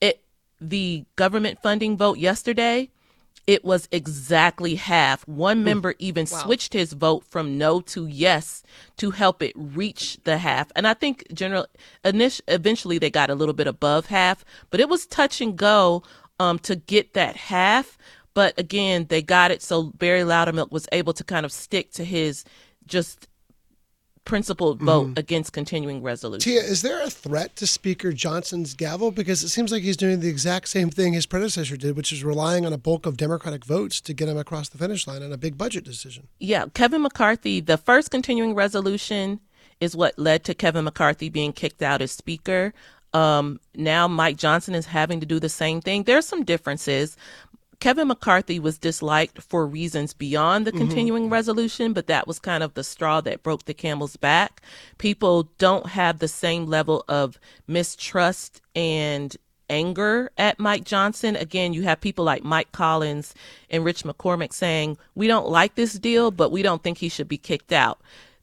It 0.00 0.22
the 0.60 1.04
government 1.16 1.58
funding 1.62 1.96
vote 1.96 2.18
yesterday, 2.18 2.90
it 3.46 3.64
was 3.64 3.88
exactly 3.90 4.76
half. 4.76 5.26
One 5.26 5.64
member 5.64 5.94
even 5.98 6.26
wow. 6.30 6.38
switched 6.38 6.72
his 6.72 6.92
vote 6.92 7.24
from 7.24 7.58
no 7.58 7.80
to 7.80 8.06
yes 8.06 8.62
to 8.98 9.10
help 9.10 9.42
it 9.42 9.52
reach 9.56 10.18
the 10.22 10.38
half. 10.38 10.70
And 10.76 10.86
I 10.86 10.94
think 10.94 11.26
general 11.34 11.66
eventually 12.04 12.98
they 12.98 13.10
got 13.10 13.30
a 13.30 13.34
little 13.34 13.54
bit 13.54 13.66
above 13.66 14.06
half, 14.06 14.44
but 14.70 14.78
it 14.78 14.88
was 14.88 15.06
touch 15.06 15.40
and 15.40 15.56
go 15.56 16.04
um, 16.42 16.58
to 16.60 16.76
get 16.76 17.14
that 17.14 17.36
half. 17.36 17.96
But 18.34 18.58
again, 18.58 19.06
they 19.08 19.22
got 19.22 19.50
it. 19.50 19.62
So 19.62 19.84
Barry 19.84 20.22
Loudermilk 20.22 20.72
was 20.72 20.88
able 20.90 21.12
to 21.12 21.24
kind 21.24 21.46
of 21.46 21.52
stick 21.52 21.92
to 21.92 22.04
his 22.04 22.44
just 22.86 23.28
principled 24.24 24.80
vote 24.80 25.08
mm-hmm. 25.08 25.18
against 25.18 25.52
continuing 25.52 26.02
resolution. 26.02 26.40
Tia, 26.40 26.62
is 26.62 26.82
there 26.82 27.02
a 27.02 27.10
threat 27.10 27.56
to 27.56 27.66
Speaker 27.66 28.12
Johnson's 28.12 28.72
gavel? 28.74 29.10
Because 29.10 29.42
it 29.42 29.48
seems 29.48 29.72
like 29.72 29.82
he's 29.82 29.96
doing 29.96 30.20
the 30.20 30.28
exact 30.28 30.68
same 30.68 30.90
thing 30.90 31.12
his 31.12 31.26
predecessor 31.26 31.76
did, 31.76 31.96
which 31.96 32.12
is 32.12 32.22
relying 32.22 32.64
on 32.64 32.72
a 32.72 32.78
bulk 32.78 33.04
of 33.04 33.16
Democratic 33.16 33.64
votes 33.64 34.00
to 34.00 34.14
get 34.14 34.28
him 34.28 34.38
across 34.38 34.68
the 34.68 34.78
finish 34.78 35.06
line 35.06 35.22
on 35.22 35.32
a 35.32 35.36
big 35.36 35.58
budget 35.58 35.84
decision. 35.84 36.28
Yeah, 36.38 36.66
Kevin 36.72 37.02
McCarthy, 37.02 37.60
the 37.60 37.76
first 37.76 38.10
continuing 38.10 38.54
resolution 38.54 39.40
is 39.80 39.96
what 39.96 40.18
led 40.18 40.44
to 40.44 40.54
Kevin 40.54 40.84
McCarthy 40.84 41.28
being 41.28 41.52
kicked 41.52 41.82
out 41.82 42.00
as 42.00 42.12
Speaker. 42.12 42.72
Um, 43.14 43.60
now 43.74 44.08
Mike 44.08 44.36
Johnson 44.36 44.74
is 44.74 44.86
having 44.86 45.20
to 45.20 45.26
do 45.26 45.38
the 45.38 45.48
same 45.48 45.80
thing. 45.80 46.04
There 46.04 46.18
are 46.18 46.22
some 46.22 46.44
differences. 46.44 47.16
Kevin 47.82 48.06
McCarthy 48.06 48.60
was 48.60 48.78
disliked 48.78 49.42
for 49.42 49.66
reasons 49.66 50.14
beyond 50.14 50.64
the 50.64 50.70
mm-hmm. 50.70 50.78
continuing 50.78 51.28
resolution, 51.28 51.92
but 51.92 52.06
that 52.06 52.28
was 52.28 52.38
kind 52.38 52.62
of 52.62 52.74
the 52.74 52.84
straw 52.84 53.20
that 53.22 53.42
broke 53.42 53.64
the 53.64 53.74
camel's 53.74 54.16
back. 54.16 54.62
People 54.98 55.50
don't 55.58 55.88
have 55.88 56.20
the 56.20 56.28
same 56.28 56.66
level 56.66 57.04
of 57.08 57.40
mistrust 57.66 58.62
and 58.76 59.36
anger 59.68 60.30
at 60.38 60.60
Mike 60.60 60.84
Johnson. 60.84 61.34
Again, 61.34 61.72
you 61.72 61.82
have 61.82 62.00
people 62.00 62.24
like 62.24 62.44
Mike 62.44 62.70
Collins 62.70 63.34
and 63.68 63.84
Rich 63.84 64.04
McCormick 64.04 64.52
saying, 64.52 64.96
We 65.16 65.26
don't 65.26 65.48
like 65.48 65.74
this 65.74 65.94
deal, 65.94 66.30
but 66.30 66.52
we 66.52 66.62
don't 66.62 66.84
think 66.84 66.98
he 66.98 67.08
should 67.08 67.28
be 67.28 67.38
kicked 67.38 67.72
out. 67.72 68.00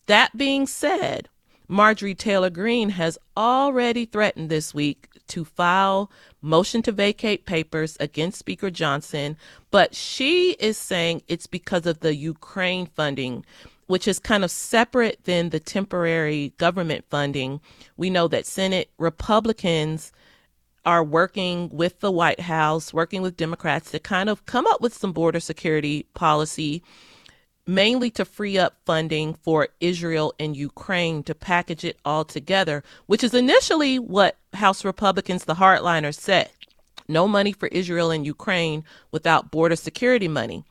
That 0.08 0.36
being 0.36 0.68
said, 0.68 1.30
Marjorie 1.72 2.16
Taylor 2.16 2.50
Greene 2.50 2.90
has 2.90 3.20
already 3.38 4.04
threatened 4.04 4.50
this 4.50 4.74
week 4.74 5.08
to 5.28 5.46
file 5.46 6.12
motion 6.42 6.82
to 6.82 6.92
vacate 6.92 7.46
papers 7.46 7.96
against 8.00 8.40
Speaker 8.40 8.72
Johnson, 8.72 9.38
but 9.70 9.94
she 9.94 10.54
is 10.54 10.80
saying 10.80 11.22
it's 11.28 11.46
because 11.46 11.86
of 11.86 12.00
the 12.00 12.16
Ukraine 12.16 12.88
funding, 12.88 13.46
which 13.86 14.08
is 14.08 14.18
kind 14.18 14.44
of 14.44 14.50
separate 14.50 15.24
than 15.26 15.50
the 15.50 15.60
temporary 15.60 16.54
government 16.58 17.06
funding. 17.08 17.62
We 17.98 18.10
know 18.10 18.28
that 18.30 18.48
Senate 18.48 18.90
Republicans 18.98 20.12
are 20.88 21.04
working 21.04 21.70
with 21.70 22.00
the 22.00 22.12
White 22.12 22.40
House, 22.40 22.92
working 22.92 23.22
with 23.22 23.38
Democrats 23.38 23.92
to 23.92 24.00
kind 24.00 24.28
of 24.28 24.48
come 24.48 24.66
up 24.66 24.82
with 24.82 24.96
some 24.96 25.14
border 25.14 25.40
security 25.40 26.08
policy 26.16 26.82
mainly 27.68 28.10
to 28.12 28.26
free 28.26 28.58
up 28.58 28.76
funding 28.86 29.34
for 29.34 29.70
Israel 29.80 30.34
and 30.40 30.58
Ukraine 30.58 31.24
to 31.24 31.36
package 31.36 31.84
it 31.84 31.98
all 32.04 32.26
together, 32.26 32.84
which 33.06 33.24
is 33.24 33.34
initially 33.34 34.00
what 34.00 34.38
House 34.54 34.84
Republicans, 34.84 35.46
the 35.46 35.56
hardliners, 35.56 36.20
said. 36.20 36.50
No 37.08 37.28
money 37.28 37.52
for 37.52 37.68
Israel 37.70 38.12
and 38.12 38.26
Ukraine 38.26 38.84
without 39.12 39.52
border 39.52 39.76
security 39.76 40.28
money. 40.28 40.64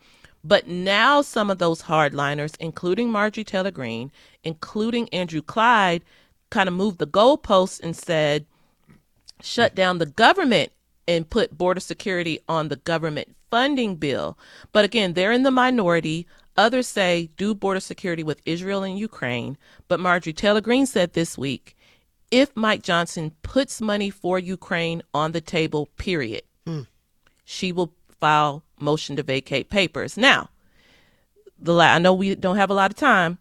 But 0.44 0.68
now 0.68 1.20
some 1.20 1.50
of 1.50 1.58
those 1.58 1.82
hardliners, 1.82 2.54
including 2.60 3.10
Marjorie 3.10 3.44
Taylor 3.44 3.72
Greene, 3.72 4.12
including 4.44 5.08
Andrew 5.08 5.42
Clyde, 5.42 6.04
kind 6.50 6.68
of 6.68 6.74
moved 6.74 6.98
the 6.98 7.06
goalposts 7.06 7.80
and 7.80 7.96
said, 7.96 8.46
shut 9.42 9.74
down 9.74 9.98
the 9.98 10.06
government 10.06 10.72
and 11.06 11.28
put 11.28 11.56
border 11.56 11.80
security 11.80 12.38
on 12.48 12.68
the 12.68 12.76
government 12.76 13.34
funding 13.50 13.96
bill. 13.96 14.38
But 14.72 14.84
again, 14.84 15.14
they're 15.14 15.32
in 15.32 15.42
the 15.42 15.50
minority. 15.50 16.26
Others 16.58 16.88
say 16.88 17.30
do 17.36 17.54
border 17.54 17.80
security 17.80 18.24
with 18.24 18.42
Israel 18.44 18.82
and 18.82 18.98
Ukraine, 18.98 19.56
but 19.86 20.00
Marjorie 20.00 20.32
Taylor 20.32 20.60
Greene 20.60 20.86
said 20.86 21.12
this 21.12 21.38
week 21.38 21.76
if 22.30 22.54
Mike 22.56 22.82
Johnson 22.82 23.32
puts 23.42 23.80
money 23.80 24.10
for 24.10 24.38
Ukraine 24.38 25.02
on 25.14 25.32
the 25.32 25.40
table, 25.40 25.86
period, 25.96 26.42
hmm. 26.66 26.82
she 27.44 27.72
will 27.72 27.92
file 28.20 28.64
motion 28.80 29.16
to 29.16 29.22
vacate 29.22 29.70
papers. 29.70 30.16
Now, 30.16 30.50
the 31.58 31.74
I 31.74 31.98
know 31.98 32.12
we 32.12 32.34
don't 32.34 32.56
have 32.56 32.70
a 32.70 32.74
lot 32.74 32.90
of 32.90 32.96
time. 32.96 33.38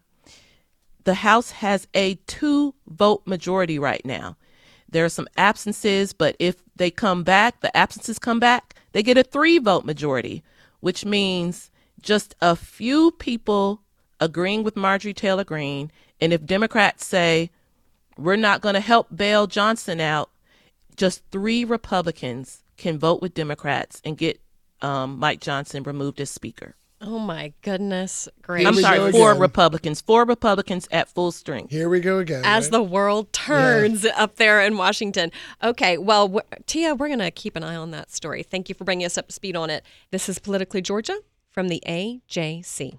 The 1.04 1.14
House 1.14 1.50
has 1.50 1.86
a 1.94 2.14
two 2.26 2.74
vote 2.86 3.22
majority 3.26 3.78
right 3.78 4.04
now. 4.04 4.36
There 4.88 5.04
are 5.04 5.10
some 5.10 5.28
absences, 5.36 6.12
but 6.12 6.36
if 6.38 6.56
they 6.76 6.90
come 6.90 7.24
back, 7.24 7.60
the 7.60 7.76
absences 7.76 8.18
come 8.18 8.38
back, 8.38 8.74
they 8.92 9.02
get 9.02 9.18
a 9.18 9.22
three 9.22 9.58
vote 9.58 9.84
majority, 9.84 10.42
which 10.80 11.04
means 11.04 11.70
just 12.00 12.34
a 12.40 12.56
few 12.56 13.10
people 13.12 13.82
agreeing 14.20 14.62
with 14.62 14.76
Marjorie 14.76 15.14
Taylor 15.14 15.44
Greene. 15.44 15.90
And 16.20 16.32
if 16.32 16.44
Democrats 16.44 17.04
say, 17.06 17.50
we're 18.16 18.36
not 18.36 18.60
going 18.60 18.74
to 18.74 18.80
help 18.80 19.08
bail 19.14 19.46
Johnson 19.46 20.00
out, 20.00 20.30
just 20.96 21.22
three 21.30 21.64
Republicans 21.64 22.62
can 22.76 22.98
vote 22.98 23.22
with 23.22 23.34
Democrats 23.34 24.00
and 24.04 24.16
get 24.16 24.40
um, 24.82 25.18
Mike 25.18 25.40
Johnson 25.40 25.82
removed 25.82 26.20
as 26.20 26.30
Speaker. 26.30 26.74
Oh 27.00 27.20
my 27.20 27.52
goodness! 27.62 28.28
Great. 28.42 28.66
I'm 28.66 28.74
sorry, 28.74 29.12
four 29.12 29.30
again. 29.30 29.40
Republicans. 29.40 30.00
Four 30.00 30.24
Republicans 30.24 30.88
at 30.90 31.08
full 31.08 31.30
strength. 31.30 31.70
Here 31.70 31.88
we 31.88 32.00
go 32.00 32.18
again. 32.18 32.42
As 32.44 32.64
right? 32.64 32.72
the 32.72 32.82
world 32.82 33.32
turns 33.32 34.02
yeah. 34.02 34.20
up 34.20 34.34
there 34.34 34.60
in 34.62 34.76
Washington. 34.76 35.30
Okay, 35.62 35.96
well, 35.96 36.26
w- 36.26 36.44
Tia, 36.66 36.96
we're 36.96 37.06
going 37.06 37.20
to 37.20 37.30
keep 37.30 37.54
an 37.54 37.62
eye 37.62 37.76
on 37.76 37.92
that 37.92 38.10
story. 38.10 38.42
Thank 38.42 38.68
you 38.68 38.74
for 38.74 38.82
bringing 38.82 39.06
us 39.06 39.16
up 39.16 39.28
to 39.28 39.32
speed 39.32 39.54
on 39.54 39.70
it. 39.70 39.84
This 40.10 40.28
is 40.28 40.40
Politically 40.40 40.82
Georgia 40.82 41.16
from 41.50 41.68
the 41.68 41.82
AJC. 41.86 42.98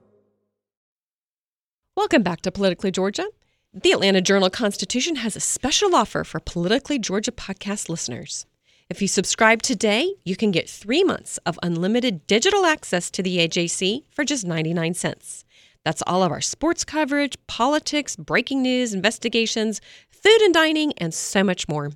Welcome 1.97 2.23
back 2.23 2.39
to 2.43 2.53
Politically 2.53 2.89
Georgia. 2.89 3.27
The 3.73 3.91
Atlanta 3.91 4.21
Journal 4.21 4.49
Constitution 4.49 5.17
has 5.17 5.35
a 5.35 5.41
special 5.41 5.93
offer 5.93 6.23
for 6.23 6.39
Politically 6.39 6.97
Georgia 6.97 7.33
podcast 7.33 7.89
listeners. 7.89 8.45
If 8.89 9.01
you 9.01 9.09
subscribe 9.09 9.61
today, 9.61 10.13
you 10.23 10.37
can 10.37 10.51
get 10.51 10.69
three 10.69 11.03
months 11.03 11.37
of 11.45 11.59
unlimited 11.61 12.25
digital 12.27 12.65
access 12.65 13.11
to 13.11 13.21
the 13.21 13.39
AJC 13.39 14.03
for 14.09 14.23
just 14.23 14.45
99 14.45 14.93
cents. 14.93 15.43
That's 15.83 16.01
all 16.07 16.23
of 16.23 16.31
our 16.31 16.39
sports 16.39 16.85
coverage, 16.85 17.35
politics, 17.47 18.15
breaking 18.15 18.61
news, 18.61 18.93
investigations, 18.93 19.81
food 20.09 20.41
and 20.43 20.53
dining, 20.53 20.93
and 20.93 21.13
so 21.13 21.43
much 21.43 21.67
more. 21.67 21.91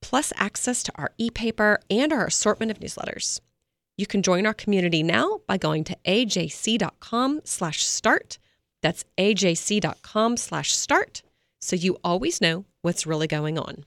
Plus 0.00 0.32
access 0.34 0.82
to 0.82 0.92
our 0.96 1.12
e-paper 1.16 1.78
and 1.88 2.12
our 2.12 2.26
assortment 2.26 2.72
of 2.72 2.80
newsletters. 2.80 3.38
You 3.96 4.06
can 4.06 4.24
join 4.24 4.46
our 4.46 4.54
community 4.54 5.04
now 5.04 5.42
by 5.46 5.58
going 5.58 5.84
to 5.84 5.96
ajc.com 6.06 7.42
slash 7.44 7.84
start 7.84 8.40
that's 8.82 9.04
ajc.com 9.18 10.36
slash 10.36 10.72
start 10.72 11.22
so 11.62 11.76
you 11.76 11.96
always 12.02 12.40
know 12.40 12.66
what's 12.82 13.06
really 13.06 13.28
going 13.28 13.56
on. 13.58 13.84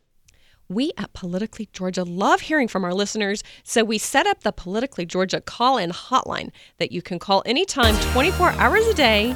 We 0.68 0.94
at 0.98 1.14
Politically 1.14 1.70
Georgia 1.74 2.04
love 2.04 2.42
hearing 2.42 2.68
from 2.68 2.84
our 2.84 2.94
listeners, 2.94 3.44
so 3.64 3.84
we 3.84 4.00
set 4.00 4.26
up 4.26 4.42
the 4.42 4.52
Politically 4.52 5.06
Georgia 5.06 5.40
call 5.40 5.78
in 5.78 5.92
hotline 5.92 6.50
that 6.80 6.92
you 6.92 7.04
can 7.04 7.20
call 7.20 7.44
anytime 7.46 7.96
24 8.14 8.52
hours 8.54 8.88
a 8.88 8.94
day 8.96 9.36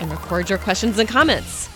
and 0.00 0.10
record 0.10 0.50
your 0.50 0.58
questions 0.58 0.98
and 0.98 1.08
comments. 1.08 1.68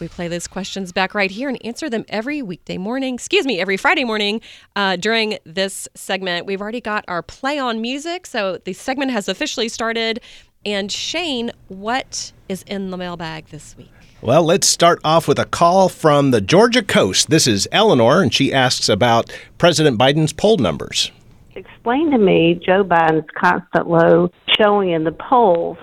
We 0.00 0.08
play 0.08 0.28
those 0.28 0.46
questions 0.46 0.92
back 0.92 1.14
right 1.14 1.30
here 1.30 1.48
and 1.48 1.62
answer 1.64 1.90
them 1.90 2.04
every 2.08 2.40
weekday 2.40 2.78
morning, 2.78 3.14
excuse 3.14 3.44
me, 3.44 3.60
every 3.60 3.76
Friday 3.76 4.04
morning 4.04 4.40
uh, 4.76 4.96
during 4.96 5.38
this 5.44 5.88
segment. 5.94 6.46
We've 6.46 6.60
already 6.60 6.80
got 6.80 7.04
our 7.08 7.22
play 7.22 7.58
on 7.58 7.80
music, 7.80 8.26
so 8.26 8.58
the 8.58 8.72
segment 8.72 9.10
has 9.10 9.28
officially 9.28 9.68
started. 9.68 10.20
And 10.68 10.92
Shane, 10.92 11.50
what 11.68 12.32
is 12.46 12.62
in 12.64 12.90
the 12.90 12.98
mailbag 12.98 13.46
this 13.46 13.74
week? 13.78 13.90
Well, 14.20 14.42
let's 14.42 14.66
start 14.66 15.00
off 15.02 15.26
with 15.26 15.38
a 15.38 15.46
call 15.46 15.88
from 15.88 16.30
the 16.30 16.42
Georgia 16.42 16.82
coast. 16.82 17.30
This 17.30 17.46
is 17.46 17.66
Eleanor, 17.72 18.20
and 18.20 18.34
she 18.34 18.52
asks 18.52 18.86
about 18.90 19.32
President 19.56 19.98
Biden's 19.98 20.34
poll 20.34 20.58
numbers. 20.58 21.10
Explain 21.54 22.10
to 22.10 22.18
me 22.18 22.60
Joe 22.62 22.84
Biden's 22.84 23.26
constant 23.34 23.88
low 23.88 24.30
showing 24.60 24.90
in 24.90 25.04
the 25.04 25.12
polls 25.12 25.78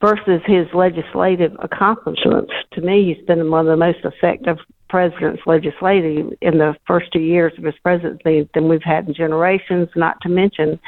versus 0.00 0.40
his 0.46 0.68
legislative 0.72 1.56
accomplishments. 1.58 2.52
To 2.74 2.82
me, 2.82 3.12
he's 3.12 3.26
been 3.26 3.50
one 3.50 3.66
of 3.66 3.72
the 3.72 3.84
most 3.84 4.04
effective 4.04 4.58
presidents 4.88 5.42
legislatively 5.44 6.38
in 6.40 6.58
the 6.58 6.76
first 6.86 7.12
two 7.12 7.18
years 7.18 7.52
of 7.58 7.64
his 7.64 7.74
presidency 7.82 8.48
than 8.54 8.68
we've 8.68 8.80
had 8.84 9.08
in 9.08 9.14
generations, 9.14 9.88
not 9.96 10.20
to 10.20 10.28
mention 10.28 10.78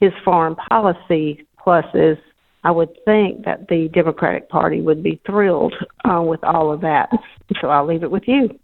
his 0.00 0.12
foreign 0.24 0.56
policy 0.70 1.46
pluses 1.60 2.16
I 2.66 2.72
would 2.72 2.98
think 3.04 3.44
that 3.44 3.68
the 3.68 3.88
Democratic 3.94 4.48
Party 4.48 4.80
would 4.80 5.00
be 5.00 5.20
thrilled 5.24 5.72
uh, 6.04 6.20
with 6.20 6.42
all 6.42 6.72
of 6.72 6.80
that. 6.80 7.10
So 7.60 7.68
I'll 7.68 7.86
leave 7.86 8.02
it 8.02 8.10
with 8.10 8.24
you. 8.26 8.58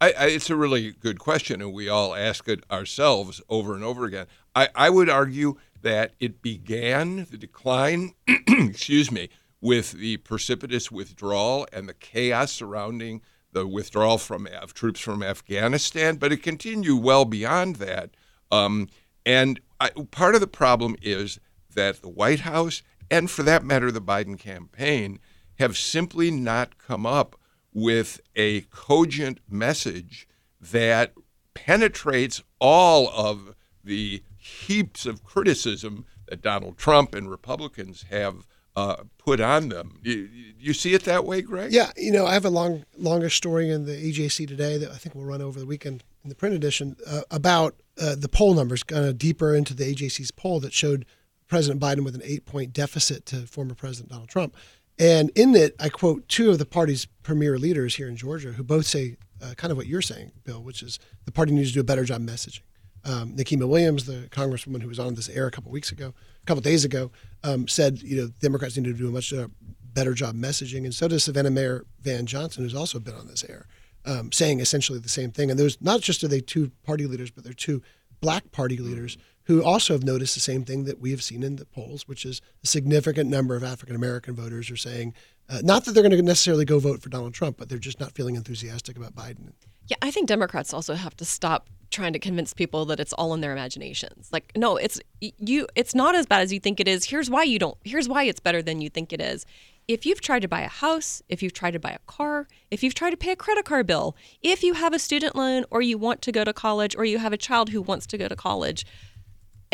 I, 0.00 0.12
I, 0.18 0.24
it's 0.26 0.50
a 0.50 0.56
really 0.56 0.90
good 0.90 1.20
question, 1.20 1.62
and 1.62 1.72
we 1.72 1.88
all 1.88 2.16
ask 2.16 2.48
it 2.48 2.64
ourselves 2.72 3.40
over 3.48 3.76
and 3.76 3.84
over 3.84 4.04
again. 4.04 4.26
I, 4.56 4.68
I 4.74 4.90
would 4.90 5.08
argue 5.08 5.54
that 5.82 6.14
it 6.18 6.42
began 6.42 7.28
the 7.30 7.38
decline, 7.38 8.14
excuse 8.48 9.12
me, 9.12 9.28
with 9.60 9.92
the 9.92 10.16
precipitous 10.16 10.90
withdrawal 10.90 11.68
and 11.72 11.88
the 11.88 11.94
chaos 11.94 12.50
surrounding 12.50 13.22
the 13.52 13.64
withdrawal 13.64 14.18
from 14.18 14.48
of 14.60 14.74
troops 14.74 14.98
from 14.98 15.22
Afghanistan, 15.22 16.16
but 16.16 16.32
it 16.32 16.42
continued 16.42 17.00
well 17.00 17.24
beyond 17.24 17.76
that. 17.76 18.10
Um, 18.50 18.88
and 19.24 19.60
I, 19.78 19.90
part 20.10 20.34
of 20.34 20.40
the 20.40 20.48
problem 20.48 20.96
is 21.00 21.38
that 21.74 22.02
the 22.02 22.08
White 22.08 22.40
House 22.40 22.82
and 23.10 23.30
for 23.30 23.42
that 23.42 23.64
matter, 23.64 23.90
the 23.90 24.00
Biden 24.00 24.38
campaign, 24.38 25.20
have 25.58 25.76
simply 25.76 26.30
not 26.30 26.78
come 26.78 27.06
up 27.06 27.36
with 27.72 28.20
a 28.36 28.62
cogent 28.62 29.40
message 29.48 30.28
that 30.60 31.12
penetrates 31.54 32.42
all 32.60 33.08
of 33.10 33.54
the 33.82 34.22
heaps 34.36 35.06
of 35.06 35.24
criticism 35.24 36.04
that 36.26 36.42
Donald 36.42 36.78
Trump 36.78 37.14
and 37.14 37.30
Republicans 37.30 38.06
have 38.10 38.46
uh, 38.76 39.04
put 39.18 39.40
on 39.40 39.68
them. 39.68 40.00
You, 40.02 40.28
you, 40.58 40.72
see 40.72 40.94
it 40.94 41.04
that 41.04 41.24
way, 41.24 41.42
Greg? 41.42 41.72
Yeah, 41.72 41.92
you 41.96 42.10
know, 42.10 42.26
I 42.26 42.34
have 42.34 42.44
a 42.44 42.50
long, 42.50 42.84
longer 42.98 43.30
story 43.30 43.70
in 43.70 43.86
the 43.86 43.92
AJC 43.92 44.48
today 44.48 44.78
that 44.78 44.90
I 44.90 44.96
think 44.96 45.14
we'll 45.14 45.26
run 45.26 45.42
over 45.42 45.60
the 45.60 45.66
weekend 45.66 46.02
in 46.24 46.28
the 46.28 46.34
print 46.34 46.54
edition 46.54 46.96
uh, 47.06 47.22
about 47.30 47.76
uh, 48.00 48.16
the 48.18 48.28
poll 48.28 48.54
numbers, 48.54 48.82
kind 48.82 49.04
of 49.04 49.16
deeper 49.16 49.54
into 49.54 49.74
the 49.74 49.84
AJC's 49.94 50.32
poll 50.32 50.58
that 50.60 50.72
showed 50.72 51.06
President 51.54 51.80
Biden 51.80 52.04
with 52.04 52.16
an 52.16 52.22
eight 52.24 52.46
point 52.46 52.72
deficit 52.72 53.26
to 53.26 53.46
former 53.46 53.76
President 53.76 54.10
Donald 54.10 54.28
Trump. 54.28 54.56
And 54.98 55.30
in 55.36 55.54
it, 55.54 55.76
I 55.78 55.88
quote 55.88 56.28
two 56.28 56.50
of 56.50 56.58
the 56.58 56.66
party's 56.66 57.06
premier 57.22 57.60
leaders 57.60 57.94
here 57.94 58.08
in 58.08 58.16
Georgia 58.16 58.50
who 58.50 58.64
both 58.64 58.86
say 58.86 59.18
uh, 59.40 59.54
kind 59.56 59.70
of 59.70 59.76
what 59.76 59.86
you're 59.86 60.02
saying, 60.02 60.32
Bill, 60.42 60.60
which 60.60 60.82
is 60.82 60.98
the 61.26 61.30
party 61.30 61.52
needs 61.52 61.68
to 61.68 61.74
do 61.74 61.80
a 61.80 61.84
better 61.84 62.02
job 62.02 62.22
messaging. 62.22 62.62
Um, 63.04 63.36
Nikema 63.36 63.68
Williams, 63.68 64.06
the 64.06 64.26
congresswoman 64.32 64.82
who 64.82 64.88
was 64.88 64.98
on 64.98 65.14
this 65.14 65.28
air 65.28 65.46
a 65.46 65.52
couple 65.52 65.70
weeks 65.70 65.92
ago, 65.92 66.12
a 66.42 66.46
couple 66.46 66.60
days 66.60 66.84
ago, 66.84 67.12
um, 67.44 67.68
said 67.68 68.02
you 68.02 68.20
know 68.20 68.28
Democrats 68.40 68.76
need 68.76 68.86
to 68.86 68.92
do 68.92 69.06
a 69.06 69.12
much 69.12 69.32
uh, 69.32 69.46
better 69.92 70.12
job 70.12 70.34
messaging, 70.34 70.82
and 70.82 70.92
so 70.92 71.06
does 71.06 71.22
Savannah 71.22 71.52
Mayor 71.52 71.84
Van 72.00 72.26
Johnson, 72.26 72.64
who's 72.64 72.74
also 72.74 72.98
been 72.98 73.14
on 73.14 73.28
this 73.28 73.44
air, 73.44 73.68
um, 74.06 74.32
saying 74.32 74.58
essentially 74.58 74.98
the 74.98 75.08
same 75.08 75.30
thing. 75.30 75.52
And 75.52 75.60
there's 75.60 75.80
not 75.80 76.00
just 76.00 76.24
are 76.24 76.28
they 76.28 76.40
two 76.40 76.72
party 76.82 77.06
leaders, 77.06 77.30
but 77.30 77.44
they're 77.44 77.52
two 77.52 77.80
black 78.20 78.50
party 78.50 78.78
leaders 78.78 79.18
who 79.44 79.62
also 79.62 79.92
have 79.92 80.02
noticed 80.02 80.34
the 80.34 80.40
same 80.40 80.64
thing 80.64 80.84
that 80.84 81.00
we 81.00 81.10
have 81.10 81.22
seen 81.22 81.42
in 81.42 81.56
the 81.56 81.66
polls, 81.66 82.08
which 82.08 82.24
is 82.24 82.40
a 82.62 82.66
significant 82.66 83.30
number 83.30 83.56
of 83.56 83.64
African 83.64 83.94
American 83.94 84.34
voters 84.34 84.70
are 84.70 84.76
saying, 84.76 85.14
uh, 85.48 85.60
not 85.62 85.84
that 85.84 85.92
they're 85.92 86.02
going 86.02 86.16
to 86.16 86.22
necessarily 86.22 86.64
go 86.64 86.78
vote 86.78 87.02
for 87.02 87.10
Donald 87.10 87.34
Trump, 87.34 87.56
but 87.58 87.68
they're 87.68 87.78
just 87.78 88.00
not 88.00 88.12
feeling 88.12 88.34
enthusiastic 88.34 88.96
about 88.96 89.14
Biden. 89.14 89.52
Yeah, 89.88 89.98
I 90.00 90.10
think 90.10 90.28
Democrats 90.28 90.72
also 90.72 90.94
have 90.94 91.14
to 91.18 91.26
stop 91.26 91.68
trying 91.90 92.14
to 92.14 92.18
convince 92.18 92.54
people 92.54 92.86
that 92.86 92.98
it's 92.98 93.12
all 93.12 93.34
in 93.34 93.42
their 93.42 93.52
imaginations. 93.52 94.30
Like, 94.32 94.50
no, 94.56 94.76
it's 94.78 94.98
you. 95.20 95.66
It's 95.74 95.94
not 95.94 96.14
as 96.14 96.24
bad 96.24 96.40
as 96.40 96.52
you 96.52 96.58
think 96.58 96.80
it 96.80 96.88
is. 96.88 97.04
Here's 97.04 97.28
why 97.28 97.42
you 97.42 97.58
don't. 97.58 97.76
Here's 97.84 98.08
why 98.08 98.24
it's 98.24 98.40
better 98.40 98.62
than 98.62 98.80
you 98.80 98.88
think 98.88 99.12
it 99.12 99.20
is. 99.20 99.44
If 99.86 100.06
you've 100.06 100.22
tried 100.22 100.40
to 100.40 100.48
buy 100.48 100.62
a 100.62 100.68
house, 100.68 101.22
if 101.28 101.42
you've 101.42 101.52
tried 101.52 101.72
to 101.72 101.78
buy 101.78 101.90
a 101.90 101.98
car, 102.06 102.48
if 102.70 102.82
you've 102.82 102.94
tried 102.94 103.10
to 103.10 103.18
pay 103.18 103.32
a 103.32 103.36
credit 103.36 103.66
card 103.66 103.86
bill, 103.86 104.16
if 104.40 104.62
you 104.62 104.72
have 104.72 104.94
a 104.94 104.98
student 104.98 105.36
loan, 105.36 105.66
or 105.70 105.82
you 105.82 105.98
want 105.98 106.22
to 106.22 106.32
go 106.32 106.42
to 106.42 106.54
college, 106.54 106.96
or 106.96 107.04
you 107.04 107.18
have 107.18 107.34
a 107.34 107.36
child 107.36 107.68
who 107.68 107.82
wants 107.82 108.06
to 108.06 108.16
go 108.16 108.26
to 108.26 108.34
college, 108.34 108.86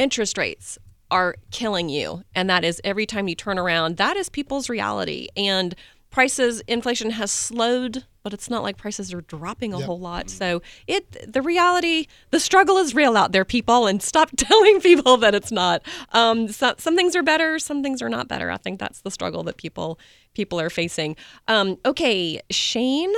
interest 0.01 0.39
rates 0.39 0.79
are 1.11 1.35
killing 1.51 1.89
you. 1.89 2.23
And 2.35 2.49
that 2.49 2.65
is 2.65 2.81
every 2.85 3.07
time 3.07 3.29
you 3.29 3.35
turn 3.35 3.59
around, 3.59 3.97
that 3.99 4.17
is 4.17 4.29
people's 4.29 4.69
reality. 4.69 5.29
And 5.37 5.75
prices, 6.11 6.63
inflation 6.67 7.11
has 7.11 7.31
slowed, 7.31 8.05
but 8.23 8.33
it's 8.33 8.49
not 8.49 8.63
like 8.63 8.77
prices 8.77 9.13
are 9.13 9.21
dropping 9.21 9.73
a 9.75 9.79
yep. 9.79 9.87
whole 9.87 9.99
lot. 9.99 10.31
So 10.31 10.63
it, 10.87 11.33
the 11.33 11.43
reality, 11.43 12.07
the 12.31 12.41
struggle 12.41 12.79
is 12.79 12.95
real 12.95 13.17
out 13.17 13.33
there, 13.33 13.45
people, 13.45 13.87
and 13.87 14.03
stop 14.03 14.31
telling 14.37 14.81
people 14.81 15.17
that 15.19 15.35
it's 15.35 15.53
not. 15.53 15.83
Um, 16.13 16.49
so, 16.49 16.75
some 16.79 16.97
things 16.97 17.15
are 17.15 17.23
better, 17.23 17.59
some 17.59 17.83
things 17.83 18.03
are 18.03 18.09
not 18.09 18.29
better. 18.29 18.51
I 18.51 18.57
think 18.57 18.79
that's 18.81 19.01
the 19.03 19.11
struggle 19.11 19.43
that 19.45 19.57
people 19.57 19.99
people 20.35 20.61
are 20.61 20.71
facing. 20.71 21.17
Um, 21.49 21.79
okay, 21.85 22.41
Shane, 22.51 23.13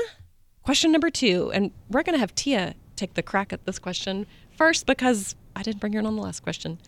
question 0.63 0.93
number 0.93 1.11
two, 1.11 1.51
and 1.53 1.73
we're 1.91 2.03
gonna 2.03 2.19
have 2.19 2.35
Tia 2.35 2.75
take 2.97 3.15
the 3.15 3.23
crack 3.23 3.53
at 3.53 3.65
this 3.67 3.79
question 3.79 4.27
first 4.57 4.87
because 4.87 5.35
I 5.55 5.63
didn't 5.63 5.81
bring 5.81 5.93
her 5.95 6.01
in 6.01 6.07
on 6.07 6.17
the 6.17 6.23
last 6.23 6.41
question. 6.41 6.79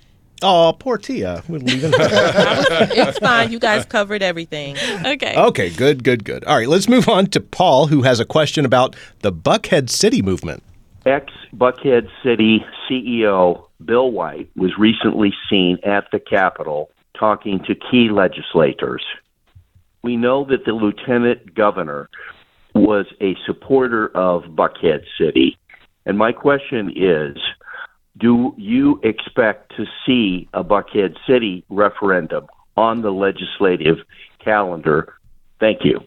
Oh, 0.42 0.74
poor 0.78 0.98
Tia. 0.98 1.42
We're 1.48 1.58
leaving 1.58 1.92
her. 1.92 1.98
it's 2.00 3.18
fine. 3.20 3.52
You 3.52 3.58
guys 3.58 3.84
covered 3.84 4.22
everything. 4.22 4.76
Okay. 5.04 5.34
Okay, 5.36 5.70
good, 5.70 6.04
good, 6.04 6.24
good. 6.24 6.44
All 6.44 6.56
right, 6.56 6.68
let's 6.68 6.88
move 6.88 7.08
on 7.08 7.26
to 7.28 7.40
Paul, 7.40 7.86
who 7.86 8.02
has 8.02 8.20
a 8.20 8.24
question 8.24 8.64
about 8.64 8.96
the 9.20 9.32
Buckhead 9.32 9.88
City 9.88 10.22
movement. 10.22 10.62
Ex 11.06 11.32
Buckhead 11.54 12.08
City 12.22 12.64
CEO 12.88 13.66
Bill 13.84 14.10
White 14.10 14.50
was 14.56 14.72
recently 14.78 15.32
seen 15.48 15.78
at 15.84 16.06
the 16.12 16.18
Capitol 16.18 16.90
talking 17.18 17.60
to 17.66 17.74
key 17.74 18.08
legislators. 18.10 19.04
We 20.02 20.16
know 20.16 20.44
that 20.44 20.64
the 20.64 20.72
lieutenant 20.72 21.54
governor 21.54 22.08
was 22.74 23.06
a 23.20 23.36
supporter 23.46 24.08
of 24.16 24.44
Buckhead 24.44 25.04
City. 25.18 25.56
And 26.06 26.18
my 26.18 26.32
question 26.32 26.92
is 26.94 27.36
do 28.18 28.54
you 28.56 29.00
expect 29.02 29.76
to 29.76 29.86
see 30.06 30.48
a 30.52 30.62
Buckhead 30.62 31.16
City 31.26 31.64
referendum 31.68 32.46
on 32.76 33.02
the 33.02 33.10
legislative 33.10 33.98
calendar. 34.44 35.14
Thank 35.60 35.84
you. 35.84 36.00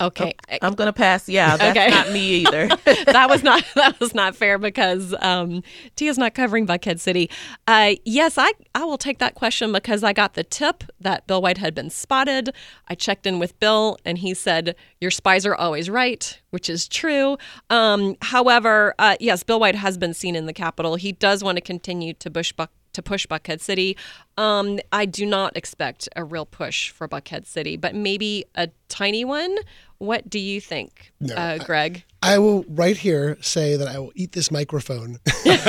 Okay, 0.00 0.34
I'm 0.60 0.74
going 0.74 0.86
to 0.88 0.92
pass. 0.92 1.28
Yeah, 1.28 1.56
that's 1.56 1.78
Okay. 1.78 1.88
not 1.88 2.10
me 2.10 2.20
either. 2.42 2.66
that 3.06 3.26
was 3.28 3.42
not 3.42 3.64
that 3.76 3.98
was 4.00 4.14
not 4.14 4.34
fair 4.34 4.58
because 4.58 5.14
um, 5.20 5.62
Tia's 5.96 6.18
not 6.18 6.34
covering 6.34 6.66
Buckhead 6.66 6.98
City. 7.00 7.30
Uh, 7.66 7.94
yes, 8.04 8.36
I 8.36 8.52
I 8.74 8.84
will 8.84 8.98
take 8.98 9.18
that 9.18 9.34
question 9.34 9.72
because 9.72 10.02
I 10.02 10.12
got 10.12 10.34
the 10.34 10.42
tip 10.44 10.84
that 11.00 11.26
Bill 11.26 11.40
White 11.40 11.58
had 11.58 11.74
been 11.74 11.90
spotted. 11.90 12.50
I 12.88 12.94
checked 12.94 13.26
in 13.26 13.38
with 13.38 13.58
Bill 13.60 13.96
and 14.04 14.18
he 14.18 14.34
said 14.34 14.74
your 15.00 15.10
spies 15.12 15.46
are 15.46 15.54
always 15.54 15.88
right, 15.88 16.40
which 16.50 16.68
is 16.68 16.88
true. 16.88 17.36
Um, 17.70 18.16
however, 18.20 18.94
uh, 18.98 19.16
yes, 19.20 19.42
Bill 19.44 19.60
White 19.60 19.76
has 19.76 19.96
been 19.96 20.14
seen 20.14 20.34
in 20.34 20.46
the 20.46 20.52
Capitol. 20.52 20.96
He 20.96 21.12
does 21.12 21.44
want 21.44 21.56
to 21.56 21.62
continue 21.62 22.14
to 22.14 22.30
push 22.30 22.52
Buck 22.52 22.70
to 22.94 23.02
push 23.02 23.26
Buckhead 23.26 23.60
City. 23.60 23.96
Um, 24.36 24.80
I 24.92 25.06
do 25.06 25.26
not 25.26 25.56
expect 25.56 26.08
a 26.16 26.24
real 26.24 26.46
push 26.46 26.90
for 26.90 27.08
Buckhead 27.08 27.46
City, 27.46 27.76
but 27.76 27.94
maybe 27.94 28.44
a 28.54 28.68
tiny 28.88 29.24
one. 29.24 29.56
What 29.98 30.28
do 30.28 30.38
you 30.38 30.60
think, 30.60 31.12
No, 31.20 31.34
uh, 31.34 31.58
Greg? 31.58 32.04
I 32.20 32.38
will 32.38 32.64
right 32.68 32.96
here 32.96 33.38
say 33.40 33.76
that 33.76 33.86
I 33.86 33.98
will 33.98 34.12
eat 34.14 34.32
this 34.32 34.50
microphone 34.50 35.18
if 35.26 35.64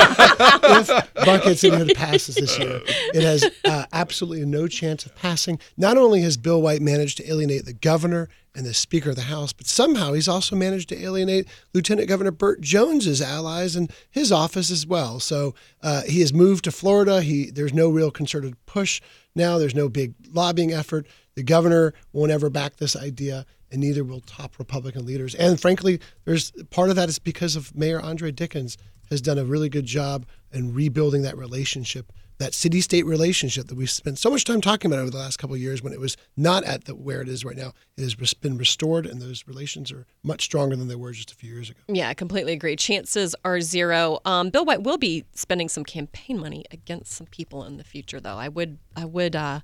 Buckhead 1.16 1.58
City 1.58 1.94
passes 1.94 2.36
this 2.36 2.58
year. 2.58 2.82
It 3.14 3.24
has 3.24 3.46
uh, 3.66 3.86
absolutely 3.94 4.46
no 4.46 4.68
chance 4.68 5.06
of 5.06 5.16
passing. 5.16 5.60
Not 5.78 5.98
only 5.98 6.22
has 6.22 6.38
Bill 6.38 6.62
White 6.62 6.82
managed 6.82 7.18
to 7.18 7.30
alienate 7.30 7.66
the 7.66 7.74
governor 7.74 8.30
and 8.56 8.66
the 8.66 8.74
Speaker 8.74 9.10
of 9.10 9.16
the 9.18 9.24
House, 9.24 9.52
but 9.52 9.68
somehow 9.68 10.14
he's 10.14 10.30
also 10.30 10.56
managed 10.56 10.90
to 10.90 11.02
alienate 11.02 11.48
Lieutenant 11.74 12.08
Governor 12.08 12.32
Burt 12.32 12.62
Jones's 12.62 13.22
allies 13.22 13.76
and 13.76 13.92
his 14.10 14.32
office 14.32 14.72
as 14.72 14.88
well. 14.88 15.20
So 15.20 15.56
uh, 15.84 16.04
he 16.04 16.22
has 16.22 16.34
moved 16.34 16.64
to 16.64 16.72
Florida. 16.72 17.22
He 17.22 17.52
there's 17.52 17.74
no 17.74 17.90
real 17.90 18.12
concerted 18.12 18.55
push 18.66 19.02
now. 19.36 19.58
There's 19.58 19.76
no 19.76 19.90
big 19.90 20.14
lobbying 20.32 20.72
effort. 20.72 21.08
The 21.36 21.44
governor 21.44 21.94
won't 22.14 22.32
ever 22.32 22.50
back 22.50 22.78
this 22.78 22.96
idea 22.96 23.46
and 23.72 23.82
neither 23.82 24.04
will 24.04 24.22
top 24.22 24.58
Republican 24.58 25.06
leaders. 25.06 25.36
And 25.36 25.60
frankly, 25.60 26.00
there's 26.24 26.52
part 26.70 26.90
of 26.90 26.96
that 26.96 27.10
is 27.10 27.20
because 27.20 27.56
of 27.56 27.76
Mayor 27.76 28.00
Andre 28.00 28.32
Dickens 28.32 28.78
has 29.10 29.22
done 29.22 29.38
a 29.38 29.46
really 29.46 29.70
good 29.70 29.86
job 29.86 30.26
in 30.52 30.74
rebuilding 30.74 31.24
that 31.24 31.38
relationship, 31.38 32.12
that 32.38 32.54
city-state 32.54 33.06
relationship 33.06 33.68
that 33.68 33.76
we've 33.76 33.90
spent 33.90 34.20
so 34.20 34.30
much 34.30 34.44
time 34.44 34.62
talking 34.62 34.92
about 34.92 35.02
over 35.02 35.10
the 35.10 35.18
last 35.18 35.38
couple 35.38 35.56
of 35.56 35.62
years 35.62 35.82
when 35.82 35.94
it 35.94 36.00
was 36.00 36.18
not 36.36 36.64
at 36.64 36.86
the 36.86 36.96
where 36.96 37.22
it 37.22 37.30
is 37.30 37.46
right 37.46 37.56
now. 37.56 37.74
It 37.98 38.02
has 38.02 38.34
been 38.34 38.58
restored, 38.58 39.06
and 39.06 39.22
those 39.22 39.48
relations 39.48 39.92
are 39.92 40.06
much 40.24 40.44
stronger 40.44 40.76
than 40.76 40.88
they 40.88 40.96
were 40.96 41.12
just 41.12 41.32
a 41.32 41.36
few 41.36 41.54
years 41.54 41.70
ago. 41.70 41.80
Yeah, 41.88 42.10
I 42.10 42.14
completely 42.14 42.54
agree. 42.54 42.76
Chances 42.76 43.36
are 43.46 43.62
zero. 43.62 44.20
Um, 44.26 44.50
Bill 44.50 44.66
White 44.66 44.84
will 44.84 44.98
be 44.98 45.26
spending 45.34 45.70
some 45.70 45.84
campaign 45.84 46.40
money 46.40 46.66
against 46.72 47.14
some 47.14 47.28
people 47.28 47.64
in 47.64 47.78
the 47.78 47.84
future, 47.84 48.20
though. 48.20 48.38
I 48.38 48.50
would, 48.50 48.80
I 48.96 49.06
would 49.06 49.36
uh, 49.36 49.62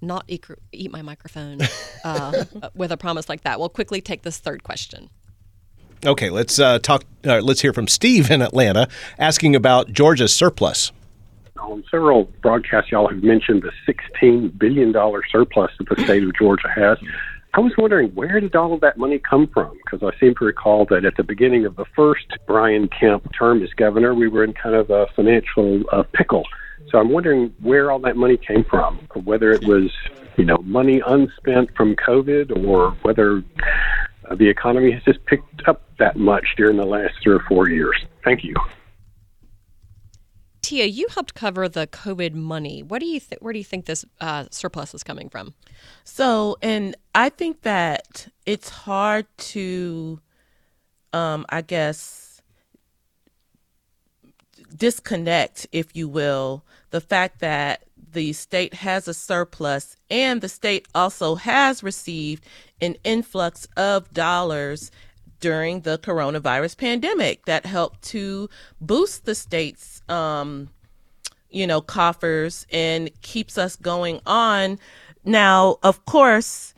not 0.00 0.24
eat, 0.28 0.44
eat 0.72 0.92
my 0.92 1.02
microphone 1.02 1.58
uh, 2.04 2.44
with 2.74 2.92
a 2.92 2.96
promise 2.96 3.28
like 3.28 3.42
that. 3.42 3.58
We'll 3.58 3.68
quickly 3.68 4.00
take 4.00 4.22
this 4.22 4.38
third 4.38 4.62
question. 4.62 5.10
Okay, 6.04 6.30
let's 6.30 6.58
uh, 6.58 6.80
talk. 6.80 7.04
Uh, 7.24 7.40
let's 7.40 7.60
hear 7.60 7.72
from 7.72 7.86
Steve 7.86 8.28
in 8.28 8.42
Atlanta 8.42 8.88
asking 9.18 9.54
about 9.54 9.92
Georgia's 9.92 10.34
surplus. 10.34 10.90
On 11.62 11.84
several 11.90 12.24
broadcasts, 12.42 12.90
y'all 12.90 13.08
have 13.08 13.22
mentioned 13.22 13.62
the 13.62 13.72
$16 14.20 14.58
billion 14.58 14.92
surplus 15.30 15.70
that 15.78 15.88
the 15.88 16.02
state 16.02 16.22
of 16.24 16.34
Georgia 16.36 16.68
has. 16.68 16.98
I 17.54 17.60
was 17.60 17.72
wondering 17.76 18.08
where 18.10 18.40
did 18.40 18.56
all 18.56 18.72
of 18.72 18.80
that 18.80 18.96
money 18.96 19.18
come 19.18 19.46
from? 19.46 19.78
Because 19.84 20.02
I 20.02 20.18
seem 20.18 20.34
to 20.36 20.44
recall 20.44 20.86
that 20.86 21.04
at 21.04 21.16
the 21.16 21.22
beginning 21.22 21.66
of 21.66 21.76
the 21.76 21.84
first 21.94 22.26
Brian 22.46 22.88
Kemp 22.88 23.30
term 23.38 23.62
as 23.62 23.70
governor, 23.74 24.14
we 24.14 24.26
were 24.26 24.42
in 24.42 24.54
kind 24.54 24.74
of 24.74 24.90
a 24.90 25.06
financial 25.14 25.82
uh, 25.92 26.02
pickle. 26.14 26.44
So 26.90 26.98
I'm 26.98 27.10
wondering 27.10 27.54
where 27.60 27.92
all 27.92 28.00
that 28.00 28.16
money 28.16 28.36
came 28.36 28.64
from, 28.64 28.98
whether 29.24 29.52
it 29.52 29.64
was, 29.64 29.90
you 30.36 30.44
know, 30.44 30.58
money 30.58 31.00
unspent 31.06 31.76
from 31.76 31.94
COVID, 31.94 32.66
or 32.66 32.92
whether 33.02 33.44
uh, 34.28 34.34
the 34.34 34.48
economy 34.48 34.90
has 34.90 35.02
just 35.04 35.24
picked 35.26 35.68
up 35.68 35.82
that 35.98 36.16
much 36.16 36.46
during 36.56 36.76
the 36.76 36.86
last 36.86 37.14
three 37.22 37.34
or 37.34 37.44
four 37.48 37.68
years. 37.68 37.96
Thank 38.24 38.44
you. 38.44 38.54
Tia, 40.62 40.86
you 40.86 41.08
helped 41.10 41.34
cover 41.34 41.68
the 41.68 41.88
COVID 41.88 42.34
money. 42.34 42.82
What 42.82 43.00
do 43.00 43.06
you 43.06 43.18
th- 43.18 43.40
where 43.42 43.52
do 43.52 43.58
you 43.58 43.64
think 43.64 43.86
this 43.86 44.04
uh, 44.20 44.46
surplus 44.50 44.94
is 44.94 45.02
coming 45.02 45.28
from? 45.28 45.54
So, 46.04 46.56
and 46.62 46.94
I 47.14 47.28
think 47.30 47.62
that 47.62 48.28
it's 48.46 48.68
hard 48.68 49.26
to, 49.38 50.20
um, 51.12 51.44
I 51.48 51.62
guess, 51.62 52.40
disconnect, 54.74 55.66
if 55.72 55.96
you 55.96 56.08
will, 56.08 56.64
the 56.90 57.00
fact 57.00 57.40
that 57.40 57.84
the 58.12 58.32
state 58.32 58.74
has 58.74 59.08
a 59.08 59.14
surplus 59.14 59.96
and 60.10 60.40
the 60.40 60.48
state 60.48 60.86
also 60.94 61.34
has 61.34 61.82
received 61.82 62.44
an 62.80 62.96
influx 63.04 63.66
of 63.76 64.12
dollars 64.12 64.90
during 65.40 65.80
the 65.80 65.98
coronavirus 65.98 66.76
pandemic 66.76 67.44
that 67.46 67.66
helped 67.66 68.02
to 68.02 68.48
boost 68.80 69.24
the 69.24 69.34
state's 69.34 70.01
um, 70.12 70.68
you 71.50 71.66
know 71.66 71.80
coffers 71.80 72.66
and 72.70 73.10
keeps 73.22 73.58
us 73.58 73.76
going 73.76 74.20
on. 74.26 74.78
Now 75.24 75.78
of 75.82 76.04
course 76.04 76.74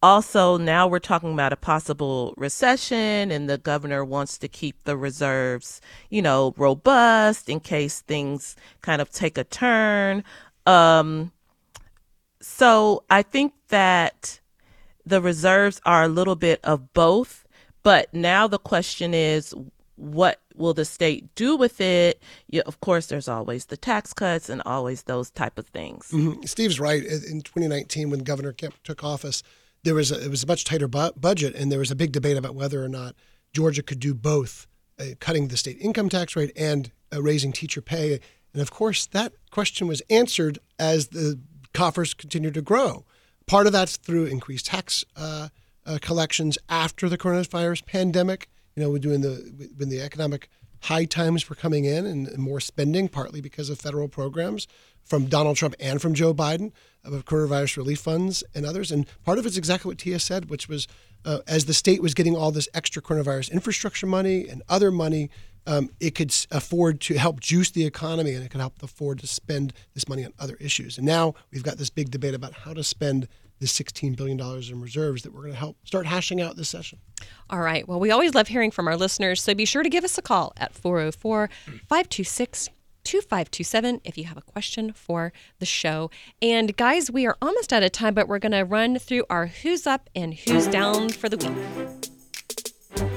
also 0.00 0.56
now 0.56 0.86
we're 0.86 1.00
talking 1.00 1.32
about 1.32 1.52
a 1.52 1.56
possible 1.56 2.32
recession 2.36 3.32
and 3.32 3.50
the 3.50 3.58
governor 3.58 4.04
wants 4.04 4.38
to 4.38 4.46
keep 4.46 4.76
the 4.84 4.96
reserves 4.96 5.80
you 6.08 6.22
know 6.22 6.54
robust 6.56 7.48
in 7.48 7.58
case 7.58 8.00
things 8.02 8.54
kind 8.80 9.02
of 9.02 9.10
take 9.10 9.36
a 9.36 9.44
turn. 9.44 10.22
Um 10.66 11.32
so 12.40 13.02
i 13.10 13.22
think 13.22 13.52
that 13.68 14.40
the 15.04 15.20
reserves 15.20 15.80
are 15.84 16.04
a 16.04 16.08
little 16.08 16.36
bit 16.36 16.60
of 16.62 16.92
both 16.92 17.44
but 17.82 18.12
now 18.14 18.46
the 18.46 18.58
question 18.58 19.14
is 19.14 19.54
what 19.96 20.40
will 20.58 20.74
the 20.74 20.84
state 20.84 21.34
do 21.34 21.56
with 21.56 21.80
it 21.80 22.22
yeah, 22.48 22.62
of 22.66 22.80
course 22.80 23.06
there's 23.06 23.28
always 23.28 23.66
the 23.66 23.76
tax 23.76 24.12
cuts 24.12 24.48
and 24.48 24.60
always 24.66 25.04
those 25.04 25.30
type 25.30 25.58
of 25.58 25.66
things 25.68 26.08
Mhm. 26.12 26.48
Steve's 26.48 26.80
right. 26.80 27.02
In 27.04 27.42
2019, 27.42 28.10
when 28.10 28.20
Governor 28.20 28.52
Kemp 28.52 28.74
took 28.82 29.04
office, 29.04 29.42
there 29.84 29.94
was 29.94 30.10
a, 30.10 30.24
it 30.24 30.30
was 30.30 30.42
a 30.42 30.46
much 30.46 30.64
tighter 30.64 30.88
bu- 30.88 31.12
budget, 31.16 31.54
and 31.54 31.70
there 31.70 31.78
was 31.78 31.90
a 31.90 31.96
big 31.96 32.12
debate 32.12 32.36
about 32.36 32.54
whether 32.54 32.82
or 32.84 32.88
not 32.88 33.14
Georgia 33.52 33.82
could 33.82 34.00
do 34.00 34.14
both, 34.14 34.66
uh, 34.98 35.04
cutting 35.20 35.48
the 35.48 35.56
state 35.56 35.78
income 35.80 36.08
tax 36.08 36.34
rate 36.36 36.52
and 36.56 36.90
uh, 37.14 37.22
raising 37.22 37.52
teacher 37.52 37.80
pay. 37.80 38.18
And 38.52 38.60
of 38.62 38.70
course, 38.70 39.06
that 39.06 39.32
question 39.50 39.86
was 39.86 40.02
answered 40.10 40.58
as 40.78 41.08
the 41.08 41.38
coffers 41.74 42.14
continued 42.14 42.54
to 42.54 42.62
grow. 42.62 43.04
Part 43.46 43.66
of 43.66 43.72
that's 43.72 43.96
through 43.96 44.26
increased 44.26 44.66
tax 44.66 45.04
uh, 45.16 45.48
uh, 45.86 45.98
collections 46.00 46.58
after 46.68 47.08
the 47.08 47.18
coronavirus 47.18 47.86
pandemic. 47.86 48.48
You 48.78 48.84
know, 48.84 48.90
we're 48.90 49.00
doing 49.00 49.22
the 49.22 49.68
when 49.76 49.88
the 49.88 50.00
economic 50.00 50.48
high 50.82 51.04
times 51.04 51.50
were 51.50 51.56
coming 51.56 51.84
in 51.84 52.06
and, 52.06 52.28
and 52.28 52.38
more 52.38 52.60
spending, 52.60 53.08
partly 53.08 53.40
because 53.40 53.70
of 53.70 53.80
federal 53.80 54.06
programs 54.06 54.68
from 55.02 55.26
Donald 55.26 55.56
Trump 55.56 55.74
and 55.80 56.00
from 56.00 56.14
Joe 56.14 56.32
Biden 56.32 56.70
of 57.02 57.24
coronavirus 57.24 57.78
relief 57.78 57.98
funds 57.98 58.44
and 58.54 58.64
others. 58.64 58.92
And 58.92 59.04
part 59.24 59.36
of 59.40 59.46
it's 59.46 59.56
exactly 59.56 59.88
what 59.88 59.98
Tia 59.98 60.20
said, 60.20 60.48
which 60.48 60.68
was 60.68 60.86
uh, 61.24 61.40
as 61.48 61.64
the 61.64 61.74
state 61.74 62.00
was 62.00 62.14
getting 62.14 62.36
all 62.36 62.52
this 62.52 62.68
extra 62.72 63.02
coronavirus 63.02 63.50
infrastructure 63.50 64.06
money 64.06 64.46
and 64.46 64.62
other 64.68 64.92
money, 64.92 65.28
um, 65.66 65.90
it 65.98 66.14
could 66.14 66.32
afford 66.52 67.00
to 67.00 67.18
help 67.18 67.40
juice 67.40 67.72
the 67.72 67.84
economy 67.84 68.32
and 68.32 68.44
it 68.44 68.52
could 68.52 68.60
help 68.60 68.80
afford 68.80 69.18
to 69.18 69.26
spend 69.26 69.72
this 69.94 70.08
money 70.08 70.24
on 70.24 70.32
other 70.38 70.56
issues. 70.60 70.98
And 70.98 71.04
now 71.04 71.34
we've 71.50 71.64
got 71.64 71.78
this 71.78 71.90
big 71.90 72.12
debate 72.12 72.34
about 72.34 72.52
how 72.52 72.74
to 72.74 72.84
spend 72.84 73.26
this 73.60 73.78
$16 73.78 74.16
billion 74.16 74.38
in 74.40 74.80
reserves 74.80 75.22
that 75.22 75.32
we're 75.32 75.42
going 75.42 75.52
to 75.52 75.58
help 75.58 75.76
start 75.84 76.06
hashing 76.06 76.40
out 76.40 76.56
this 76.56 76.68
session. 76.68 76.98
All 77.50 77.60
right. 77.60 77.86
Well, 77.88 78.00
we 78.00 78.10
always 78.10 78.34
love 78.34 78.48
hearing 78.48 78.70
from 78.70 78.86
our 78.88 78.96
listeners, 78.96 79.42
so 79.42 79.54
be 79.54 79.64
sure 79.64 79.82
to 79.82 79.88
give 79.88 80.04
us 80.04 80.18
a 80.18 80.22
call 80.22 80.52
at 80.56 80.74
404 80.74 81.48
526 81.88 82.68
2527 83.04 84.02
if 84.04 84.18
you 84.18 84.24
have 84.24 84.36
a 84.36 84.42
question 84.42 84.92
for 84.92 85.32
the 85.60 85.66
show. 85.66 86.10
And 86.42 86.76
guys, 86.76 87.10
we 87.10 87.26
are 87.26 87.36
almost 87.40 87.72
out 87.72 87.82
of 87.82 87.92
time, 87.92 88.12
but 88.12 88.28
we're 88.28 88.38
going 88.38 88.52
to 88.52 88.62
run 88.62 88.98
through 88.98 89.24
our 89.30 89.46
who's 89.46 89.86
up 89.86 90.10
and 90.14 90.34
who's 90.34 90.66
down 90.66 91.08
for 91.08 91.28
the 91.28 91.38
week. 91.38 93.08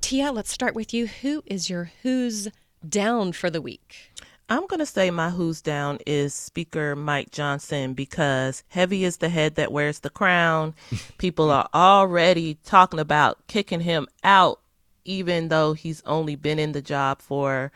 Tia, 0.00 0.30
let's 0.30 0.52
start 0.52 0.74
with 0.74 0.94
you. 0.94 1.06
Who 1.06 1.42
is 1.46 1.68
your 1.68 1.90
who's 2.02 2.48
down 2.86 3.32
for 3.32 3.50
the 3.50 3.60
week? 3.62 4.12
I'm 4.48 4.66
going 4.66 4.80
to 4.80 4.86
say 4.86 5.10
my 5.10 5.30
who's 5.30 5.62
down 5.62 5.98
is 6.06 6.34
Speaker 6.34 6.94
Mike 6.94 7.30
Johnson 7.30 7.94
because 7.94 8.62
heavy 8.68 9.04
is 9.04 9.16
the 9.16 9.30
head 9.30 9.54
that 9.54 9.72
wears 9.72 10.00
the 10.00 10.10
crown. 10.10 10.74
People 11.18 11.50
are 11.50 11.68
already 11.72 12.58
talking 12.64 13.00
about 13.00 13.46
kicking 13.46 13.80
him 13.80 14.06
out, 14.22 14.60
even 15.04 15.48
though 15.48 15.72
he's 15.72 16.02
only 16.04 16.36
been 16.36 16.58
in 16.58 16.72
the 16.72 16.82
job 16.82 17.22
for 17.22 17.72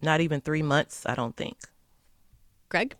not 0.00 0.20
even 0.20 0.40
three 0.40 0.62
months, 0.62 1.04
I 1.06 1.16
don't 1.16 1.36
think. 1.36 1.56
Greg? 2.68 2.94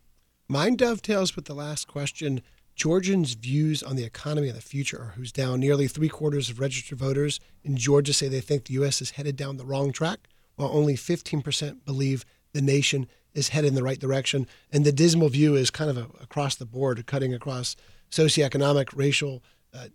Mine 0.49 0.75
dovetails 0.75 1.37
with 1.37 1.45
the 1.45 1.55
last 1.55 1.87
question. 1.87 2.43
Georgians' 2.75 3.35
views 3.35 3.85
on 3.85 3.95
the 3.95 4.05
economy 4.05 4.49
and 4.49 4.57
the 4.57 4.63
future 4.63 4.99
are 4.99 5.13
who's 5.15 5.31
down. 5.31 5.61
Nearly 5.61 5.87
three 5.87 6.09
quarters 6.09 6.51
of 6.51 6.59
registered 6.59 6.99
voters 6.99 7.39
in 7.63 7.77
Georgia 7.77 8.13
say 8.13 8.27
they 8.27 8.41
think 8.41 8.65
the 8.65 8.75
U.S. 8.75 9.01
is 9.01 9.13
headed 9.13 9.37
down 9.37 9.59
the 9.59 9.65
wrong 9.65 9.93
track, 9.93 10.29
while 10.57 10.71
only 10.73 10.95
15% 10.95 11.85
believe 11.85 12.25
the 12.53 12.63
nation 12.63 13.07
is 13.35 13.49
headed 13.49 13.69
in 13.69 13.75
the 13.75 13.83
right 13.83 13.99
direction. 13.99 14.47
And 14.71 14.85
the 14.85 14.93
dismal 14.93 15.29
view 15.29 15.55
is 15.55 15.71
kind 15.71 15.91
of 15.91 15.97
a, 15.97 16.07
across 16.23 16.55
the 16.55 16.67
board, 16.67 17.05
cutting 17.07 17.33
across 17.33 17.77
socioeconomic, 18.11 18.91
racial, 18.95 19.43
uh, 19.75 19.87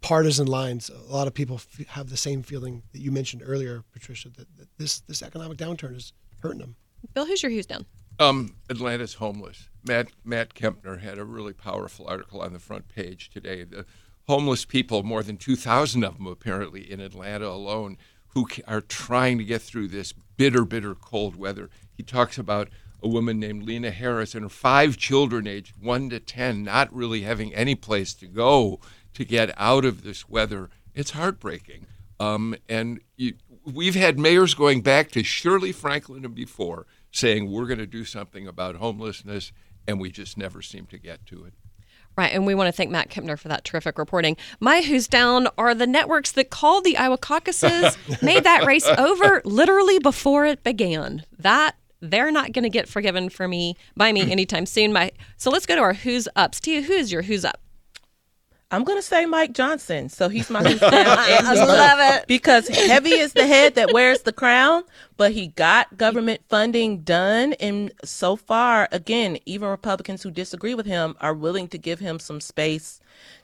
partisan 0.00 0.46
lines. 0.46 0.90
A 0.90 1.12
lot 1.12 1.26
of 1.26 1.34
people 1.34 1.56
f- 1.56 1.86
have 1.88 2.08
the 2.08 2.16
same 2.16 2.42
feeling 2.42 2.82
that 2.92 3.00
you 3.00 3.10
mentioned 3.10 3.42
earlier, 3.44 3.82
Patricia, 3.92 4.28
that, 4.30 4.46
that 4.56 4.68
this 4.78 5.00
this 5.00 5.22
economic 5.22 5.58
downturn 5.58 5.96
is 5.96 6.12
hurting 6.40 6.60
them. 6.60 6.76
Bill, 7.14 7.26
who's 7.26 7.42
your 7.42 7.50
who's 7.50 7.66
down? 7.66 7.84
Um, 8.20 8.54
Atlanta's 8.70 9.14
homeless. 9.14 9.68
Matt 9.84 10.08
Matt 10.24 10.54
Kempner 10.54 11.00
had 11.00 11.18
a 11.18 11.24
really 11.24 11.52
powerful 11.52 12.06
article 12.06 12.40
on 12.40 12.52
the 12.52 12.58
front 12.58 12.88
page 12.88 13.30
today. 13.30 13.64
The 13.64 13.86
homeless 14.28 14.64
people, 14.64 15.02
more 15.02 15.22
than 15.22 15.38
2,000 15.38 16.04
of 16.04 16.18
them 16.18 16.26
apparently 16.26 16.90
in 16.90 17.00
Atlanta 17.00 17.48
alone, 17.48 17.96
who 18.38 18.62
are 18.66 18.80
trying 18.80 19.38
to 19.38 19.44
get 19.44 19.62
through 19.62 19.88
this 19.88 20.12
bitter, 20.36 20.64
bitter 20.64 20.94
cold 20.94 21.36
weather. 21.36 21.70
He 21.96 22.02
talks 22.02 22.38
about 22.38 22.68
a 23.02 23.08
woman 23.08 23.38
named 23.38 23.62
Lena 23.62 23.90
Harris 23.90 24.34
and 24.34 24.44
her 24.44 24.48
five 24.48 24.96
children 24.96 25.46
aged 25.46 25.80
one 25.80 26.10
to 26.10 26.20
10 26.20 26.64
not 26.64 26.92
really 26.92 27.22
having 27.22 27.54
any 27.54 27.74
place 27.74 28.14
to 28.14 28.26
go 28.26 28.80
to 29.14 29.24
get 29.24 29.52
out 29.56 29.84
of 29.84 30.02
this 30.02 30.28
weather. 30.28 30.70
It's 30.94 31.12
heartbreaking. 31.12 31.86
Um, 32.20 32.56
and 32.68 33.00
you, 33.16 33.34
we've 33.64 33.94
had 33.94 34.18
mayors 34.18 34.54
going 34.54 34.82
back 34.82 35.10
to 35.12 35.22
Shirley 35.22 35.72
Franklin 35.72 36.24
and 36.24 36.34
before 36.34 36.86
saying 37.12 37.50
we're 37.50 37.66
going 37.66 37.78
to 37.78 37.86
do 37.86 38.04
something 38.04 38.46
about 38.46 38.76
homelessness, 38.76 39.52
and 39.86 40.00
we 40.00 40.10
just 40.10 40.36
never 40.36 40.60
seem 40.60 40.86
to 40.86 40.98
get 40.98 41.24
to 41.26 41.44
it. 41.44 41.54
Right, 42.18 42.32
and 42.32 42.44
we 42.44 42.56
want 42.56 42.66
to 42.66 42.72
thank 42.72 42.90
Matt 42.90 43.10
Kempner 43.10 43.38
for 43.38 43.46
that 43.46 43.64
terrific 43.64 43.96
reporting. 43.96 44.36
My 44.58 44.82
who's 44.82 45.06
down 45.06 45.46
are 45.56 45.72
the 45.72 45.86
networks 45.86 46.32
that 46.32 46.50
called 46.50 46.82
the 46.82 46.96
Iowa 46.96 47.16
caucuses, 47.16 47.96
made 48.22 48.42
that 48.42 48.66
race 48.66 48.88
over 48.98 49.40
literally 49.44 50.00
before 50.00 50.44
it 50.44 50.64
began. 50.64 51.22
That 51.38 51.76
they're 52.00 52.32
not 52.32 52.50
going 52.50 52.64
to 52.64 52.70
get 52.70 52.88
forgiven 52.88 53.28
for 53.28 53.46
me 53.46 53.76
by 53.96 54.10
me 54.10 54.22
anytime 54.32 54.66
soon. 54.66 54.92
My 54.92 55.12
so 55.36 55.48
let's 55.52 55.64
go 55.64 55.76
to 55.76 55.80
our 55.80 55.94
who's 55.94 56.26
ups. 56.34 56.58
Tia, 56.58 56.82
who 56.82 56.92
is 56.92 57.12
your 57.12 57.22
who's 57.22 57.44
up? 57.44 57.60
I'm 58.70 58.84
gonna 58.84 59.00
say 59.02 59.24
Mike 59.24 59.52
Johnson. 59.54 60.08
So 60.10 60.28
he's 60.28 60.50
my 60.50 60.62
who's 60.62 60.78
down. 60.80 60.92
and 60.92 61.46
I 61.46 61.54
love 61.54 62.16
it. 62.20 62.26
because 62.26 62.68
heavy 62.68 63.12
is 63.12 63.32
the 63.32 63.46
head 63.46 63.76
that 63.76 63.92
wears 63.94 64.22
the 64.22 64.32
crown, 64.32 64.84
but 65.16 65.32
he 65.32 65.48
got 65.48 65.96
government 65.96 66.42
funding 66.48 67.00
done, 67.00 67.54
and 67.54 67.92
so 68.04 68.36
far, 68.36 68.88
again, 68.92 69.38
even 69.46 69.68
Republicans 69.68 70.22
who 70.22 70.30
disagree 70.30 70.74
with 70.74 70.86
him 70.86 71.16
are 71.20 71.34
willing 71.34 71.68
to 71.68 71.78
give 71.78 71.98
him 72.00 72.18
some 72.18 72.40
space 72.40 73.00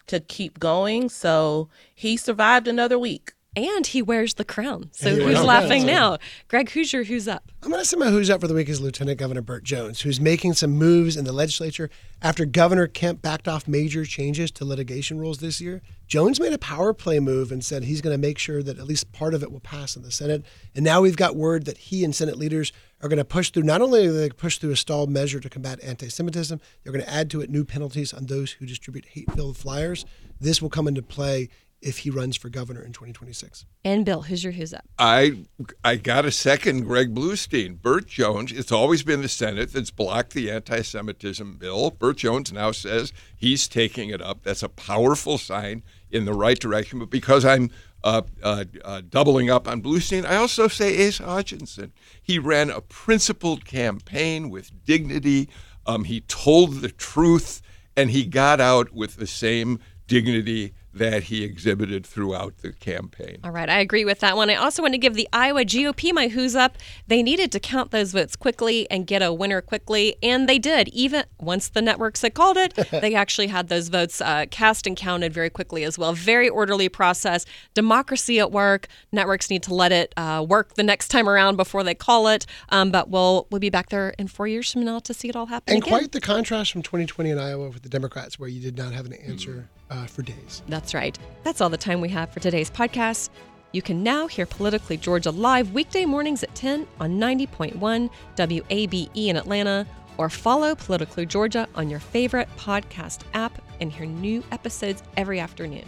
to 0.09 0.21
keep 0.21 0.61
going. 0.61 1.09
So 1.09 1.69
he 1.95 2.17
survived 2.19 2.69
another 2.69 2.99
week. 2.99 3.33
And 3.57 3.87
he 3.87 4.03
wears 4.03 4.35
the 4.35 4.45
crown. 4.45 4.91
So 4.93 5.15
who's 5.15 5.43
laughing 5.43 5.87
now? 5.87 6.19
Greg, 6.49 6.71
Hoosier, 6.71 7.05
who's 7.05 7.29
up? 7.29 7.53
I'm 7.63 7.71
going 7.71 7.81
to 7.81 7.87
say 7.87 7.97
my 7.97 8.11
who's 8.11 8.29
up 8.29 8.41
for 8.41 8.49
the 8.49 8.55
week 8.55 8.69
is 8.69 8.81
Lieutenant 8.81 9.19
Governor 9.19 9.43
Burt 9.43 9.63
Jones, 9.63 10.01
who's 10.01 10.21
making 10.21 10.55
some 10.55 10.73
moves 10.73 11.17
in 11.17 11.25
the 11.25 11.33
legislature 11.33 11.89
after 12.21 12.47
Governor 12.47 12.89
Kemp 12.89 13.23
backed 13.23 13.47
off 13.47 13.69
major 13.69 14.05
changes 14.05 14.51
to 14.53 14.65
litigation 14.65 15.19
rules 15.19 15.39
this 15.39 15.61
year. 15.61 15.83
Jones 16.09 16.41
made 16.41 16.53
a 16.53 16.59
power 16.59 16.93
play 16.93 17.21
move 17.21 17.53
and 17.53 17.65
said 17.65 17.85
he's 17.85 18.01
going 18.01 18.13
to 18.15 18.21
make 18.21 18.39
sure 18.39 18.63
that 18.63 18.79
at 18.79 18.87
least 18.87 19.13
part 19.13 19.35
of 19.35 19.43
it 19.43 19.53
will 19.53 19.61
pass 19.61 19.95
in 19.95 20.03
the 20.03 20.11
Senate. 20.11 20.45
And 20.75 20.85
now 20.85 21.01
we've 21.01 21.17
got 21.17 21.37
word 21.37 21.65
that 21.67 21.79
he 21.79 22.05
and 22.05 22.15
Senate 22.15 22.37
leaders 22.37 22.73
are 23.01 23.09
going 23.09 23.19
to 23.19 23.25
push 23.25 23.51
through. 23.51 23.63
Not 23.63 23.81
only 23.81 24.07
are 24.07 24.13
they 24.13 24.31
push 24.31 24.59
through 24.59 24.73
a 24.73 24.77
stalled 24.77 25.11
measure 25.11 25.39
to 25.39 25.49
combat 25.49 25.79
anti-Semitism, 25.83 26.61
they're 26.83 26.93
going 26.93 27.05
to 27.05 27.11
add 27.13 27.31
to 27.31 27.41
it 27.41 27.51
new 27.51 27.65
penalties 27.65 28.13
on 28.13 28.27
those 28.27 28.53
who 28.53 28.67
distribute 28.67 29.07
hate-filled 29.07 29.57
flyers. 29.57 30.05
This 30.41 30.61
will 30.61 30.71
come 30.71 30.89
into 30.89 31.03
play 31.03 31.49
if 31.85 31.99
he 31.99 32.11
runs 32.11 32.35
for 32.35 32.49
governor 32.49 32.83
in 32.83 32.93
2026. 32.93 33.67
And 33.85 34.07
Bill, 34.07 34.23
who's 34.23 34.43
your 34.43 34.55
who's 34.55 34.73
up? 34.73 34.85
I 34.99 35.45
I 35.85 35.97
got 35.97 36.25
a 36.25 36.31
second 36.31 36.85
Greg 36.85 37.15
Bluestein. 37.15 37.81
Burt 37.81 38.07
Jones, 38.07 38.51
it's 38.51 38.73
always 38.73 39.03
been 39.03 39.21
the 39.21 39.29
Senate 39.29 39.73
that's 39.73 39.91
blocked 39.91 40.33
the 40.33 40.51
anti 40.51 40.81
Semitism 40.81 41.59
bill. 41.59 41.91
Burt 41.91 42.17
Jones 42.17 42.53
now 42.53 42.73
says 42.73 43.13
he's 43.37 43.69
taking 43.69 44.09
it 44.09 44.23
up. 44.23 44.43
That's 44.43 44.63
a 44.63 44.69
powerful 44.69 45.37
sign 45.37 45.83
in 46.11 46.25
the 46.25 46.33
right 46.33 46.59
direction. 46.59 46.99
But 46.99 47.11
because 47.11 47.45
I'm 47.45 47.71
uh, 48.03 48.23
uh, 48.43 48.65
uh, 48.83 49.03
doubling 49.09 49.51
up 49.51 49.69
on 49.69 49.83
Bluestein, 49.83 50.25
I 50.25 50.37
also 50.37 50.69
say 50.69 51.07
Asa 51.07 51.25
Hutchinson. 51.25 51.93
He 52.23 52.39
ran 52.39 52.71
a 52.71 52.81
principled 52.81 53.67
campaign 53.67 54.49
with 54.49 54.85
dignity. 54.85 55.51
Um, 55.87 56.05
he 56.05 56.23
told 56.23 56.81
the 56.81 56.91
truth, 56.91 57.61
and 57.95 58.11
he 58.11 58.25
got 58.25 58.59
out 58.59 58.95
with 58.95 59.17
the 59.17 59.27
same 59.27 59.81
dignity 60.07 60.73
that 60.95 61.25
he 61.25 61.43
exhibited 61.43 62.07
throughout 62.07 62.59
the 62.59 62.73
campaign. 62.73 63.39
All 63.43 63.51
right, 63.51 63.69
I 63.69 63.81
agree 63.81 64.05
with 64.05 64.21
that 64.21 64.37
one. 64.37 64.49
I 64.49 64.55
also 64.55 64.81
want 64.81 64.95
to 64.95 64.99
give 64.99 65.15
the 65.15 65.29
Iowa 65.33 65.65
GOP 65.65 66.13
my 66.13 66.29
who's 66.29 66.55
up. 66.55 66.79
They 67.09 67.23
needed 67.23 67.51
to 67.53 67.61
count 67.61 67.91
those 67.91 68.13
votes 68.13 68.37
quickly 68.37 68.89
and 68.91 69.07
get 69.07 69.21
a 69.21 69.33
winner 69.33 69.61
quickly, 69.61 70.17
and 70.23 70.49
they 70.49 70.59
did. 70.59 70.89
Even 70.89 71.25
once 71.41 71.69
the 71.69 71.83
networks 71.83 72.23
had 72.23 72.35
called 72.35 72.57
it, 72.57 72.75
they 72.91 73.15
actually 73.15 73.49
had 73.49 73.69
those 73.69 73.89
votes 73.89 74.21
uh, 74.21 74.47
cast 74.51 74.87
and 74.87 74.97
counted 74.97 75.33
very 75.33 75.51
quickly 75.51 75.85
as 75.85 75.99
well. 75.99 76.13
Very 76.13 76.49
orderly 76.49 76.89
process. 76.89 77.45
Democracy 77.75 78.39
at 78.39 78.53
work. 78.53 78.87
Networks 79.11 79.51
need 79.51 79.63
to 79.65 79.75
let 79.75 79.91
it 79.91 80.15
uh, 80.17 80.45
work 80.49 80.75
the 80.75 80.83
next 80.85 81.09
time 81.09 81.29
around 81.29 81.57
before 81.57 81.83
they 81.83 81.95
call 81.95 82.29
it. 82.29 82.47
Um, 82.69 82.91
but 82.91 83.11
we'll 83.11 83.49
we'll 83.51 83.61
be 83.61 83.71
back 83.71 83.89
there 83.89 84.11
in 84.19 84.29
four 84.29 84.47
years 84.47 84.73
from 84.73 84.85
now 84.85 85.01
to 85.01 85.13
see 85.13 85.29
it 85.29 85.35
all 85.37 85.47
happen 85.47 85.75
And 85.75 85.83
again. 85.83 85.99
quite 85.99 86.13
the 86.13 86.21
contrast 86.21 86.71
from 86.73 86.83
2020 86.83 87.31
in 87.31 87.39
Iowa 87.39 87.69
with 87.69 87.83
the 87.83 87.89
Democrats, 87.89 88.39
where 88.39 88.49
you 88.49 88.61
did 88.61 88.77
not 88.79 88.93
have 88.93 89.07
an 89.07 89.13
answer 89.15 89.69
uh, 89.95 90.07
for 90.07 90.23
days. 90.23 90.63
That's 90.69 90.95
right. 90.95 91.19
That's 91.45 91.61
all 91.61 91.71
the 91.71 91.77
time 91.77 92.01
we 92.01 92.09
have 92.11 92.31
for 92.31 92.41
today's 92.41 92.71
podcast. 92.71 93.31
You 93.73 93.83
can 93.83 94.03
now 94.03 94.27
hear 94.27 94.47
Politically 94.47 94.97
Georgia 94.97 95.31
live 95.31 95.73
weekday 95.73 96.05
mornings 96.05 96.43
at 96.43 96.55
10 96.55 96.87
on 97.01 97.19
90.1 97.19 98.11
WABE 98.37 99.11
in 99.15 99.37
Atlanta, 99.37 99.87
or 100.17 100.31
follow 100.31 100.75
Politically 100.75 101.27
Georgia 101.27 101.69
on 101.75 101.91
your 101.91 101.99
favorite 101.99 102.49
podcast 102.57 103.23
app 103.35 103.61
and 103.81 103.93
hear 103.93 104.07
new 104.07 104.45
episodes 104.53 105.03
every 105.17 105.41
afternoon. 105.41 105.85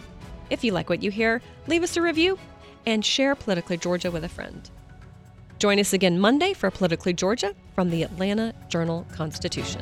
If 0.49 0.63
you 0.63 0.73
like 0.73 0.89
what 0.89 1.01
you 1.01 1.11
hear, 1.11 1.41
leave 1.67 1.83
us 1.83 1.95
a 1.97 2.01
review 2.01 2.37
and 2.85 3.05
share 3.05 3.35
Politically 3.35 3.77
Georgia 3.77 4.11
with 4.11 4.23
a 4.23 4.29
friend. 4.29 4.69
Join 5.59 5.79
us 5.79 5.93
again 5.93 6.19
Monday 6.19 6.53
for 6.53 6.69
Politically 6.69 7.13
Georgia 7.13 7.55
from 7.73 7.89
the 7.89 8.03
Atlanta 8.03 8.53
Journal 8.69 9.05
Constitution. 9.13 9.81